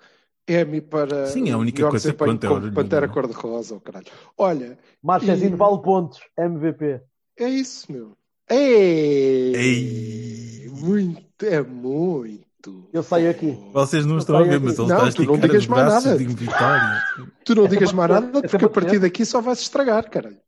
Emmy 0.48 0.82
para. 0.82 1.26
Sim, 1.28 1.50
é 1.50 1.54
a 1.54 1.58
única 1.58 1.90
coisa 1.90 2.14
que 2.14 2.18
conta 2.18 2.46
é 2.48 2.72
Pantera 2.72 3.06
é? 3.08 3.10
cor-de-rosa, 3.10 3.76
oh, 3.76 3.80
caralho. 3.82 4.06
Olha, 4.38 4.78
Marchezinho 5.02 5.54
E- 5.54 5.58
vale 5.58 5.82
pontos, 5.82 6.20
MVP. 6.38 7.02
é 7.40 7.50
isso, 7.50 7.92
meu. 7.92 8.16
Ei! 8.48 9.56
Ei! 9.56 10.70
Muito, 10.70 11.44
é 11.44 11.62
muito 11.64 12.47
tu. 12.68 12.90
Eu 12.92 13.02
saio 13.02 13.30
aqui. 13.32 13.58
Vocês 13.72 14.06
não 14.06 14.18
estão 14.18 14.38
a 14.38 14.44
ver, 14.44 14.60
mas 14.60 14.78
ele 14.78 14.90
Não, 14.90 15.08
está 15.08 15.24
a 15.24 15.26
não 15.26 15.38
digas 15.40 15.68
mais 15.68 15.86
braços 15.86 16.50
nada. 16.50 17.04
Tu 17.46 17.56
não 17.56 17.68
digas 17.68 17.94
mais 17.94 18.10
nada 18.10 18.40
é 18.40 18.48
porque 18.48 18.66
a 18.66 18.70
partir 18.70 19.00
daqui 19.00 19.26
só 19.26 19.40
vais 19.40 19.60
estragar, 19.62 20.10
caralho. 20.10 20.40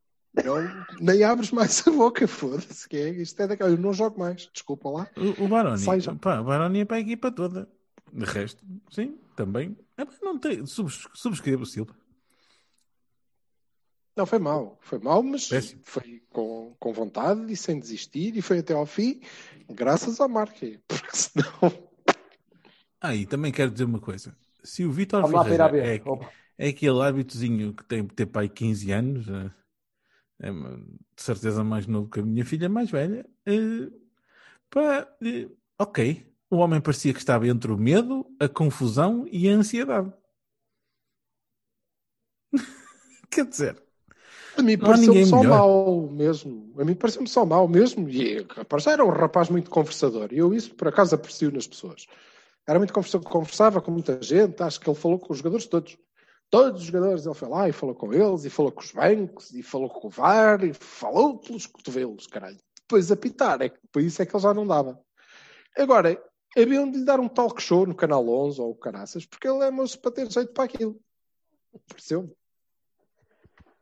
Não, 0.43 0.57
nem 0.99 1.23
abres 1.23 1.51
mais 1.51 1.87
a 1.87 1.91
boca, 1.91 2.27
foda-se. 2.27 2.87
Que 2.87 2.97
é, 2.97 3.09
isto 3.09 3.41
é 3.41 3.47
daquela. 3.47 3.69
Eu 3.69 3.77
não 3.77 3.93
jogo 3.93 4.19
mais, 4.19 4.49
desculpa 4.53 4.89
lá. 4.89 5.07
O, 5.15 5.45
o 5.45 5.47
Baroni, 5.47 5.79
Sai 5.79 6.01
já. 6.01 6.13
pá, 6.13 6.41
o 6.41 6.43
Baroni 6.43 6.81
é 6.81 6.85
para 6.85 6.97
a 6.97 7.01
equipa 7.01 7.31
toda. 7.31 7.67
De 8.11 8.25
resto, 8.25 8.63
sim, 8.91 9.17
também. 9.35 9.77
É, 9.97 10.05
não 10.21 10.37
tem, 10.37 10.65
subs, 10.65 11.07
subscrevo 11.13 11.63
o 11.63 11.65
Silva. 11.65 11.95
Não, 14.15 14.25
foi 14.25 14.39
mal, 14.39 14.77
foi 14.81 14.99
mal, 14.99 15.23
mas 15.23 15.47
Péssimo. 15.47 15.81
foi 15.85 16.21
com, 16.29 16.75
com 16.77 16.91
vontade 16.91 17.51
e 17.51 17.55
sem 17.55 17.79
desistir 17.79 18.35
e 18.35 18.41
foi 18.41 18.59
até 18.59 18.73
ao 18.73 18.85
fim, 18.85 19.21
graças 19.69 20.19
à 20.19 20.27
marca. 20.27 20.67
Porque 20.87 21.15
senão. 21.15 21.88
Ah, 23.01 23.15
e 23.15 23.25
também 23.25 23.51
quero 23.51 23.71
dizer 23.71 23.85
uma 23.85 23.99
coisa. 23.99 24.35
Se 24.63 24.83
o 24.85 24.91
Vitor 24.91 25.25
Ferreira 25.29 25.71
é, 25.77 26.01
é 26.57 26.69
aquele 26.69 27.01
árbitozinho 27.01 27.73
que 27.73 27.83
tem 27.85 28.05
que 28.05 28.13
ter 28.13 28.25
pai 28.25 28.49
15 28.49 28.91
anos, 28.91 29.27
eh, 29.29 29.51
é, 30.41 30.51
de 30.51 31.21
certeza 31.23 31.63
mais 31.63 31.87
novo 31.87 32.09
que 32.09 32.19
a 32.19 32.23
minha 32.23 32.45
filha 32.45 32.69
mais 32.69 32.89
velha, 32.91 33.25
eh, 33.45 33.89
pá, 34.69 35.07
eh, 35.23 35.49
ok. 35.79 36.27
O 36.51 36.57
homem 36.57 36.81
parecia 36.81 37.13
que 37.13 37.19
estava 37.19 37.47
entre 37.47 37.71
o 37.71 37.77
medo, 37.77 38.25
a 38.39 38.49
confusão 38.49 39.25
e 39.31 39.49
a 39.49 39.53
ansiedade. 39.53 40.13
Quer 43.29 43.45
dizer, 43.45 43.83
A 44.55 44.61
mim 44.61 44.77
pareceu-me 44.77 45.23
só 45.23 45.43
melhor. 45.43 45.49
mal 45.49 46.09
mesmo. 46.11 46.73
A 46.79 46.83
mim 46.85 46.95
pareceu-me 46.95 47.27
só 47.29 47.45
mal 47.45 47.67
mesmo. 47.67 48.09
E 48.09 48.45
rapaz, 48.49 48.83
já 48.83 48.91
era 48.91 49.05
um 49.05 49.09
rapaz 49.09 49.49
muito 49.49 49.69
conversador. 49.69 50.29
E 50.33 50.37
eu 50.37 50.53
isso 50.53 50.75
por 50.75 50.87
acaso 50.87 51.15
aprecio 51.15 51.51
nas 51.51 51.67
pessoas. 51.67 52.05
Era 52.69 52.77
muito 52.77 52.93
conversava 52.93 53.81
com 53.81 53.89
muita 53.89 54.21
gente. 54.21 54.61
Acho 54.61 54.79
que 54.79 54.87
ele 54.87 54.95
falou 54.95 55.17
com 55.17 55.33
os 55.33 55.39
jogadores 55.39 55.65
todos. 55.65 55.97
Todos 56.51 56.81
os 56.81 56.87
jogadores, 56.87 57.25
ele 57.25 57.33
foi 57.33 57.49
lá 57.49 57.67
e 57.67 57.71
falou 57.71 57.95
com 57.95 58.13
eles, 58.13 58.45
e 58.45 58.49
falou 58.49 58.71
com 58.71 58.81
os 58.81 58.91
bancos, 58.91 59.51
e 59.51 59.63
falou 59.63 59.89
com 59.89 60.07
o 60.07 60.09
VAR, 60.11 60.63
e 60.63 60.71
falou 60.71 61.39
pelos 61.39 61.65
cotovelos, 61.65 62.27
caralho. 62.27 62.59
Depois 62.81 63.11
apitar, 63.11 63.59
é 63.63 63.69
que 63.69 63.79
por 63.91 64.03
isso 64.03 64.21
é 64.21 64.25
que 64.25 64.35
ele 64.35 64.43
já 64.43 64.53
não 64.53 64.67
dava. 64.67 64.99
Agora, 65.75 66.15
haviam 66.55 66.89
de 66.91 66.99
lhe 66.99 67.05
dar 67.05 67.19
um 67.19 67.27
talk 67.27 67.59
show 67.59 67.87
no 67.87 67.95
Canal 67.95 68.27
11 68.27 68.61
ou 68.61 68.71
o 68.71 68.75
Caraças, 68.75 69.25
porque 69.25 69.47
ele 69.47 69.63
é 69.63 69.71
moço 69.71 69.99
para 69.99 70.11
ter 70.11 70.29
jeito 70.29 70.53
para 70.53 70.65
aquilo. 70.65 70.99
Pareceu-me. 71.87 72.31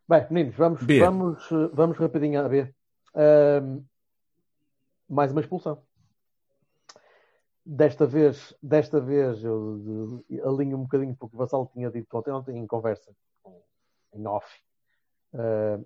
Bem, 0.08 0.28
meninos, 0.32 0.56
vamos, 0.56 0.84
B. 0.84 1.00
vamos, 1.02 1.52
eh, 1.52 1.70
vamos 1.74 1.98
rapidinho 1.98 2.40
a 2.40 2.48
ver. 2.48 2.74
Mais 5.10 5.32
uma 5.34 5.42
expulsão. 5.42 5.87
Desta 7.70 8.06
vez, 8.06 8.56
desta 8.64 9.02
vez 9.02 9.44
eu 9.44 10.24
alinho 10.46 10.78
um 10.78 10.84
bocadinho 10.84 11.14
porque 11.18 11.36
o 11.36 11.40
Vassal 11.40 11.70
tinha 11.74 11.92
dito 11.92 12.18
ontem, 12.18 12.32
ontem 12.32 12.58
em 12.58 12.66
conversa, 12.66 13.12
em 14.14 14.26
off. 14.26 14.48
Ah, 15.34 15.78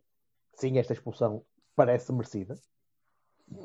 sim, 0.54 0.78
esta 0.78 0.94
expulsão 0.94 1.44
parece 1.76 2.14
merecida. 2.14 2.56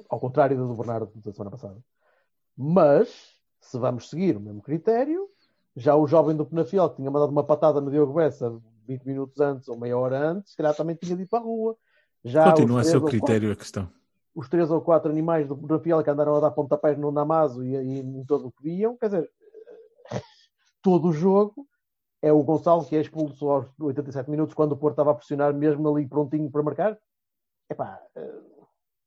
Ao 0.09 0.19
contrário 0.19 0.57
da 0.57 0.65
do 0.65 0.75
Bernardo 0.75 1.13
da 1.15 1.31
semana 1.31 1.51
passada. 1.51 1.79
Mas, 2.57 3.35
se 3.61 3.79
vamos 3.79 4.09
seguir 4.09 4.39
o 4.39 4.41
mesmo 4.41 4.63
critério, 4.63 5.29
já 5.77 5.95
o 5.95 6.07
jovem 6.07 6.35
do 6.35 6.47
Penafiel 6.47 6.89
que 6.89 6.97
tinha 6.97 7.11
mandado 7.11 7.31
uma 7.31 7.45
patada 7.45 7.83
no 7.83 7.91
Diogo 7.91 8.15
Bessa 8.15 8.51
20 8.87 9.05
minutos 9.05 9.39
antes 9.41 9.69
ou 9.69 9.79
meia 9.79 9.99
hora 9.99 10.31
antes, 10.31 10.53
se 10.53 10.57
calhar 10.57 10.75
também 10.75 10.97
tinha 10.97 11.15
de 11.15 11.25
ir 11.25 11.27
para 11.27 11.41
a 11.41 11.43
rua. 11.43 11.77
Já 12.25 12.51
continua 12.51 12.81
a 12.81 12.85
ser 12.85 12.97
o 12.97 13.05
critério 13.05 13.53
a 13.53 13.57
questão. 13.57 13.93
Os 14.37 14.51
três 14.51 14.71
ou 14.71 14.83
quatro 14.83 15.11
animais 15.11 15.49
do 15.49 15.57
Penafiel 15.57 16.05
que 16.05 16.11
andaram 16.11 16.37
a 16.37 16.41
dar 16.41 16.51
pontapés 16.51 16.99
no 16.99 17.11
Namazo 17.11 17.65
e, 17.65 17.75
e 17.75 18.01
em 18.01 18.25
todo 18.27 18.49
o 18.49 18.53
que 18.53 18.63
viam, 18.63 18.95
quer 18.95 19.07
dizer, 19.07 19.31
todo 20.83 21.09
o 21.09 21.13
jogo 21.13 21.67
é 22.21 22.31
o 22.31 22.43
Gonçalo 22.43 22.85
que 22.85 22.95
é 22.95 23.01
expulso 23.01 23.49
aos 23.49 23.67
87 23.81 24.31
minutos 24.31 24.55
quando 24.55 24.73
o 24.73 24.77
Porto 24.77 24.93
estava 24.93 25.13
a 25.13 25.15
pressionar 25.15 25.55
mesmo 25.55 25.89
ali 25.89 26.07
prontinho 26.07 26.51
para 26.51 26.63
marcar. 26.63 26.99
Epá, 27.71 27.99
eh, 28.15 28.41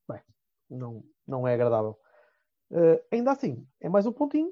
bem, 0.10 0.22
não, 0.68 1.04
não 1.28 1.48
é 1.48 1.54
agradável. 1.54 1.96
Eh, 2.72 3.04
ainda 3.12 3.32
assim, 3.32 3.68
é 3.80 3.88
mais 3.88 4.08
um 4.08 4.12
pontinho. 4.12 4.52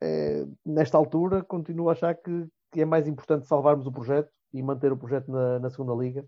Eh, 0.00 0.44
nesta 0.64 0.98
altura, 0.98 1.44
continuo 1.44 1.88
a 1.88 1.92
achar 1.92 2.16
que, 2.16 2.48
que 2.72 2.82
é 2.82 2.84
mais 2.84 3.06
importante 3.06 3.46
salvarmos 3.46 3.86
o 3.86 3.92
projeto 3.92 4.32
e 4.52 4.60
manter 4.60 4.90
o 4.90 4.96
projeto 4.96 5.30
na, 5.30 5.60
na 5.60 5.70
segunda 5.70 5.94
liga 5.94 6.26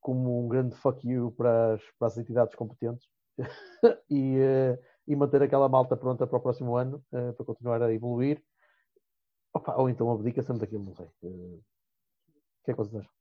como 0.00 0.44
um 0.44 0.48
grande 0.48 0.74
fuck 0.76 1.06
you 1.06 1.30
para 1.32 1.74
as, 1.74 1.82
para 1.98 2.08
as 2.08 2.18
entidades 2.18 2.54
competentes 2.54 3.08
e, 4.10 4.38
eh, 4.38 4.78
e 5.06 5.14
manter 5.14 5.42
aquela 5.42 5.68
malta 5.68 5.96
pronta 5.96 6.26
para 6.26 6.38
o 6.38 6.40
próximo 6.40 6.76
ano 6.76 7.04
eh, 7.12 7.32
para 7.32 7.44
continuar 7.46 7.82
a 7.82 7.92
evoluir. 7.92 8.42
Opa, 9.52 9.76
ou 9.76 9.88
então 9.88 10.10
abdica-se 10.10 10.52
daquilo, 10.54 10.84
não 10.84 10.94
sei. 10.94 11.06
Eh, 11.22 11.28
o 11.28 12.64
que 12.64 12.70
é 12.70 12.74
que 12.74 12.78
vocês 12.78 12.96
acham? 12.96 13.12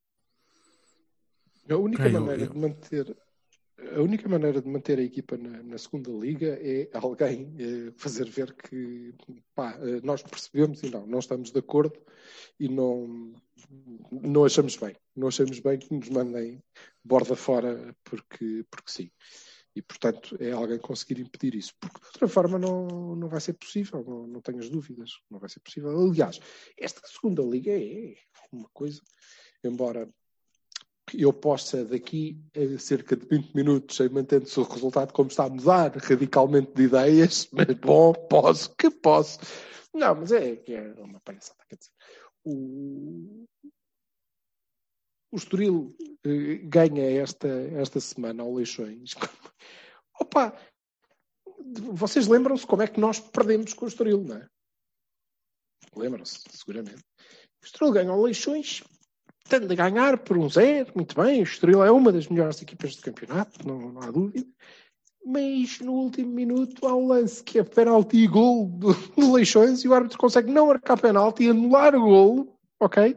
A 1.70 1.76
única 1.78 2.10
maneira 2.10 2.44
eu- 2.44 2.50
de 2.50 2.58
manter 2.58 3.18
a 3.96 4.02
única 4.02 4.28
maneira 4.28 4.62
de 4.62 4.68
manter 4.68 5.00
a 5.00 5.04
equipa 5.04 5.38
na, 5.38 5.64
na 5.64 5.78
segunda 5.78 6.12
liga 6.12 6.60
é 6.62 6.90
alguém 6.94 7.56
eh, 7.60 7.92
fazer 7.98 8.30
ver 8.30 8.54
que 8.54 9.14
pá, 9.56 9.78
eh, 9.82 10.02
nós 10.04 10.22
percebemos 10.22 10.82
e 10.84 10.90
não, 10.90 11.06
não 11.06 11.20
estamos 11.20 11.52
de 11.52 11.60
acordo 11.60 12.00
e 12.60 12.68
não, 12.68 13.34
não 14.12 14.46
achamos 14.46 14.76
bem. 14.76 14.96
Não 15.16 15.28
achamos 15.28 15.60
bem 15.60 15.78
que 15.80 15.94
nos 15.94 16.10
mandem 16.10 16.64
borda 17.04 17.36
fora 17.36 17.96
porque, 18.04 18.66
porque 18.70 18.92
sim. 18.92 19.12
E, 19.76 19.82
portanto, 19.82 20.36
é 20.40 20.52
alguém 20.52 20.80
conseguir 20.80 21.22
impedir 21.22 21.56
isso. 21.56 21.74
Porque, 21.80 22.00
de 22.00 22.08
outra 22.08 22.28
forma, 22.28 22.58
não, 22.60 23.16
não 23.16 23.30
vai 23.30 23.40
ser 23.40 23.54
possível. 23.54 24.04
Não, 24.04 24.28
não 24.28 24.42
tenhas 24.42 24.70
dúvidas. 24.70 25.12
Não 25.30 25.40
vai 25.40 25.50
ser 25.50 25.60
possível. 25.60 25.92
Aliás, 25.98 26.40
esta 26.78 27.02
segunda 27.08 27.42
liga 27.44 27.72
é 27.72 28.16
uma 28.52 28.68
coisa, 28.74 29.02
embora 29.64 30.10
eu 31.18 31.32
possa 31.34 31.86
daqui 31.86 32.38
a 32.56 32.78
cerca 32.80 33.16
de 33.16 33.26
20 33.26 33.54
minutos, 33.54 34.00
mantendo-se 34.10 34.60
o 34.60 34.64
resultado 34.64 35.14
como 35.14 35.30
está 35.30 35.46
a 35.46 35.50
mudar 35.50 35.96
radicalmente 35.98 36.72
de 36.74 36.84
ideias, 36.84 37.48
mas 37.54 37.68
bom, 37.80 38.14
posso, 38.14 38.76
que 38.76 38.90
posso. 38.90 39.40
Não, 39.94 40.16
mas 40.16 40.32
é 40.32 40.62
é 40.68 40.94
uma 41.02 41.20
palhaçada. 41.22 41.60
Quer 41.68 41.76
dizer, 41.76 41.92
o, 42.46 43.46
o 45.32 45.36
Estoril 45.36 45.96
eh, 46.24 46.56
ganha 46.64 47.22
esta, 47.22 47.48
esta 47.48 48.00
semana 48.00 48.44
ao 48.44 48.54
Leixões. 48.54 49.16
Opa, 50.20 50.58
vocês 51.94 52.28
lembram-se 52.28 52.66
como 52.66 52.82
é 52.82 52.88
que 52.88 53.00
nós 53.00 53.20
perdemos 53.20 53.74
com 53.74 53.86
o 53.86 53.88
Estoril, 53.88 54.24
não 54.24 54.38
é? 54.38 54.48
Lembram-se, 55.96 56.40
seguramente. 56.52 57.04
O 57.62 57.66
Estoril 57.66 57.94
ganha 57.94 58.12
ao 58.12 58.22
Leixões, 58.22 58.84
tende 59.50 59.74
a 59.74 59.90
ganhar 59.90 60.18
por 60.20 60.38
um 60.38 60.50
zero, 60.50 60.92
muito 60.96 61.16
bem. 61.16 61.42
O 61.42 61.44
Estoril 61.44 61.84
é 61.84 61.92
uma 61.92 62.12
das 62.12 62.28
melhores 62.28 62.62
equipas 62.62 62.96
do 62.96 63.02
campeonato, 63.02 63.68
não, 63.68 63.92
não 63.92 64.02
há 64.02 64.12
dúvida. 64.12 64.48
Mas 65.26 65.80
no 65.82 65.94
último 65.94 66.32
minuto 66.32 66.88
há 66.88 66.96
um 66.96 67.08
lance 67.08 67.44
que 67.44 67.60
é 67.60 67.64
penalti 67.64 68.18
e 68.18 68.28
gol 68.28 68.68
do, 68.68 68.94
do 69.16 69.34
Leixões 69.34 69.84
e 69.84 69.88
o 69.88 69.94
árbitro 69.94 70.18
consegue 70.18 70.52
não 70.52 70.68
marcar 70.68 71.00
penalti 71.00 71.44
e 71.44 71.50
anular 71.50 71.94
o 71.96 72.02
golo, 72.02 72.58
ok? 72.80 73.16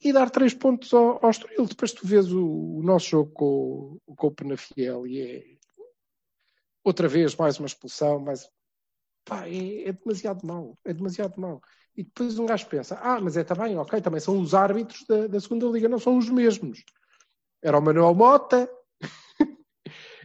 E 0.00 0.12
dar 0.12 0.30
três 0.30 0.54
pontos 0.54 0.92
ao, 0.94 1.24
ao 1.24 1.30
Estoril. 1.30 1.66
Depois 1.66 1.92
tu 1.92 2.06
vês 2.06 2.32
o, 2.32 2.44
o 2.78 2.82
nosso 2.82 3.08
jogo 3.10 3.30
com, 3.32 3.98
o- 4.06 4.16
com 4.16 4.26
o 4.28 4.32
Penafiel 4.34 5.06
e 5.06 5.20
é 5.20 5.44
outra 6.84 7.06
vez 7.08 7.36
mais 7.36 7.58
uma 7.58 7.66
expulsão, 7.66 8.18
mais 8.18 8.48
pá, 9.24 9.46
é, 9.48 9.88
é 9.88 9.92
demasiado 9.92 10.44
mau, 10.46 10.76
é 10.84 10.92
demasiado 10.92 11.40
mau. 11.40 11.60
E 11.96 12.02
depois 12.02 12.38
um 12.38 12.46
gajo 12.46 12.66
pensa, 12.68 12.98
ah, 13.02 13.20
mas 13.20 13.36
é 13.36 13.44
também, 13.44 13.76
ok, 13.76 14.00
também 14.00 14.20
são 14.20 14.40
os 14.40 14.54
árbitros 14.54 15.04
da, 15.06 15.26
da 15.26 15.40
segunda 15.40 15.66
liga, 15.66 15.88
não 15.88 15.98
são 15.98 16.16
os 16.16 16.28
mesmos. 16.30 16.82
Era 17.60 17.78
o 17.78 17.82
Manuel 17.82 18.14
Mota, 18.14 18.70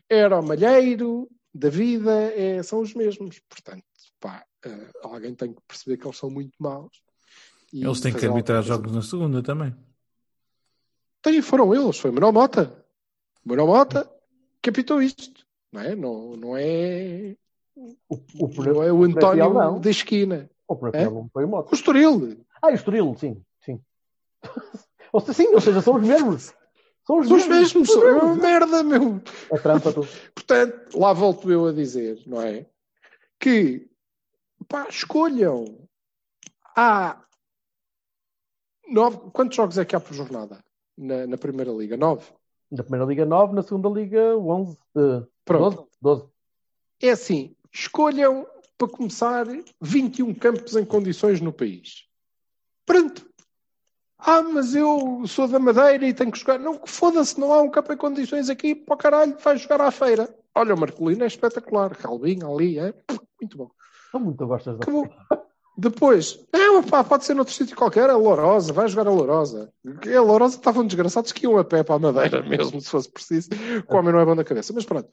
era 0.09 0.39
o 0.39 0.43
Malheiro, 0.43 1.29
da 1.53 1.69
vida, 1.69 2.13
é, 2.33 2.61
são 2.63 2.79
os 2.79 2.93
mesmos. 2.93 3.41
Portanto, 3.49 3.83
pá, 4.19 4.45
eh, 4.63 4.91
alguém 5.03 5.33
tem 5.33 5.53
que 5.53 5.61
perceber 5.67 5.97
que 5.97 6.05
eles 6.05 6.17
são 6.17 6.29
muito 6.29 6.53
maus. 6.59 7.01
E 7.73 7.83
Eles 7.83 7.99
têm 7.99 8.13
que 8.13 8.25
arbitrar 8.25 8.63
jogos 8.63 8.93
na 8.93 9.01
segunda 9.01 9.43
também. 9.43 9.75
Tem, 11.21 11.41
foram 11.41 11.73
eles, 11.73 11.97
foi 11.97 12.11
Manuel 12.11 12.31
Mota. 12.31 12.85
Manuel 13.43 13.67
Mota 13.67 14.09
capitou 14.61 15.01
isto, 15.01 15.45
não 15.71 15.81
é? 15.81 15.95
Não, 15.95 16.37
não 16.37 16.57
é, 16.57 17.35
O, 17.75 18.15
o, 18.39 18.63
não 18.63 18.83
é 18.83 18.91
o 18.91 19.03
António 19.03 19.79
da 19.79 19.89
esquina. 19.89 20.49
O 20.67 20.75
Penafiel 20.75 21.09
É? 21.09 21.13
não 21.13 21.29
foi 21.31 21.45
o 21.45 21.47
moto. 21.47 21.71
O 21.71 21.75
Estoril. 21.75 22.45
Ah, 22.61 22.67
o 22.67 22.71
Estoril, 22.73 23.15
sim, 23.17 23.41
sim. 23.63 23.81
ou 25.13 25.19
seja, 25.21 25.33
sim, 25.33 25.47
ou 25.53 25.61
seja, 25.61 25.81
são 25.81 25.95
os 25.95 26.03
mesmos. 26.05 26.53
São 27.05 27.19
os 27.19 27.27
São 27.27 27.37
os 27.37 27.47
mesmos. 27.47 27.73
mesmos, 27.87 28.03
é 28.03 28.11
uma 28.13 28.35
merda, 28.35 28.83
meu. 28.83 29.21
É 29.51 29.57
trampa 29.57 29.93
tudo. 29.93 30.07
Portanto, 30.35 30.97
lá 30.99 31.13
volto 31.13 31.49
eu 31.51 31.67
a 31.67 31.71
dizer, 31.71 32.21
não 32.27 32.41
é? 32.41 32.65
Que, 33.39 33.89
pá, 34.67 34.87
escolham. 34.89 35.87
Há 36.75 37.21
nove. 38.89 39.17
Quantos 39.31 39.55
jogos 39.55 39.77
é 39.77 39.85
que 39.85 39.95
há 39.95 39.99
por 39.99 40.13
jornada 40.13 40.63
na, 40.97 41.25
na 41.27 41.37
Primeira 41.37 41.71
Liga? 41.71 41.95
Nove. 41.97 42.25
Na 42.69 42.83
primeira 42.83 43.05
Liga 43.05 43.25
9, 43.25 43.53
na 43.53 43.61
segunda 43.63 43.87
Liga 43.89 44.37
11. 44.37 44.77
eh, 44.97 45.23
Pronto. 45.45 45.87
12. 46.01 46.21
12. 46.25 46.29
É 47.01 47.09
assim, 47.11 47.55
escolham 47.71 48.45
para 48.77 48.87
começar, 48.87 49.45
21 49.81 50.33
campos 50.35 50.75
em 50.75 50.85
condições 50.85 51.41
no 51.41 51.51
país. 51.51 52.05
Pronto. 52.85 53.27
Ah, 54.19 54.41
mas 54.41 54.73
eu 54.73 55.23
sou 55.27 55.47
da 55.47 55.59
Madeira 55.59 56.07
e 56.07 56.13
tenho 56.13 56.31
que 56.31 56.39
jogar. 56.39 56.59
Não, 56.59 56.81
foda-se, 56.85 57.39
não 57.39 57.53
há 57.53 57.61
um 57.61 57.69
campo 57.69 57.93
em 57.93 57.97
condições 57.97 58.49
aqui, 58.49 58.73
para 58.73 58.95
o 58.95 58.97
caralho, 58.97 59.37
vai 59.39 59.57
jogar 59.57 59.81
à 59.81 59.91
feira. 59.91 60.33
Olha, 60.55 60.73
o 60.73 60.79
Marcolino 60.79 61.23
é 61.23 61.27
espetacular. 61.27 61.95
Calvinho 61.95 62.51
ali, 62.53 62.79
é 62.79 62.93
muito 63.39 63.57
bom. 63.57 63.71
Não 64.13 64.19
muito 64.19 64.47
gostas 64.47 64.77
da. 64.77 64.85
Depois, 65.79 66.43
é, 66.51 66.81
pá, 66.89 67.03
pode 67.03 67.23
ser 67.23 67.35
noutro 67.35 67.53
sítio 67.53 67.77
qualquer, 67.77 68.09
a 68.09 68.17
Lourosa, 68.17 68.73
vai 68.73 68.87
jogar 68.87 69.07
a 69.07 69.13
Lourosa. 69.13 69.71
A 69.85 70.21
Lourosa 70.21 70.55
estavam 70.55 70.83
desgraçados 70.83 71.31
que 71.31 71.43
iam 71.43 71.55
a 71.55 71.63
pé 71.63 71.83
para 71.83 71.95
a 71.95 71.99
Madeira 71.99 72.41
mesmo, 72.49 72.81
se 72.81 72.89
fosse 72.89 73.11
preciso. 73.11 73.49
O 73.87 73.95
homem 73.95 74.11
não 74.11 74.19
é 74.19 74.25
bom 74.25 74.35
da 74.35 74.43
cabeça. 74.43 74.73
Mas 74.73 74.85
pronto. 74.85 75.07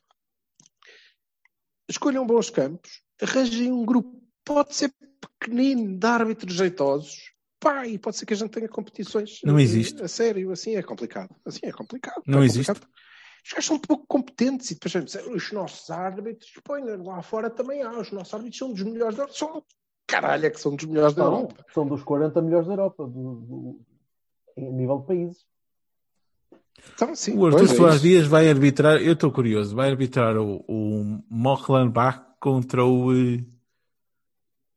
Escolham 1.87 2.27
bons 2.27 2.49
campos, 2.49 3.04
arranjem 3.23 3.73
um 3.73 3.85
grupo, 3.85 4.23
pode 4.45 4.75
ser 4.75 4.93
pequenino, 5.41 5.97
de 5.99 6.07
árbitros 6.07 6.55
jeitosos. 6.55 7.33
Pá, 7.61 7.87
e 7.87 7.99
pode 7.99 8.17
ser 8.17 8.27
que 8.27 8.35
a 8.35 8.37
gente 8.37 8.51
tenha 8.51 8.69
competições. 8.69 9.41
Não 9.43 9.59
eh, 9.59 9.63
existe. 9.63 10.03
A 10.03 10.09
sério, 10.09 10.51
assim 10.53 10.77
é 10.77 10.83
complicado. 10.83 11.35
Assim 11.47 11.61
é 11.63 11.73
complicado. 11.73 12.23
Não 12.27 12.43
é 12.43 12.45
existe. 12.45 12.67
complicado. 12.67 12.91
Os 13.45 13.51
gajos 13.53 13.67
são 13.67 13.77
um 13.77 13.81
pouco 13.81 14.07
competentes 14.07 14.71
e 14.71 14.75
depois 14.75 14.93
gente, 14.93 15.19
os 15.31 15.53
nossos 15.53 15.91
árbitros, 15.91 16.51
põe 16.65 16.83
lá 16.83 17.23
fora 17.23 17.51
também 17.51 17.83
há, 17.83 17.91
os 17.99 18.11
nossos 18.11 18.33
árbitros 18.33 18.59
são 18.59 18.73
dos 18.73 18.83
melhores 18.83 19.17
da 19.17 19.23
Europa. 19.25 19.39
São, 19.39 19.63
caralho, 20.07 20.47
é 20.47 20.51
que 20.51 20.61
são 20.61 20.75
dos 20.75 20.85
melhores 20.87 21.15
da 21.15 21.25
Europa. 21.25 21.65
são 21.73 21.87
dos 21.87 22.03
40 22.03 22.41
melhores 22.41 22.67
da 22.67 22.73
Europa, 22.73 23.07
do, 23.07 23.35
do- 23.41 23.81
em 24.57 24.73
nível 24.73 24.99
de 25.01 25.07
países. 25.07 25.47
Então, 26.95 27.15
sim, 27.15 27.37
O 27.37 27.47
Arthur 27.47 27.65
é 27.65 27.67
Soares. 27.69 28.03
Dias 28.03 28.27
vai 28.27 28.49
arbitrar, 28.49 28.97
eu 29.01 29.13
estou 29.15 29.31
curioso, 29.33 29.75
vai 29.75 29.91
arbitrar 29.91 30.37
o, 30.37 30.65
o 30.69 31.23
Mönchengladbach 31.31 32.21
contra 32.41 32.85
o. 32.85 33.13
eh, 33.13 33.45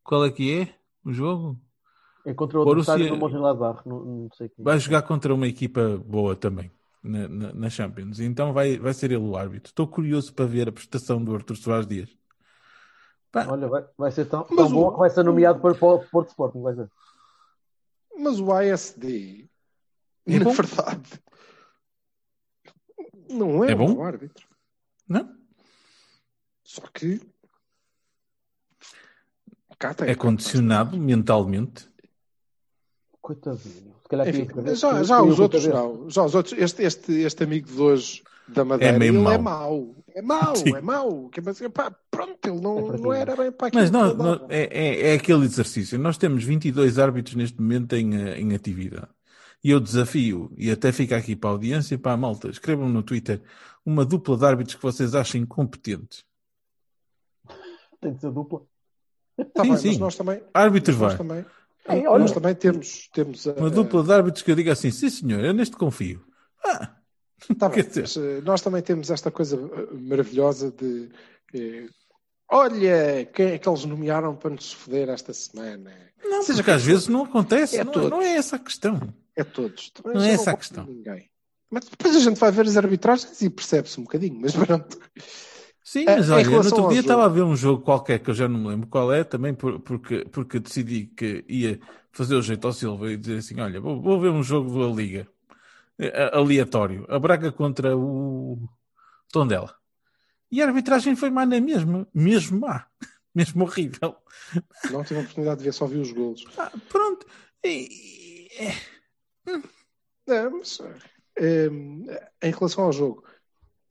Qual 0.04 0.26
é 0.26 0.32
que 0.32 0.52
é 0.62 0.76
o 1.06 1.12
jogo? 1.12 1.60
Encontrou 2.26 2.64
o 2.64 2.66
Borussia- 2.66 2.93
adversário 2.93 3.18
no 3.20 3.26
Mönchengladbach, 3.26 3.88
não, 3.88 4.04
não 4.04 4.30
sei 4.34 4.50
quem. 4.50 4.64
Vai 4.64 4.80
jogar 4.80 5.02
contra 5.04 5.34
uma 5.34 5.48
equipa 5.48 5.98
boa 6.06 6.36
também 6.36 6.72
na, 7.04 7.28
na, 7.28 7.54
na 7.54 7.70
Champions. 7.70 8.20
Então 8.20 8.54
vai, 8.54 8.78
vai 8.78 8.93
ser 8.93 9.12
ele 9.12 9.18
o 9.24 9.36
árbitro. 9.38 9.70
Estou 9.70 9.88
curioso 9.88 10.34
para 10.34 10.45
ver 10.45 10.70
a 10.70 10.72
prestação 10.72 11.24
do 11.24 11.34
Arthur 11.36 11.56
Soares 11.56 11.88
Dias. 11.88 12.10
Pá, 13.32 13.45
Olha, 13.50 13.68
vai, 13.68 13.86
vai 13.98 14.12
ser 14.12 14.26
tão, 14.26 14.45
Mas 14.50 14.70
tão 14.70 14.78
o- 14.78 14.84
bom 14.84 14.91
que 14.93 15.00
vai 15.00 15.10
ser 15.10 15.24
nomeado 15.24 15.60
para, 15.60 15.76
para 15.76 15.88
o 15.88 16.00
Porto 16.10 16.30
Sporting, 16.30 16.62
vai 16.62 16.74
ser. 16.76 16.89
Mas 18.20 18.39
o 18.39 18.52
ASD, 18.52 19.48
É 20.26 20.39
na 20.39 20.45
bom? 20.45 20.52
verdade, 20.54 21.10
não 23.30 23.64
é, 23.64 23.72
É 23.72 23.76
bom? 23.76 23.96
um 23.98 24.04
árbitro. 24.04 24.46
não? 25.08 25.36
Só 26.64 26.82
que 26.94 27.20
tem. 29.96 30.10
É 30.10 30.16
condicionado 30.16 30.98
mentalmente. 30.98 31.88
Coitadinho. 33.22 33.96
Enfim, 34.26 34.48
já, 34.76 35.04
já 35.04 35.22
os 35.22 35.40
outros 35.40 35.66
não. 35.68 36.10
Já 36.10 36.24
os 36.24 36.34
outros, 36.34 36.58
este, 36.58 36.84
este, 36.84 37.12
este 37.22 37.44
amigo 37.44 37.68
de 37.68 37.80
hoje 37.82 38.24
da 38.48 38.64
Madeira, 38.64 38.98
meio 38.98 39.14
ele 39.16 39.22
mau. 39.22 39.34
é 39.34 39.38
mau. 39.38 39.96
É 40.16 40.22
mau, 40.22 40.56
Sim. 40.56 40.76
é 40.76 40.82
mau. 40.82 41.30
Que, 41.30 41.42
mas, 41.42 41.60
pá, 41.74 41.92
pronto, 42.10 42.40
ele 42.48 42.58
É 42.58 42.62
não, 42.62 42.86
fraquinho. 42.88 43.04
não 43.04 43.14
era 43.14 43.36
bem 43.36 43.52
para 43.52 43.68
aquilo 43.68 43.82
Mas 43.82 43.92
não, 43.92 44.14
não- 44.14 44.46
é, 44.50 44.64
é, 44.72 45.10
é 45.10 45.14
aquele 45.16 45.44
exercício. 45.46 46.00
Nós 46.00 46.18
temos 46.18 46.44
22 46.46 46.98
árbitros 46.98 47.36
neste 47.36 47.60
momento 47.62 47.94
em, 47.96 48.16
em 48.16 48.56
atividade. 48.56 49.10
E 49.68 49.72
eu 49.72 49.82
desafio, 49.82 50.49
e 50.55 50.72
até 50.72 50.93
fica 50.93 51.18
aqui 51.18 51.36
para 51.36 51.49
a 51.49 51.51
audiência, 51.51 51.97
para 51.99 52.13
a 52.13 52.18
malta, 52.18 52.47
escrevam 52.47 52.88
no 52.88 53.03
Twitter 53.03 53.41
uma 53.86 54.05
dupla 54.05 54.38
de 54.38 54.45
árbitros 54.45 54.76
que 54.78 54.82
vocês 54.82 55.13
achem 55.13 55.45
competentes. 55.45 56.24
Tem 57.99 58.13
de 58.13 58.22
ser 58.22 58.32
dupla. 58.32 58.61
Tá 59.53 59.63
sim, 59.63 59.70
bem, 59.72 59.78
sim. 59.78 59.88
mas 59.89 59.97
nós 59.97 60.15
também, 60.15 60.41
Árbitros 60.53 60.95
nós 60.97 61.15
vai. 61.15 61.18
também, 61.18 61.45
Ei, 61.89 62.07
olha, 62.07 62.20
nós 62.20 62.32
também 62.32 62.55
temos, 62.55 63.09
temos 63.13 63.45
a, 63.45 63.51
Uma 63.55 63.70
dupla 63.70 64.03
de 64.03 64.13
árbitros 64.13 64.41
que 64.41 64.49
eu 64.51 64.55
diga 64.55 64.72
assim, 64.72 64.89
sim 64.89 65.09
senhor, 65.09 65.43
eu 65.43 65.53
neste 65.53 65.76
confio. 65.76 66.26
Ah, 66.63 66.95
Tá 67.59 67.68
bem, 67.68 67.84
Quer 67.84 67.89
dizer- 67.89 68.01
mas, 68.03 68.15
eh, 68.18 68.41
nós 68.45 68.61
também 68.61 68.82
temos 68.82 69.11
esta 69.11 69.30
coisa 69.30 69.57
eh, 69.57 69.93
maravilhosa 69.95 70.72
de 70.72 71.09
eh, 71.53 71.89
olha 72.49 73.26
quem 73.34 73.47
é 73.47 73.57
que 73.59 73.68
eles 73.68 73.84
nomearam 73.84 74.34
para 74.34 74.49
nos 74.51 74.72
foder 74.72 75.09
esta 75.09 75.34
semana. 75.34 75.91
não, 76.24 76.41
Seja 76.41 76.59
porque 76.59 76.72
às 76.72 76.84
vezes 76.86 77.09
não 77.09 77.26
acontece. 77.26 77.76
É 77.78 77.84
não, 77.84 77.91
todos. 77.91 78.09
não 78.09 78.22
é 78.22 78.30
essa 78.38 78.55
a 78.55 78.59
questão. 78.59 79.13
É 79.38 79.44
todos. 79.44 79.92
Também 79.92 80.16
Não 80.18 80.24
é 80.24 80.32
essa 80.32 80.52
a 80.52 80.58
questão. 80.58 80.86
Ninguém. 80.86 81.30
Mas 81.70 81.86
depois 81.86 82.16
a 82.16 82.20
gente 82.20 82.40
vai 82.40 82.52
ver 82.52 82.66
as 82.66 82.76
arbitragens 82.78 83.42
e 83.42 83.50
percebe-se 83.50 84.00
um 84.00 84.04
bocadinho, 84.04 84.40
mas 84.42 84.54
pronto. 84.56 84.98
Sim, 85.84 86.06
Eh, 86.08 86.16
mas 86.18 86.30
em 86.30 86.34
olha, 86.34 86.50
no 86.50 86.56
outro 86.66 86.88
dia 86.90 87.00
estava 87.00 87.26
a 87.26 87.30
ver 87.30 87.44
um 87.44 87.56
jogo 87.56 87.84
qualquer 87.84 88.20
que 88.20 88.30
eu 88.30 88.34
já 88.34 88.48
não 88.48 88.60
me 88.60 88.68
lembro 88.68 88.88
qual 88.90 89.14
é, 89.14 89.24
também 89.24 89.54
por- 89.54 89.80
porque, 89.80 90.26
porque 90.32 90.60
decidi 90.60 91.06
que 91.08 91.46
ia 91.48 91.80
fazer 92.12 92.36
o 92.36 92.42
jeito 92.42 92.66
ao 92.68 92.74
Silva 92.74 93.12
e 93.12 93.18
dizer 93.18 93.38
assim: 93.38 93.60
olha, 93.62 93.80
vou, 93.80 94.02
vou 94.02 94.20
ver 94.20 94.30
um 94.30 94.42
jogo 94.44 94.80
da 94.82 94.94
Liga 94.94 95.28
eh, 96.00 96.30
aleatório, 96.34 97.06
a 97.10 97.20
Braga 97.20 97.52
contra 97.52 97.96
o 97.96 98.58
Tondela. 99.32 99.74
E 100.52 100.62
a 100.62 100.66
arbitragem 100.68 101.16
foi 101.16 101.30
má 101.30 101.46
na 101.46 101.60
mesma, 101.62 102.08
mesmo 102.14 102.60
má, 102.62 102.86
mesmo 103.36 103.64
horrível. 103.64 104.16
Não 104.92 105.04
tive 105.04 105.20
a 105.20 105.24
oportunidade 105.24 105.60
de 105.60 105.66
ver, 105.66 105.74
só 105.74 105.86
vi 105.86 106.00
os 106.00 106.12
golos. 106.12 106.46
Ah, 106.58 106.72
pronto. 106.90 107.26
E- 107.64 108.48
e- 108.50 108.64
é, 108.64 108.74
É, 110.28 110.50
mas, 110.50 110.80
eh, 111.38 111.68
em 112.41 112.52
relação 112.52 112.84
ao 112.84 112.91
jogo, 112.91 113.24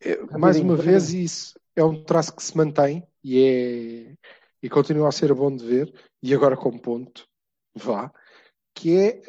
eh, 0.00 0.10
Rapidinho, 0.10 0.38
mais 0.38 0.60
uma 0.60 0.76
vez, 0.76 1.12
isso 1.12 1.58
é 1.74 1.82
um 1.82 2.04
traço 2.04 2.34
que 2.34 2.42
se 2.42 2.56
mantém 2.56 3.06
e, 3.24 3.42
é, 3.42 4.16
e 4.62 4.68
continua 4.68 5.08
a 5.08 5.12
ser 5.12 5.32
bom 5.32 5.54
de 5.54 5.64
ver, 5.64 5.94
e 6.22 6.34
agora 6.34 6.56
como 6.56 6.80
ponto, 6.80 7.26
vá, 7.74 8.12
que 8.74 8.96
é, 8.96 9.22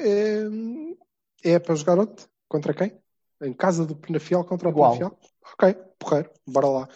é 1.43 1.59
para 1.59 1.75
jogar 1.75 1.99
onde? 1.99 2.25
Contra 2.49 2.73
quem? 2.73 2.99
Em 3.41 3.53
casa 3.53 3.85
do 3.85 3.95
Penafiel 3.95 4.43
contra 4.43 4.67
o 4.67 4.71
Igual. 4.71 4.97
Penafiel? 4.97 5.19
Ok, 5.53 5.73
porreiro, 5.97 6.31
bora 6.45 6.67
lá. 6.67 6.89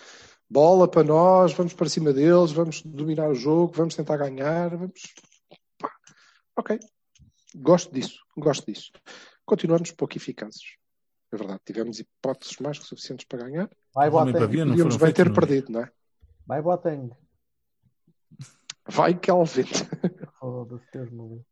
Bola 0.49 0.85
para 0.89 1.03
nós, 1.03 1.53
vamos 1.53 1.73
para 1.73 1.87
cima 1.87 2.11
deles, 2.11 2.51
vamos 2.51 2.81
dominar 2.81 3.29
o 3.29 3.35
jogo, 3.35 3.71
vamos 3.73 3.95
tentar 3.95 4.17
ganhar, 4.17 4.75
vamos. 4.75 5.01
Pá, 5.77 5.89
ok, 6.57 6.77
gosto 7.55 7.93
disso, 7.93 8.19
gosto 8.37 8.65
disso. 8.71 8.91
Continuamos 9.45 9.91
pouco 9.91 10.17
eficazes. 10.17 10.75
É 11.31 11.37
verdade, 11.37 11.61
tivemos 11.65 11.99
hipóteses 11.99 12.57
mais 12.59 12.77
que 12.77 12.85
suficientes 12.85 13.25
para 13.25 13.43
ganhar. 13.43 13.69
Vai 13.93 14.09
Boateng. 14.09 14.33
não 14.33 14.71
Podíamos 14.71 14.97
bem 14.97 15.13
ter 15.13 15.29
no- 15.29 15.35
perdido, 15.35 15.71
não 15.71 15.81
é? 15.81 15.91
Vai 16.45 16.61
Boateng. 16.61 17.11
Vai 18.87 19.13
livre. 19.57 19.87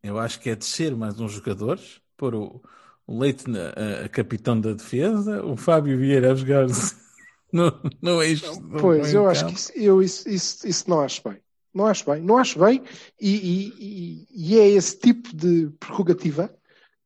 Eu 0.04 0.18
acho 0.20 0.40
que 0.40 0.50
é 0.50 0.56
descer 0.56 0.96
mais 0.96 1.20
uns 1.20 1.32
jogadores, 1.32 2.02
pôr 2.18 2.36
o, 2.36 2.62
o 3.06 3.18
Leite 3.20 3.46
a, 3.58 4.06
a 4.06 4.10
capitão 4.10 4.60
da 4.60 4.74
defesa, 4.74 5.44
o 5.46 5.56
Fábio 5.56 5.98
Vieira 5.98 6.32
a 6.32 6.36
jogar 6.36 6.66
no, 7.54 7.72
no 8.02 8.22
eixo. 8.24 8.62
Pois, 8.82 9.14
eu 9.14 9.28
acho 9.30 9.46
que 9.46 9.54
isso, 9.54 9.72
eu, 9.76 10.02
isso, 10.02 10.28
isso, 10.28 10.68
isso 10.68 10.90
não 10.90 11.02
acho 11.02 11.22
bem. 11.28 11.40
Não 11.74 11.86
acho 11.86 12.10
bem. 12.10 12.22
Não 12.22 12.38
acho 12.38 12.60
bem 12.60 12.84
e, 13.20 13.36
e- 13.36 14.28
e- 14.32 14.58
é 14.60 14.68
esse 14.70 14.98
tipo 15.00 15.36
de 15.36 15.70
prerrogativa 15.80 16.54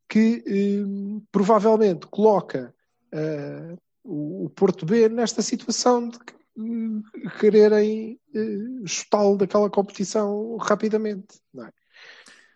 que 0.08 0.44
eh, 0.48 1.22
provavelmente 1.32 2.08
coloca 2.08 2.74
eh, 3.12 3.76
o, 4.04 4.46
o 4.46 4.50
Porto 4.50 4.86
B 4.86 5.10
nesta 5.10 5.42
situação 5.42 6.08
de 6.10 6.20
que, 6.20 6.34
eh, 6.34 7.30
quererem 7.40 8.20
eh, 8.34 8.58
chutá-lo 8.86 9.38
daquela 9.38 9.70
competição 9.70 10.56
rapidamente. 10.58 11.40
Não 11.54 11.66
é? 11.66 11.72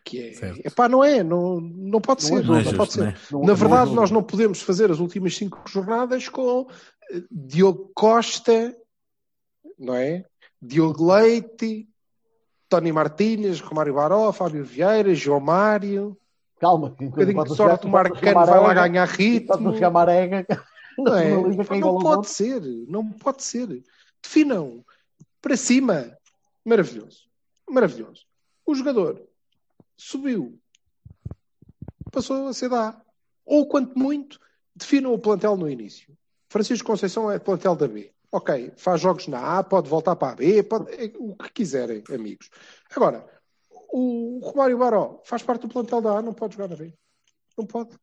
Que 0.06 0.22
é, 0.22 0.34
Certo. 0.34 0.62
epá, 0.66 0.88
não 0.88 1.04
é, 1.04 1.22
não, 1.24 1.60
não 1.60 2.00
pode 2.00 2.24
Não 2.30 2.38
é 2.38 2.42
ser. 2.42 2.48
Não 2.48 2.56
é 2.56 2.64
justo, 2.64 2.72
não 2.72 2.78
pode 2.78 2.92
justo, 2.92 3.04
ser. 3.04 3.06
né? 3.06 3.16
Não- 3.32 3.44
Na 3.44 3.54
verdade, 3.54 3.94
nós 3.94 4.12
não 4.12 4.24
podemos 4.24 4.62
fazer 4.62 4.90
as 4.92 5.00
últimas 5.00 5.36
cinco 5.36 5.62
jornadas 5.68 6.30
com 6.30 6.68
Diogo 7.30 7.92
Costa, 7.94 8.78
não 9.78 9.94
é? 9.96 10.24
Diogo 10.62 11.12
Leite, 11.14 11.88
Tony 12.70 12.92
Martínez, 12.92 13.60
Romário 13.60 13.94
Baró, 13.94 14.32
Fábio 14.32 14.64
Vieira, 14.64 15.14
João 15.16 15.40
Mário. 15.40 16.18
Calma, 16.60 16.96
que 16.96 17.06
Um 17.06 17.10
bocadinho 17.10 17.44
de 17.44 17.56
sorte, 17.56 17.86
o 17.86 17.90
Marcano 17.90 18.46
vai 18.46 18.60
lá 18.60 18.74
ganhar 18.74 19.06
ritmo. 19.06 19.74
chegar 19.74 19.92
Marega, 19.92 20.46
Não, 20.98 21.16
é? 21.16 21.30
não 21.80 22.00
pode 22.00 22.30
ser, 22.30 22.62
não 22.88 23.10
pode 23.12 23.44
ser. 23.44 23.84
Definam 24.22 24.84
para 25.42 25.56
cima. 25.56 26.18
Maravilhoso. 26.66 27.28
Maravilhoso. 27.70 28.26
O 28.66 28.74
jogador 28.74 29.22
subiu, 29.96 30.60
passou 32.12 32.48
a 32.48 32.54
ser 32.54 32.70
da 32.70 32.90
A. 32.90 33.02
Ou, 33.46 33.66
quanto 33.68 33.98
muito, 33.98 34.40
definam 34.76 35.14
o 35.14 35.20
plantel 35.20 35.56
no 35.56 35.70
início. 35.70 36.16
Francisco 36.50 36.88
Conceição 36.88 37.32
é 37.32 37.40
plantel 37.40 37.76
da 37.76 37.88
B. 37.88 38.12
Ok, 38.32 38.74
faz 38.76 39.00
jogos 39.02 39.28
na 39.28 39.58
A, 39.58 39.64
pode 39.64 39.90
voltar 39.90 40.16
para 40.16 40.34
a 40.34 40.36
B, 40.36 40.62
pode, 40.64 40.92
é 40.94 41.12
o 41.18 41.36
que 41.36 41.50
quiserem, 41.52 42.04
amigos. 42.10 42.50
Agora, 42.94 43.26
o 43.90 44.40
Romário 44.44 44.78
Baró 44.78 45.22
faz 45.24 45.42
parte 45.44 45.62
do 45.62 45.70
plantel 45.70 46.02
da 46.02 46.18
A, 46.18 46.22
não 46.22 46.34
pode 46.34 46.56
jogar 46.56 46.68
na 46.68 46.76
B. 46.76 46.94
Não 47.58 47.66
pode. 47.66 47.98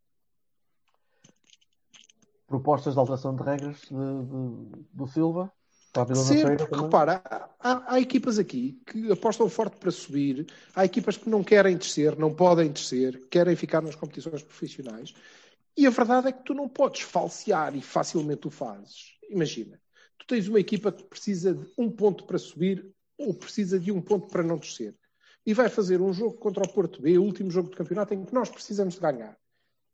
propostas 2.47 2.95
de 2.95 3.01
alteração 3.01 3.35
de 3.35 3.43
regras 3.43 3.81
de- 3.81 3.89
de- 3.89 4.85
do 4.93 5.07
Silva. 5.07 5.53
Feira 5.93 6.57
porque 6.57 6.75
repara, 6.75 7.23
há, 7.59 7.95
há 7.95 8.01
equipas 8.01 8.39
aqui 8.39 8.81
que 8.87 9.11
apostam 9.11 9.49
forte 9.49 9.77
para 9.77 9.91
subir, 9.91 10.47
há 10.75 10.85
equipas 10.85 11.17
que 11.17 11.29
não 11.31 11.43
querem 11.43 11.77
descer, 11.77 12.17
não 12.19 12.35
podem 12.35 12.71
descer, 12.71 13.27
querem 13.29 13.57
ficar 13.57 13.81
nas 13.81 13.95
competições 13.95 14.43
profissionais. 14.43 15.15
E 15.77 15.87
a 15.87 15.91
verdade 15.91 16.29
é 16.29 16.33
que 16.33 16.45
tu 16.45 16.53
não 16.53 16.69
podes 16.69 17.01
falsear 17.01 17.75
e 17.75 17.81
facilmente 17.81 18.47
o 18.47 18.51
fazes. 18.51 19.15
Imagina, 19.31 19.81
tu 20.25 20.35
tens 20.35 20.49
uma 20.49 20.59
equipa 20.59 20.91
que 20.91 21.05
precisa 21.05 21.55
de 21.55 21.67
um 21.77 21.91
ponto 21.91 22.25
para 22.25 22.39
subir 22.39 22.85
ou 23.19 23.35
precisa 23.35 23.79
de 23.79 23.93
um 23.93 24.01
ponto 24.01 24.29
para 24.29 24.43
não 24.43 24.57
descer. 24.57 24.95
E 25.47 25.53
vai 25.53 25.69
fazer 25.69 26.01
um 26.01 26.13
jogo 26.13 26.35
contra 26.39 26.65
o 26.65 26.73
Porto 26.73 27.03
B, 27.03 27.19
o 27.19 27.23
último 27.23 27.51
jogo 27.51 27.69
de 27.69 27.77
campeonato, 27.77 28.15
em 28.15 28.25
que 28.25 28.33
nós 28.33 28.49
precisamos 28.49 28.95
de 28.95 29.01
ganhar. 29.01 29.37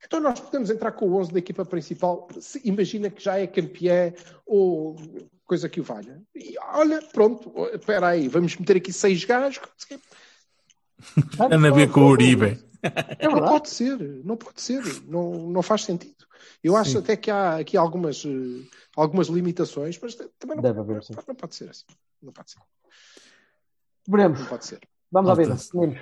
Então 0.05 0.21
nós 0.21 0.41
podemos 0.41 0.71
entrar 0.71 0.93
com 0.93 1.07
o 1.07 1.17
11 1.17 1.33
da 1.33 1.39
equipa 1.39 1.65
principal, 1.65 2.29
imagina 2.65 3.11
que 3.11 3.23
já 3.23 3.39
é 3.39 3.47
campeã 3.47 4.15
ou 4.47 4.97
coisa 5.45 5.69
que 5.69 5.81
o 5.81 5.85
valha. 5.85 6.23
E 6.35 6.55
olha, 6.73 7.03
pronto, 7.13 7.53
espera 7.75 8.09
aí, 8.09 8.29
vamos 8.29 8.57
meter 8.57 8.77
aqui 8.77 8.93
seis 8.93 9.25
gajos. 9.25 9.61
A 11.39 11.71
ver 11.71 11.91
com 11.91 12.03
o 12.03 12.11
Uribe. 12.11 12.70
É 12.83 13.29
Não 13.29 13.39
pode 13.41 13.69
ser, 13.69 13.99
não 14.25 14.37
pode 14.37 14.61
ser, 14.61 14.83
não, 15.07 15.33
não 15.51 15.63
faz 15.63 15.85
sentido. 15.85 16.25
Eu 16.65 16.77
acho 16.77 16.93
Sim. 16.93 16.99
até 16.99 17.17
que 17.17 17.31
há 17.31 17.57
aqui 17.57 17.77
algumas, 17.77 18.25
eh, 18.25 18.67
algumas 18.97 19.29
limitações, 19.29 19.99
mas 20.01 20.15
também 20.39 20.57
não, 20.57 20.63
Deve 20.63 20.81
haver, 20.81 21.03
sim. 21.03 21.15
não 21.27 21.35
pode 21.35 21.55
ser 21.55 21.69
assim. 21.71 21.85
Não 22.23 22.33
pode 22.33 22.51
ser. 22.51 22.61
Veremos. 24.09 24.41
Não 24.41 24.47
pode 24.47 24.65
ser. 24.67 24.81
Vamos 25.13 25.31
à 25.31 25.35
vida. 25.35 25.57
Meninos, 25.75 26.01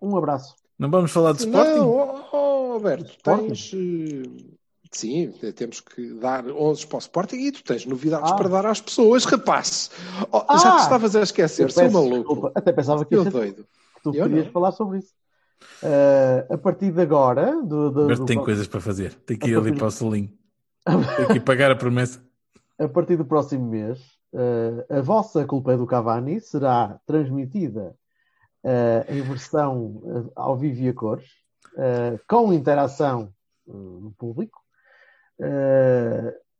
um 0.00 0.16
abraço. 0.16 0.54
Não 0.78 0.90
vamos 0.90 1.10
falar 1.10 1.32
de 1.32 1.38
Sporting? 1.40 1.70
Não, 1.78 1.88
oh, 1.90 2.24
oh, 2.32 2.72
Alberto, 2.74 3.10
Sporting? 3.10 3.46
tens. 3.48 3.72
eh, 3.74 4.58
Sim, 4.90 5.30
temos 5.54 5.80
que 5.82 6.14
dar 6.14 6.46
11 6.50 6.86
para 6.86 6.96
o 6.96 6.98
Sporting 7.00 7.36
e 7.36 7.52
tu 7.52 7.62
tens 7.62 7.84
novidades 7.84 8.32
Ah. 8.32 8.34
para 8.36 8.48
dar 8.48 8.64
às 8.64 8.80
pessoas, 8.80 9.24
rapaz. 9.26 9.90
Oh, 10.32 10.42
Ah. 10.48 10.56
Já 10.56 10.76
te 10.76 10.82
estavas 10.84 11.14
a 11.14 11.22
esquecer, 11.22 11.70
sou 11.70 11.90
maluco. 11.90 12.16
desculpa. 12.16 12.52
Até 12.54 12.72
pensava 12.72 13.04
que, 13.04 13.14
Eu 13.14 13.18
ia 13.18 13.24
ser- 13.24 13.30
doido. 13.30 13.66
que 13.96 14.02
tu 14.02 14.14
Eu 14.14 14.24
querias 14.24 14.46
não. 14.46 14.52
falar 14.52 14.72
sobre 14.72 14.98
isso. 15.00 15.12
Eh, 15.82 16.46
a 16.50 16.58
partir 16.58 16.92
de 16.92 17.00
agora, 17.00 17.62
do, 17.62 17.90
do- 17.90 18.06
Mas 18.08 18.18
do- 18.18 18.26
tem 18.26 18.42
coisas 18.42 18.66
para 18.66 18.80
fazer. 18.80 19.14
Tem 19.14 19.36
que 19.38 19.50
ir 19.50 19.56
ali 19.56 19.72
para 19.76 19.86
o 19.86 19.90
selinho. 19.90 20.32
Tem 21.16 21.26
que 21.26 21.32
ir 21.34 21.40
pagar 21.40 21.70
a 21.70 21.76
promessa. 21.76 22.22
a 22.78 22.88
partir 22.88 23.16
do 23.16 23.24
próximo 23.24 23.66
mês, 23.66 23.98
eh, 24.32 24.86
a 24.98 25.00
vossa 25.00 25.44
culpa 25.44 25.72
é 25.72 25.76
do 25.76 25.86
Cavani 25.86 26.40
será 26.40 26.98
transmitida 27.06 27.94
eh, 28.64 29.04
em 29.08 29.22
versão 29.22 30.30
ao 30.34 30.56
vivo 30.56 30.80
e 30.82 30.88
a 30.88 30.94
cores, 30.94 31.26
com 32.28 32.52
interação 32.52 33.32
do 33.66 34.12
público, 34.18 34.60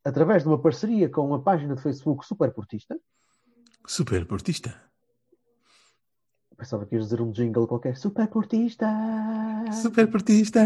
através 0.05 0.43
de 0.43 0.49
uma 0.49 0.59
parceria 0.59 1.09
com 1.09 1.35
a 1.35 1.41
página 1.41 1.75
de 1.75 1.83
Facebook 1.83 2.25
Super 2.27 2.53
Portista. 2.53 2.97
Pensava 6.59 6.85
que 6.85 6.97
ias 6.97 7.05
dizer 7.05 7.21
um 7.21 7.31
jingle 7.31 7.69
qualquer. 7.69 7.97
Super 7.97 8.27
Portista! 8.27 8.87
Super 9.73 10.09
portista. 10.11 10.61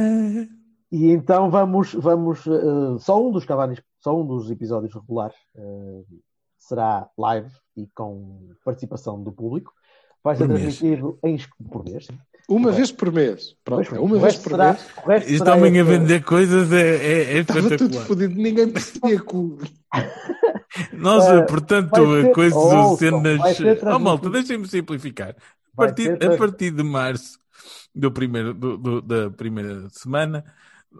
E 0.90 1.10
então 1.10 1.50
vamos, 1.50 1.92
vamos 1.94 2.46
eh, 2.46 2.98
só 2.98 3.22
um 3.22 3.30
dos 3.30 3.44
Cavanis, 3.44 3.82
só 4.00 4.18
um 4.18 4.26
dos 4.26 4.50
episódios 4.50 4.94
regulares 4.94 5.36
eh, 5.54 6.02
será 6.58 7.08
live 7.18 7.50
e 7.76 7.86
com 7.94 8.50
participação 8.64 9.22
do 9.22 9.30
público. 9.32 9.72
Vai 10.24 10.36
ser 10.36 10.46
transmitido 10.48 11.18
em 11.24 11.36
por 11.70 11.84
mês. 11.84 12.06
sim. 12.06 12.18
Uma 12.48 12.60
Correto. 12.60 12.76
vez 12.76 12.92
por 12.92 13.12
mês. 13.12 13.56
Pronto, 13.64 13.94
é 13.94 14.00
uma 14.00 14.18
vez 14.18 14.36
por 14.36 14.50
será- 14.50 14.76
mês. 15.06 15.24
será 15.24 15.54
homem 15.56 15.78
a 15.80 15.84
vender 15.84 16.24
coisas 16.24 16.72
é, 16.72 16.96
é, 16.96 17.36
é 17.36 17.38
Estava 17.38 17.76
tudo 17.76 18.00
fodido, 18.00 18.34
ninguém 18.34 18.68
percebia 18.70 19.20
que 19.20 19.36
o- 19.36 19.58
Nós, 20.92 21.24
Eh, 21.28 21.42
portanto, 21.42 21.90
coisas, 22.34 22.98
cenas. 22.98 23.56
ser 23.56 23.78
Oh, 23.86 23.98
malta, 23.98 24.28
deixem-me 24.30 24.66
simplificar. 24.68 25.36
Partir, 25.76 26.04
ser 26.04 26.32
a 26.32 26.36
partir 26.36 26.70
de 26.70 26.82
março 26.82 27.38
do 27.94 28.10
primeiro, 28.10 28.52
do- 28.54 28.76
do- 28.76 29.02
da 29.02 29.30
primeira 29.30 29.88
semana. 29.90 30.44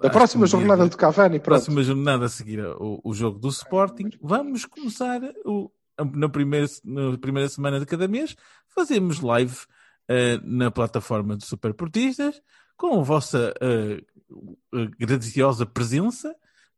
da 0.01 0.09
próxima 0.11 0.47
jornada 0.47 0.85
da- 0.85 0.89
do 0.89 0.97
Cavani, 0.97 1.39
pronto. 1.39 1.45
próxima 1.45 1.83
jornada 1.83 2.25
a 2.27 2.29
seguir 2.29 2.61
o, 2.61 3.01
o 3.05 3.13
jogo 3.15 3.39
do 3.39 3.49
Sporting, 3.49 4.11
vamos 4.23 4.65
começar 4.65 5.21
o, 5.45 5.71
na, 6.15 6.29
primeira, 6.29 6.67
na 6.85 7.19
primeira 7.19 7.49
semana 7.49 7.79
de 7.79 7.85
cada 7.87 8.09
mês, 8.09 8.35
fazemos 8.69 9.21
live 9.21 9.57
eh, 10.09 10.41
na 10.43 10.71
plataforma 10.71 11.37
de 11.37 11.45
Superportistas 11.45 12.41
com 12.77 12.99
a 13.01 13.03
vossa 13.03 13.53
eh, 13.61 14.03
eh, 14.75 14.89
graciosa 14.99 15.67
presença 15.67 16.35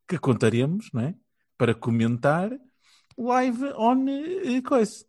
que 0.08 0.18
contaremos, 0.18 0.90
não 0.92 1.02
é? 1.02 1.14
Para 1.56 1.72
comentar 1.74 2.50
live 3.16 3.64
on 3.76 4.06
eh, 4.08 4.60
coisa. 4.60 5.04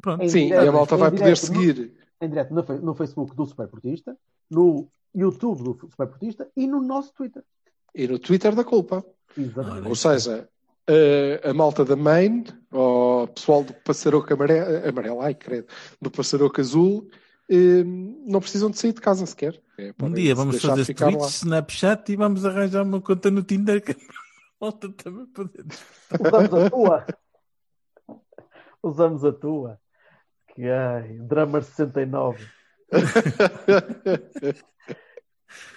Pronto. 0.00 0.28
Sim, 0.28 0.40
e 0.40 0.44
direto, 0.46 0.68
a 0.68 0.72
malta 0.72 0.96
vai 0.96 1.10
poder 1.10 1.36
seguir. 1.36 1.94
Em 2.20 2.28
direto 2.28 2.52
no, 2.52 2.94
Facebook 2.94 3.34
do 3.34 3.46
Super 3.46 3.68
Portista, 3.68 4.16
no 4.50 4.88
YouTube 5.14 5.62
do 5.62 5.74
Super 5.74 6.06
Portista 6.06 6.48
e 6.56 6.66
no 6.66 6.80
nosso 6.80 7.12
Twitter. 7.14 7.42
E 7.94 8.06
no 8.06 8.18
Twitter 8.18 8.54
da 8.54 8.64
culpa. 8.64 9.04
Exatamente. 9.36 9.88
Ou 9.88 9.94
seja, 9.96 10.48
a, 10.86 11.50
a 11.50 11.54
malta 11.54 11.84
da 11.84 11.96
Main, 11.96 12.44
ou 12.70 13.24
o 13.24 13.28
pessoal 13.28 13.64
do 13.64 13.72
Passaroco 13.72 14.32
amarelo, 14.32 14.88
amarelo 14.88 15.20
ai, 15.20 15.34
credo, 15.34 15.66
do 16.00 16.10
Passaroco 16.10 16.60
azul, 16.60 17.08
eh, 17.48 17.82
não 17.84 18.40
precisam 18.40 18.70
de 18.70 18.78
sair 18.78 18.92
de 18.92 19.00
casa 19.00 19.26
sequer. 19.26 19.60
É, 19.76 19.92
Um 20.02 20.12
dia 20.12 20.34
vamos 20.34 20.60
fazer 20.60 20.94
tweets, 20.94 21.20
lá. 21.20 21.26
Snapchat 21.26 22.12
e 22.12 22.16
vamos 22.16 22.44
arranjar 22.44 22.84
uma 22.84 23.00
conta 23.00 23.30
no 23.30 23.42
Tinder 23.42 23.82
que 23.82 23.92
a 23.92 23.96
malta 24.60 24.88
também 24.92 25.26
poder. 25.26 25.64
Usamos 26.20 26.54
a 26.54 26.70
tua. 26.70 27.06
Usamos 28.82 29.24
a 29.24 29.32
tua. 29.32 29.80
Que 30.54 30.68
ai, 30.68 31.18
Drummer 31.20 31.62
69. 31.62 32.46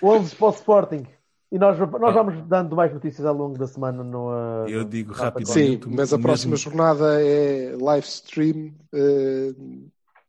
11 0.02 0.36
para 0.36 0.48
o 0.48 0.50
Sporting. 0.52 1.08
E 1.52 1.60
nós, 1.60 1.78
nós 1.78 2.14
vamos 2.16 2.48
dando 2.48 2.76
mais 2.76 2.92
notícias 2.92 3.26
ao 3.28 3.36
longo 3.36 3.58
da 3.58 3.68
semana 3.68 4.04
no. 4.04 4.30
uh, 4.30 4.68
Eu 4.68 4.84
digo 4.84 5.14
rapidamente. 5.14 5.84
Sim, 5.86 5.92
mas 5.96 6.12
a 6.12 6.18
mesmo- 6.18 6.22
próxima 6.24 6.56
jornada 6.56 7.22
é 7.24 7.76
live 7.80 8.08
stream 8.08 8.74
eh, 8.92 9.54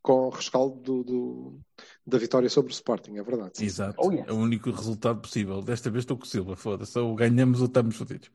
com 0.03 0.27
o 0.27 0.29
rescaldo 0.29 0.79
do, 0.81 1.03
do- 1.03 1.59
da 2.05 2.19
vitória 2.19 2.47
sobre 2.47 2.71
o 2.71 2.75
Sporting, 2.75 3.17
é 3.17 3.23
verdade. 3.23 3.51
sim. 3.57 3.65
Exato. 3.65 3.95
Oh, 3.97 4.11
yes. 4.11 4.23
É 4.27 4.31
o 4.31 4.35
único 4.35 4.69
resultado 4.69 5.19
possível. 5.19 5.63
Desta 5.63 5.89
vez 5.89 6.03
estou 6.03 6.15
com 6.15 6.25
o 6.25 6.27
Silva, 6.27 6.55
foda-se. 6.55 6.97
Ou 6.99 7.15
ganhamos 7.15 7.59
ou 7.59 7.65
estamos 7.65 7.95
fodidos. 7.95 8.29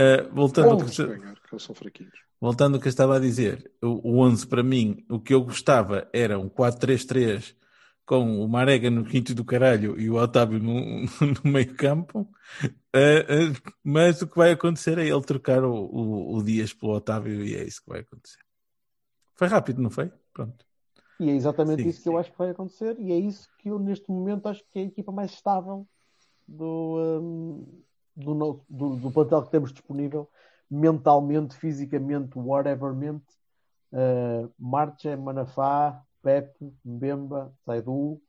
Uh, 0.00 0.34
voltando, 0.34 0.70
ao 0.70 0.78
que, 0.78 1.04
ganhar, 1.04 1.34
que 1.34 1.54
eles 1.54 1.62
são 1.62 1.74
fraquinhos. 1.74 2.14
voltando 2.40 2.74
ao 2.74 2.80
que 2.80 2.86
eu 2.86 2.90
estava 2.90 3.16
a 3.16 3.20
dizer, 3.20 3.70
o, 3.82 4.12
o 4.12 4.18
11 4.20 4.46
para 4.46 4.62
mim, 4.62 5.04
o 5.10 5.20
que 5.20 5.34
eu 5.34 5.42
gostava 5.42 6.08
era 6.12 6.38
um 6.38 6.48
4-3-3 6.48 7.54
com 8.06 8.42
o 8.42 8.48
Marega 8.48 8.90
no 8.90 9.04
quinto 9.04 9.34
do 9.34 9.44
caralho 9.44 9.98
e 10.00 10.10
o 10.10 10.16
Otávio 10.16 10.58
no, 10.58 11.02
no 11.44 11.50
meio 11.50 11.74
campo. 11.76 12.28
Uh, 12.94 13.52
uh, 13.52 13.72
mas 13.84 14.20
o 14.22 14.26
que 14.26 14.36
vai 14.36 14.52
acontecer 14.52 14.98
é 14.98 15.06
ele 15.06 15.22
trocar 15.22 15.62
o, 15.64 15.72
o, 15.72 16.36
o 16.36 16.42
Dias 16.42 16.72
pelo 16.72 16.94
Otávio 16.94 17.44
e 17.44 17.54
é 17.54 17.62
isso 17.62 17.82
que 17.82 17.88
vai 17.88 18.00
acontecer. 18.00 18.40
Foi 19.36 19.48
rápido, 19.48 19.80
não 19.80 19.90
foi? 19.90 20.10
Pronto. 20.32 20.64
E 21.20 21.28
é 21.28 21.34
exatamente 21.34 21.82
Sim, 21.82 21.88
isso 21.88 22.02
que 22.02 22.08
eu 22.08 22.18
acho 22.18 22.32
que 22.32 22.38
vai 22.38 22.50
acontecer. 22.50 22.96
E 22.98 23.12
é 23.12 23.18
isso 23.18 23.48
que 23.58 23.68
eu, 23.68 23.78
neste 23.78 24.10
momento, 24.10 24.48
acho 24.48 24.64
que 24.72 24.78
é 24.78 24.82
a 24.82 24.86
equipa 24.86 25.12
mais 25.12 25.30
estável 25.30 25.86
do, 26.48 26.98
um, 27.22 27.82
do, 28.16 28.60
do, 28.68 28.96
do 28.96 29.10
plantel 29.10 29.42
que 29.42 29.50
temos 29.50 29.72
disponível, 29.72 30.28
mentalmente, 30.70 31.54
fisicamente, 31.56 32.38
whatevermente. 32.38 33.24
Uh, 33.92 34.48
Marcha, 34.58 35.16
Manafá, 35.16 36.00
Pepe, 36.22 36.72
Mbemba, 36.84 37.52
Saidu, 37.64 38.20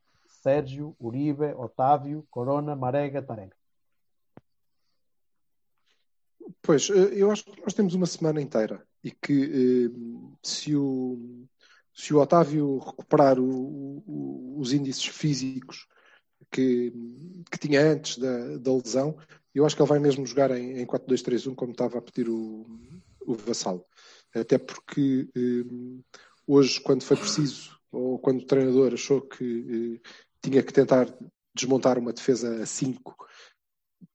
Sérgio, 0.41 0.95
Uribe, 0.99 1.53
Otávio, 1.55 2.25
Corona, 2.31 2.75
Marega, 2.75 3.21
Tarega. 3.21 3.55
Pois, 6.61 6.89
eh, 6.89 7.13
eu 7.13 7.31
acho 7.31 7.43
que 7.45 7.61
nós 7.61 7.73
temos 7.73 7.93
uma 7.93 8.05
semana 8.05 8.41
inteira 8.41 8.83
e 9.03 9.11
que 9.11 9.43
eh, 9.43 10.37
se, 10.43 10.75
o, 10.75 11.45
se 11.93 12.13
o 12.13 12.19
Otávio 12.19 12.79
recuperar 12.79 13.39
o- 13.39 14.03
o- 14.07 14.55
os 14.59 14.73
índices 14.73 15.05
físicos 15.05 15.87
que, 16.51 16.91
que 17.51 17.57
tinha 17.59 17.81
antes 17.81 18.17
da, 18.17 18.57
da 18.57 18.73
lesão, 18.73 19.15
eu 19.53 19.65
acho 19.65 19.75
que 19.75 19.81
ele 19.81 19.89
vai 19.89 19.99
mesmo 19.99 20.25
jogar 20.25 20.51
em, 20.51 20.79
em 20.79 20.85
4-2-3-1 20.85 21.55
como 21.55 21.71
estava 21.71 21.97
a 21.97 22.01
pedir 22.01 22.29
o, 22.29 22.65
o 23.25 23.35
Vassalo. 23.35 23.85
Até 24.33 24.57
porque 24.57 25.27
eh, 25.35 26.01
hoje, 26.47 26.79
quando 26.79 27.03
foi 27.03 27.17
preciso, 27.17 27.77
ou 27.91 28.17
quando 28.19 28.41
o 28.41 28.45
treinador 28.45 28.93
achou 28.93 29.21
que 29.21 29.99
eh, 30.03 30.09
tinha 30.41 30.63
que 30.63 30.71
tentar 30.71 31.13
desmontar 31.53 31.99
uma 31.99 32.13
defesa 32.13 32.63
a 32.63 32.65
5 32.65 33.15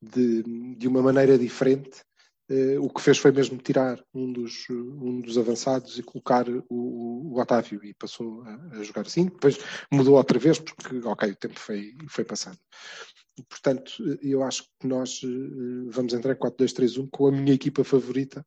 de, 0.01 0.43
de 0.75 0.89
uma 0.89 1.03
maneira 1.03 1.39
diferente, 1.39 2.01
eh, 2.49 2.79
o 2.79 2.89
que 2.89 3.03
fez 3.03 3.19
foi 3.19 3.33
mesmo 3.33 3.59
tirar 3.59 4.03
um 4.15 4.33
dos, 4.33 4.69
um 4.71 5.21
dos 5.21 5.37
avançados 5.37 5.99
e 5.99 6.03
colocar 6.03 6.49
o, 6.49 6.65
o 6.71 7.41
Otávio 7.41 7.85
e 7.85 7.93
passou 7.93 8.43
a, 8.43 8.79
a 8.79 8.83
jogar 8.83 9.03
assim. 9.03 9.27
Depois 9.27 9.59
mudou 9.93 10.17
outra 10.17 10.39
vez 10.39 10.59
porque, 10.59 10.97
ok, 11.07 11.31
o 11.31 11.37
tempo 11.37 11.59
foi, 11.59 11.95
foi 12.09 12.25
passando. 12.25 12.59
Portanto, 13.49 13.93
eu 14.23 14.43
acho 14.43 14.65
que 14.81 14.87
nós 14.87 15.21
eh, 15.23 15.91
vamos 15.91 16.15
entrar 16.15 16.33
em 16.33 16.39
4-2-3-1 16.39 17.09
com 17.11 17.27
a 17.27 17.33
minha 17.33 17.53
equipa 17.53 17.85
favorita, 17.85 18.47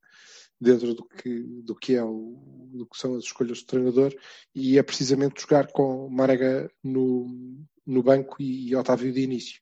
dentro 0.60 0.94
do 0.94 1.06
que, 1.06 1.44
do 1.64 1.76
que 1.76 1.96
é 1.96 2.04
o, 2.04 2.70
do 2.74 2.86
que 2.86 2.98
são 2.98 3.16
as 3.16 3.24
escolhas 3.24 3.60
do 3.60 3.66
treinador 3.66 4.14
e 4.54 4.78
é 4.78 4.84
precisamente 4.84 5.42
jogar 5.42 5.72
com 5.72 6.10
Marega 6.10 6.70
no, 6.84 7.64
no 7.86 8.04
banco 8.04 8.36
e, 8.42 8.70
e 8.70 8.76
Otávio 8.76 9.14
de 9.14 9.22
início 9.22 9.62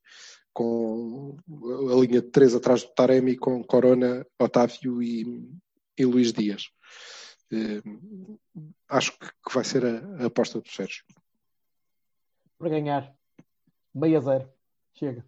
com 0.52 1.38
a 1.92 1.96
linha 2.00 2.20
de 2.20 2.30
três 2.32 2.56
atrás 2.56 2.82
do 2.84 2.90
Taremi 2.96 3.38
com 3.38 3.64
Corona, 3.64 4.26
Otávio 4.40 5.04
e, 5.04 5.48
e 5.96 6.06
Luís 6.06 6.34
Dias 6.34 6.64
Eh, 7.52 7.82
acho 8.90 9.18
que, 9.18 9.26
que 9.26 9.54
vai 9.54 9.64
ser 9.64 9.86
a, 9.86 10.24
a 10.24 10.26
aposta 10.26 10.60
do 10.60 10.70
Sérgio 10.70 11.06
Para 12.58 12.70
ganhar. 12.70 13.16
Meio 13.94 14.18
a 14.18 14.22
zero. 14.22 14.57
Chega. 14.98 15.24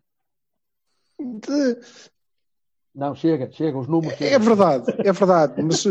De- 1.20 1.80
Não, 2.95 3.13
chega, 3.13 3.51
chega. 3.51 3.78
Os 3.78 3.88
números. 3.88 4.20
É 4.20 4.30
chegam. 4.30 4.39
verdade, 4.39 4.91
é 5.07 5.11
verdade, 5.11 5.61
mas 5.61 5.86
eh, 5.86 5.89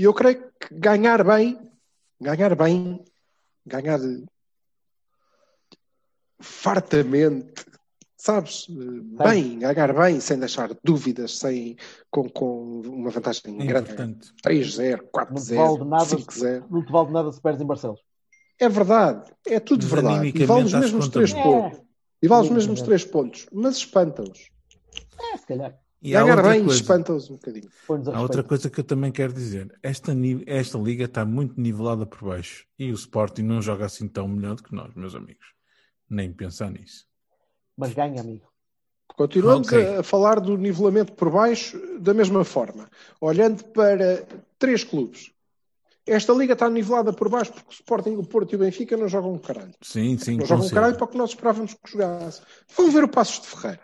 eu 0.00 0.12
creio 0.12 0.50
que 0.60 0.74
ganhar 0.74 1.24
bem, 1.24 1.58
ganhar 2.20 2.54
bem, 2.54 3.02
ganhar 3.66 3.98
eh, 4.00 4.24
fartamente, 6.40 7.64
sabes? 8.16 8.66
Eh, 8.68 9.00
Bem, 9.24 9.58
ganhar 9.60 9.94
bem, 9.94 10.20
sem 10.20 10.38
deixar 10.38 10.70
dúvidas, 10.82 11.38
sem, 11.38 11.76
com, 12.10 12.28
com 12.28 12.80
uma 12.82 13.10
vantagem 13.10 13.60
É 13.60 13.64
grande. 13.64 13.92
importante. 13.92 14.32
3-0, 14.42 15.02
Não 15.30 15.34
te 15.42 15.54
vale 15.54 15.78
de 15.78 15.84
4-0, 15.84 15.84
nada. 15.88 16.04
5-0. 16.04 16.64
Não 16.70 16.84
te 16.84 16.92
vale 16.92 17.06
de 17.06 17.12
nada 17.12 17.32
se 17.32 17.40
perdes 17.40 17.62
em 17.62 17.66
Barcelos. 17.66 18.00
É 18.58 18.68
verdade, 18.68 19.32
é 19.46 19.58
tudo 19.58 19.82
Mas 19.82 19.92
verdade. 19.92 20.32
E 20.34 20.44
vale 20.44 20.64
os 20.64 20.74
mesmos 20.74 21.06
que 21.06 21.12
três 21.12 21.32
conta 21.32 21.42
pontos. 21.42 21.83
E 22.24 22.28
vale 22.28 22.46
os 22.46 22.50
mesmos 22.50 22.80
três 22.80 23.04
pontos, 23.04 23.46
mas 23.52 23.76
espanta-os. 23.76 24.50
É, 25.20 25.36
se 25.36 25.46
calhar. 25.46 25.78
E 26.00 26.16
há 26.16 26.24
outra 26.24 26.42
bem 26.42 26.64
coisa. 26.64 26.80
espanta-os 26.80 27.28
um 27.28 27.34
bocadinho. 27.34 27.68
Há 28.14 28.22
outra 28.22 28.42
coisa 28.42 28.70
que 28.70 28.80
eu 28.80 28.84
também 28.84 29.12
quero 29.12 29.34
dizer. 29.34 29.78
Esta, 29.82 30.12
esta 30.46 30.78
liga 30.78 31.04
está 31.04 31.22
muito 31.26 31.60
nivelada 31.60 32.06
por 32.06 32.26
baixo. 32.26 32.64
E 32.78 32.90
o 32.90 32.94
Sporting 32.94 33.42
não 33.42 33.60
joga 33.60 33.84
assim 33.84 34.08
tão 34.08 34.26
melhor 34.26 34.54
do 34.54 34.62
que 34.62 34.74
nós, 34.74 34.94
meus 34.94 35.14
amigos. 35.14 35.46
Nem 36.08 36.32
pensar 36.32 36.70
nisso. 36.70 37.06
Mas 37.76 37.92
ganha, 37.92 38.22
amigo. 38.22 38.46
Continuamos 39.06 39.68
Ok. 39.68 39.86
a, 39.86 40.00
a 40.00 40.02
falar 40.02 40.40
do 40.40 40.56
nivelamento 40.56 41.12
por 41.12 41.30
baixo 41.30 41.78
da 42.00 42.14
mesma 42.14 42.42
forma, 42.42 42.88
olhando 43.20 43.62
para 43.64 44.26
três 44.58 44.82
clubes. 44.82 45.30
Esta 46.06 46.32
liga 46.34 46.52
está 46.52 46.68
nivelada 46.68 47.12
por 47.12 47.28
baixo 47.30 47.52
porque 47.52 47.70
o 47.70 47.72
Sporting, 47.72 48.16
o 48.16 48.26
Porto 48.26 48.52
e 48.52 48.56
o 48.56 48.58
Benfica 48.58 48.96
não 48.96 49.08
jogam 49.08 49.32
um 49.32 49.38
caralho. 49.38 49.72
Sim, 49.80 50.18
sim. 50.18 50.36
Não 50.36 50.44
jogam 50.44 50.66
um 50.66 50.70
caralho 50.70 50.96
para 50.96 51.04
o 51.04 51.08
que 51.08 51.16
nós 51.16 51.30
esperávamos 51.30 51.72
que 51.74 51.90
jogasse. 51.92 52.42
Vão 52.76 52.90
ver 52.90 53.04
o 53.04 53.08
Passos 53.08 53.40
de 53.40 53.46
Ferreira, 53.48 53.80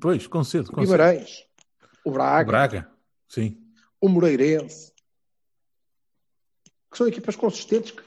Pois, 0.00 0.26
concedo. 0.26 0.70
o 0.70 0.72
concedo. 0.72 0.92
Guimarães, 0.92 1.44
o 2.04 2.10
O 2.10 2.12
Braga, 2.12 2.46
Braga. 2.46 2.90
Sim. 3.28 3.60
o 4.00 4.08
Moreirense, 4.08 4.92
que 6.90 6.96
são 6.98 7.08
equipas 7.08 7.36
consistentes 7.36 7.90
que 7.90 8.02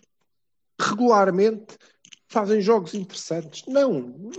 regularmente 0.80 1.78
fazem 2.28 2.60
jogos 2.62 2.94
interessantes. 2.94 3.64
Não. 3.68 4.32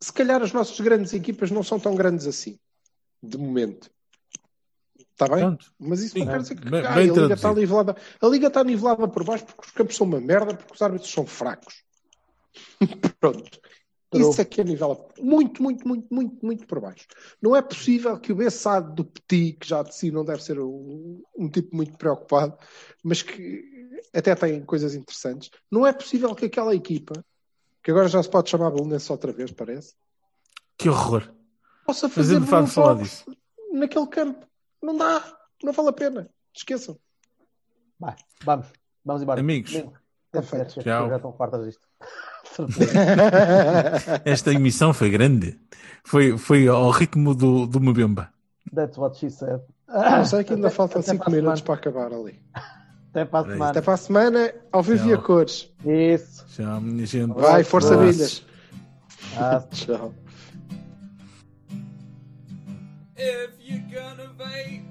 Se 0.00 0.12
calhar 0.12 0.42
as 0.42 0.52
nossas 0.52 0.78
grandes 0.80 1.12
equipas 1.12 1.50
não 1.50 1.62
são 1.62 1.78
tão 1.80 1.94
grandes 1.94 2.26
assim, 2.26 2.58
de 3.22 3.38
momento. 3.38 3.90
Está 5.12 5.28
bem? 5.28 5.38
Pronto. 5.44 5.72
Mas 5.78 6.00
isso 6.02 6.14
Sim, 6.14 6.24
não 6.24 6.32
quer 6.32 6.40
dizer 6.40 6.54
que 6.56 6.70
bem- 6.70 6.84
ah, 6.86 6.92
bem 6.94 7.10
a, 7.10 7.12
liga 7.12 7.34
está 7.34 7.54
nivelada, 7.54 7.96
a 8.20 8.26
liga 8.26 8.46
está 8.48 8.64
nivelada 8.64 9.08
por 9.08 9.24
baixo 9.24 9.44
porque 9.46 9.66
os 9.66 9.70
campos 9.72 9.96
são 9.96 10.06
uma 10.06 10.20
merda, 10.20 10.54
porque 10.54 10.74
os 10.74 10.82
árbitros 10.82 11.10
são 11.10 11.26
fracos. 11.26 11.82
Pronto. 13.20 13.60
Isso 14.14 14.42
é 14.42 14.44
que 14.44 14.60
é 14.60 14.64
nível 14.64 15.08
muito, 15.18 15.62
muito, 15.62 15.88
muito, 15.88 16.06
muito, 16.12 16.44
muito 16.44 16.66
por 16.66 16.80
baixo. 16.80 17.06
Não 17.40 17.56
é 17.56 17.62
possível 17.62 18.18
que 18.20 18.30
o 18.30 18.36
Bessado 18.36 18.92
do 18.94 19.04
Petit, 19.06 19.54
que 19.58 19.66
já 19.66 19.82
de 19.82 19.94
si 19.94 20.10
não 20.10 20.22
deve 20.22 20.42
ser 20.42 20.58
um, 20.60 21.22
um 21.34 21.48
tipo 21.48 21.74
muito 21.74 21.96
preocupado, 21.96 22.54
mas 23.02 23.22
que 23.22 23.64
até 24.12 24.34
tem 24.34 24.62
coisas 24.66 24.94
interessantes, 24.94 25.50
não 25.70 25.86
é 25.86 25.94
possível 25.94 26.34
que 26.34 26.44
aquela 26.44 26.74
equipa, 26.74 27.24
que 27.82 27.90
agora 27.90 28.06
já 28.06 28.22
se 28.22 28.28
pode 28.28 28.50
chamar 28.50 28.70
Belenense 28.70 29.10
outra 29.10 29.32
vez, 29.32 29.50
parece, 29.50 29.94
Que 30.76 30.90
horror. 30.90 31.32
possa 31.86 32.06
fazer 32.06 32.36
eu 32.36 32.40
me 32.42 32.46
faz 32.46 32.66
bons 32.66 32.74
falar 32.74 33.02
disso. 33.02 33.24
naquele 33.72 34.06
campo. 34.08 34.46
Não 34.82 34.96
dá. 34.96 35.22
Não 35.62 35.72
vale 35.72 35.88
a 35.88 35.92
pena. 35.92 36.28
Esqueçam. 36.54 36.98
Vai, 37.98 38.16
vamos. 38.44 38.66
Vamos 39.04 39.22
embora. 39.22 39.40
Amigos. 39.40 39.74
Amigo, 39.74 39.92
tem 40.32 40.42
que 40.42 40.48
ser, 40.48 40.56
feito. 40.56 40.72
que 40.74 40.78
as 40.80 40.84
Tchau. 40.84 41.08
já 41.08 41.16
estão 41.16 41.32
fartas 41.32 41.64
disto. 41.66 41.86
Esta 44.24 44.52
emissão 44.52 44.92
foi 44.92 45.10
grande. 45.10 45.58
Foi, 46.04 46.36
foi 46.36 46.66
ao 46.68 46.90
ritmo 46.90 47.34
do, 47.34 47.66
do 47.66 47.80
Mbemba. 47.80 48.32
That's 48.74 48.96
what 48.98 49.16
she 49.18 49.30
said. 49.30 49.60
Não 49.88 50.24
sei 50.24 50.42
que 50.44 50.54
ainda 50.54 50.66
Até- 50.68 50.76
faltam 50.76 51.00
até 51.00 51.10
5 51.12 51.24
para 51.24 51.32
a 51.32 51.36
minutos 51.36 51.60
semana. 51.60 51.80
para 51.80 51.90
acabar 51.90 52.12
ali. 52.18 52.42
Até 53.10 53.24
para 53.24 53.40
a 53.40 53.44
semana. 53.52 53.70
Até 53.70 53.80
para 53.82 53.94
a 53.94 53.96
semana, 53.96 54.54
ao 54.72 54.82
vivo 54.82 55.08
e 55.08 55.12
a 55.12 55.18
cores. 55.18 55.70
Isso. 55.84 56.46
Tchau, 56.48 56.80
minha 56.80 57.06
gente. 57.06 57.34
Vai, 57.34 57.62
força 57.62 57.96
bilhas. 57.96 58.44
Ah, 59.36 59.60
Tchau. 59.70 60.12
Gonna 63.92 64.30
vape, 64.38 64.86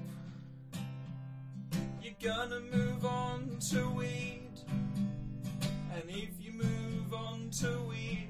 you're 2.03 2.13
gonna 2.21 2.59
move 2.59 3.03
on 3.03 3.57
to 3.71 3.89
weed. 3.89 4.51
And 5.91 6.03
if 6.07 6.29
you 6.39 6.51
move 6.51 7.11
on 7.11 7.49
to 7.61 7.81
weed, 7.89 8.29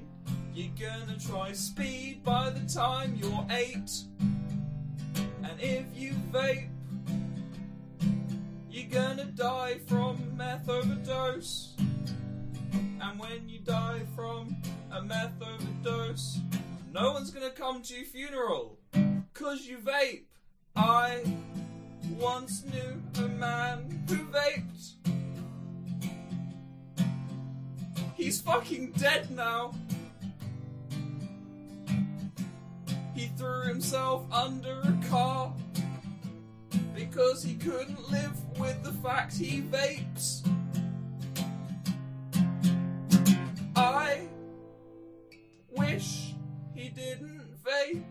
you're 0.54 0.72
gonna 0.80 1.18
try 1.18 1.52
speed 1.52 2.24
by 2.24 2.48
the 2.48 2.66
time 2.72 3.18
you're 3.20 3.46
eight. 3.50 3.90
And 5.42 5.60
if 5.60 5.84
you 5.94 6.14
vape, 6.32 6.70
you're 8.70 8.90
gonna 8.90 9.26
die 9.26 9.78
from 9.86 10.34
meth 10.38 10.70
overdose. 10.70 11.74
And 11.78 13.20
when 13.20 13.46
you 13.46 13.58
die 13.58 14.06
from 14.16 14.56
a 14.90 15.02
meth 15.02 15.34
overdose, 15.42 16.38
no 16.90 17.12
one's 17.12 17.30
gonna 17.30 17.50
come 17.50 17.82
to 17.82 17.94
your 17.94 18.06
funeral. 18.06 18.78
Cause 19.34 19.66
you 19.66 19.76
vape. 19.76 20.31
I 20.74 21.22
once 22.18 22.64
knew 22.64 23.02
a 23.24 23.28
man 23.28 24.04
who 24.08 24.16
vaped. 24.26 24.92
He's 28.16 28.40
fucking 28.40 28.92
dead 28.92 29.30
now. 29.30 29.74
He 33.14 33.26
threw 33.36 33.62
himself 33.62 34.24
under 34.32 34.80
a 34.80 35.08
car 35.08 35.52
because 36.94 37.42
he 37.42 37.54
couldn't 37.54 38.10
live 38.10 38.36
with 38.58 38.82
the 38.82 38.92
fact 38.92 39.36
he 39.36 39.62
vapes. 39.62 40.46
I 43.76 44.28
wish 45.70 46.34
he 46.74 46.88
didn't 46.88 47.42
vape. 47.64 48.04